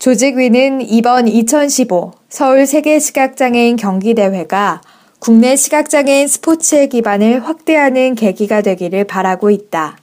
조직위는 0.00 0.80
이번 0.80 1.28
2015 1.28 2.14
서울 2.28 2.66
세계 2.66 2.98
시각장애인 2.98 3.76
경기대회가 3.76 4.80
국내 5.20 5.54
시각장애인 5.54 6.26
스포츠의 6.26 6.88
기반을 6.88 7.46
확대하는 7.46 8.16
계기가 8.16 8.60
되기를 8.62 9.04
바라고 9.04 9.50
있다. 9.50 9.98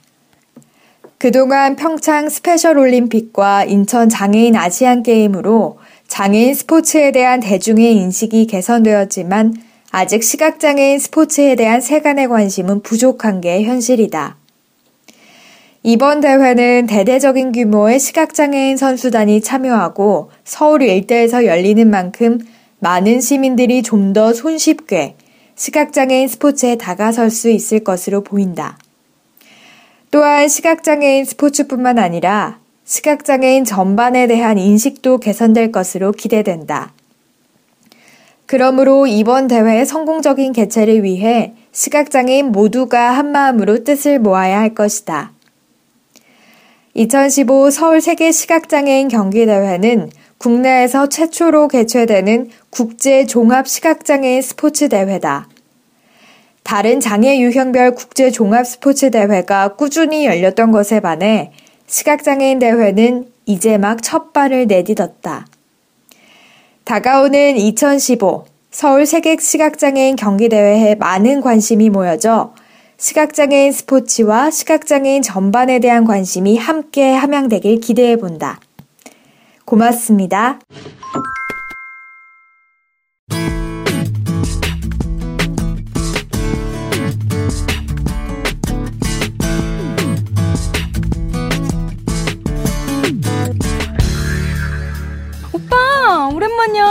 그동안 1.18 1.76
평창 1.76 2.30
스페셜 2.30 2.78
올림픽과 2.78 3.64
인천 3.64 4.08
장애인 4.08 4.56
아시안 4.56 5.02
게임으로 5.02 5.76
장애인 6.06 6.54
스포츠에 6.54 7.12
대한 7.12 7.40
대중의 7.40 7.94
인식이 7.96 8.46
개선되었지만 8.46 9.52
아직 9.90 10.22
시각장애인 10.22 10.98
스포츠에 10.98 11.54
대한 11.54 11.82
세간의 11.82 12.28
관심은 12.28 12.80
부족한 12.80 13.42
게 13.42 13.62
현실이다. 13.64 14.38
이번 15.90 16.20
대회는 16.20 16.86
대대적인 16.86 17.52
규모의 17.52 17.98
시각장애인 17.98 18.76
선수단이 18.76 19.40
참여하고 19.40 20.30
서울 20.44 20.82
일대에서 20.82 21.46
열리는 21.46 21.88
만큼 21.88 22.40
많은 22.80 23.22
시민들이 23.22 23.82
좀 23.82 24.12
더 24.12 24.34
손쉽게 24.34 25.16
시각장애인 25.54 26.28
스포츠에 26.28 26.76
다가설 26.76 27.30
수 27.30 27.48
있을 27.48 27.84
것으로 27.84 28.22
보인다. 28.22 28.76
또한 30.10 30.48
시각장애인 30.48 31.24
스포츠뿐만 31.24 31.98
아니라 31.98 32.58
시각장애인 32.84 33.64
전반에 33.64 34.26
대한 34.26 34.58
인식도 34.58 35.20
개선될 35.20 35.72
것으로 35.72 36.12
기대된다. 36.12 36.92
그러므로 38.44 39.06
이번 39.06 39.48
대회의 39.48 39.86
성공적인 39.86 40.52
개최를 40.52 41.02
위해 41.02 41.54
시각장애인 41.72 42.52
모두가 42.52 43.12
한마음으로 43.12 43.84
뜻을 43.84 44.18
모아야 44.18 44.58
할 44.58 44.74
것이다. 44.74 45.32
2015 46.98 47.70
서울 47.70 48.00
세계 48.00 48.32
시각장애인 48.32 49.06
경기대회는 49.06 50.10
국내에서 50.36 51.08
최초로 51.08 51.68
개최되는 51.68 52.50
국제 52.70 53.24
종합 53.24 53.68
시각장애인 53.68 54.42
스포츠 54.42 54.88
대회다. 54.88 55.48
다른 56.64 56.98
장애 56.98 57.38
유형별 57.38 57.94
국제 57.94 58.32
종합 58.32 58.66
스포츠 58.66 59.12
대회가 59.12 59.76
꾸준히 59.76 60.26
열렸던 60.26 60.72
것에 60.72 60.98
반해 60.98 61.52
시각장애인 61.86 62.58
대회는 62.58 63.28
이제 63.46 63.78
막 63.78 64.02
첫 64.02 64.32
발을 64.32 64.66
내딛었다. 64.66 65.46
다가오는 66.82 67.58
2015 67.58 68.44
서울 68.72 69.06
세계 69.06 69.36
시각장애인 69.36 70.16
경기대회에 70.16 70.96
많은 70.96 71.42
관심이 71.42 71.90
모여져 71.90 72.54
시각장애인 72.98 73.70
스포츠와 73.70 74.50
시각장애인 74.50 75.22
전반에 75.22 75.78
대한 75.78 76.04
관심이 76.04 76.58
함께 76.58 77.14
함양되길 77.14 77.80
기대해 77.80 78.16
본다. 78.16 78.58
고맙습니다. 79.64 80.58
오랜만이야. 96.32 96.84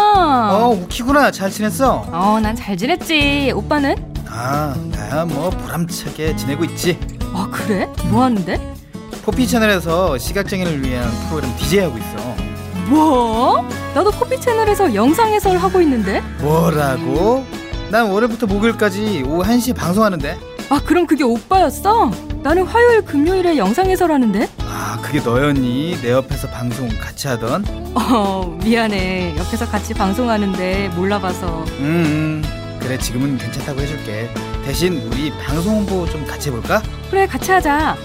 어, 0.52 0.70
우키구나. 0.84 1.32
잘 1.32 1.50
지냈어? 1.50 2.06
어, 2.12 2.40
난 2.42 2.56
잘 2.56 2.76
지냈지. 2.76 3.52
오빠는? 3.56 4.17
아, 4.40 4.76
나야 4.92 5.26
뭐 5.26 5.50
보람차게 5.50 6.36
지내고 6.36 6.64
있지. 6.66 7.00
아, 7.34 7.50
그래? 7.52 7.90
뭐 8.12 8.24
하는데? 8.24 8.76
포피 9.24 9.48
채널에서 9.48 10.16
시각장애인을 10.20 10.84
위한 10.84 11.10
프로그램 11.28 11.56
DJ 11.58 11.80
하고 11.80 11.98
있어. 11.98 12.36
뭐? 12.88 13.68
나도 13.96 14.12
포피 14.12 14.40
채널에서 14.40 14.94
영상 14.94 15.30
해설 15.34 15.58
하고 15.58 15.82
있는데? 15.82 16.22
뭐라고? 16.40 17.44
난 17.90 18.12
월요일부터 18.12 18.46
목요일까지 18.46 19.24
오후 19.28 19.42
1시에 19.42 19.76
방송하는데. 19.76 20.38
아, 20.70 20.82
그럼 20.86 21.08
그게 21.08 21.24
오빠였어? 21.24 22.12
나는 22.44 22.64
화요일, 22.64 23.02
금요일에 23.02 23.58
영상 23.58 23.88
해설하는데? 23.90 24.48
아, 24.60 25.00
그게 25.02 25.20
너였니? 25.20 26.00
내 26.04 26.12
옆에서 26.12 26.48
방송 26.50 26.88
같이 27.00 27.28
하던? 27.28 27.66
어, 27.96 28.56
미안해. 28.64 29.36
옆에서 29.36 29.66
같이 29.68 29.96
방송하는데 29.96 30.90
몰라봐서. 30.96 31.64
음, 31.80 32.44
음. 32.44 32.57
그래, 32.88 32.98
지금은 32.98 33.38
괜찮다고 33.38 33.82
해줄게. 33.82 34.30
대신 34.64 34.96
우리 35.12 35.30
방송 35.46 35.76
홍보 35.76 36.10
좀 36.10 36.26
같이 36.26 36.48
해볼까? 36.48 36.82
그래, 37.10 37.28
같이 37.28 37.52
하자. 37.52 37.98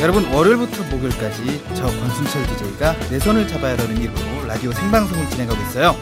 여러분, 0.00 0.24
월요일부터 0.32 0.84
목요일까지 0.84 1.62
저 1.74 1.84
권순철 1.84 2.46
DJ가 2.46 2.98
내 3.10 3.18
손을 3.18 3.46
잡아야라는 3.46 3.94
이름으로 3.94 4.46
라디오 4.46 4.72
생방송을 4.72 5.28
진행하고 5.28 5.60
있어요. 5.64 5.94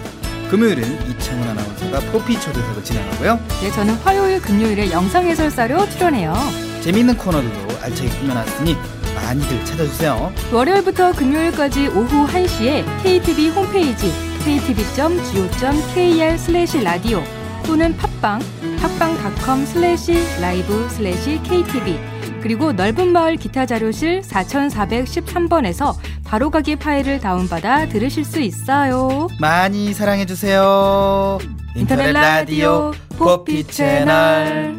금요일은 0.49 1.11
이창훈 1.11 1.49
아나운서가 1.49 2.13
포피 2.13 2.41
초대석을 2.41 2.85
진행하고요. 2.85 3.41
네, 3.61 3.73
저는 3.73 3.95
화요일, 3.95 4.41
금요일에 4.41 4.93
영상 4.93 5.27
해설사로 5.27 5.91
출연해요. 5.91 6.35
재미있는 6.83 7.17
코너들도 7.17 7.81
알차게 7.83 8.09
꾸며놨으니 8.11 8.77
많이들 9.19 9.65
찾아주세요. 9.65 10.33
월요일부터 10.53 11.13
금요일까지 11.13 11.89
오후 11.89 12.27
1시에 12.27 12.85
KTV 13.03 13.51
홈페이지 13.51 14.13
ktv.go.kr 14.45 16.39
슬래시 16.39 16.83
라디오 16.83 17.23
또는 17.67 17.97
팟빵 17.97 18.41
팟빵닷컴 18.81 19.67
슬래시 19.67 20.41
라이브 20.41 20.89
슬래시 20.91 21.43
KTV 21.43 21.99
그리고 22.41 22.73
넓은 22.73 23.13
마을 23.13 23.37
기타 23.37 23.67
자료실 23.67 24.23
4413번에서 24.23 25.97
바로가기 26.25 26.77
파일을 26.77 27.21
다운받아 27.21 27.89
들으실 27.89 28.25
수 28.25 28.41
있어요. 28.41 29.27
많이 29.41 29.93
사랑해주세요. 29.93 31.39
인터넷 31.75 32.13
라디오 32.13 32.93
포피 33.19 33.65
채널. 33.65 34.75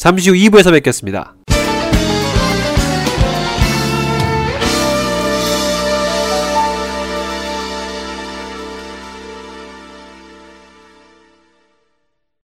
잠시 0.00 0.30
후 0.30 0.34
2부에서 0.34 0.72
뵙겠습니다. 0.72 1.34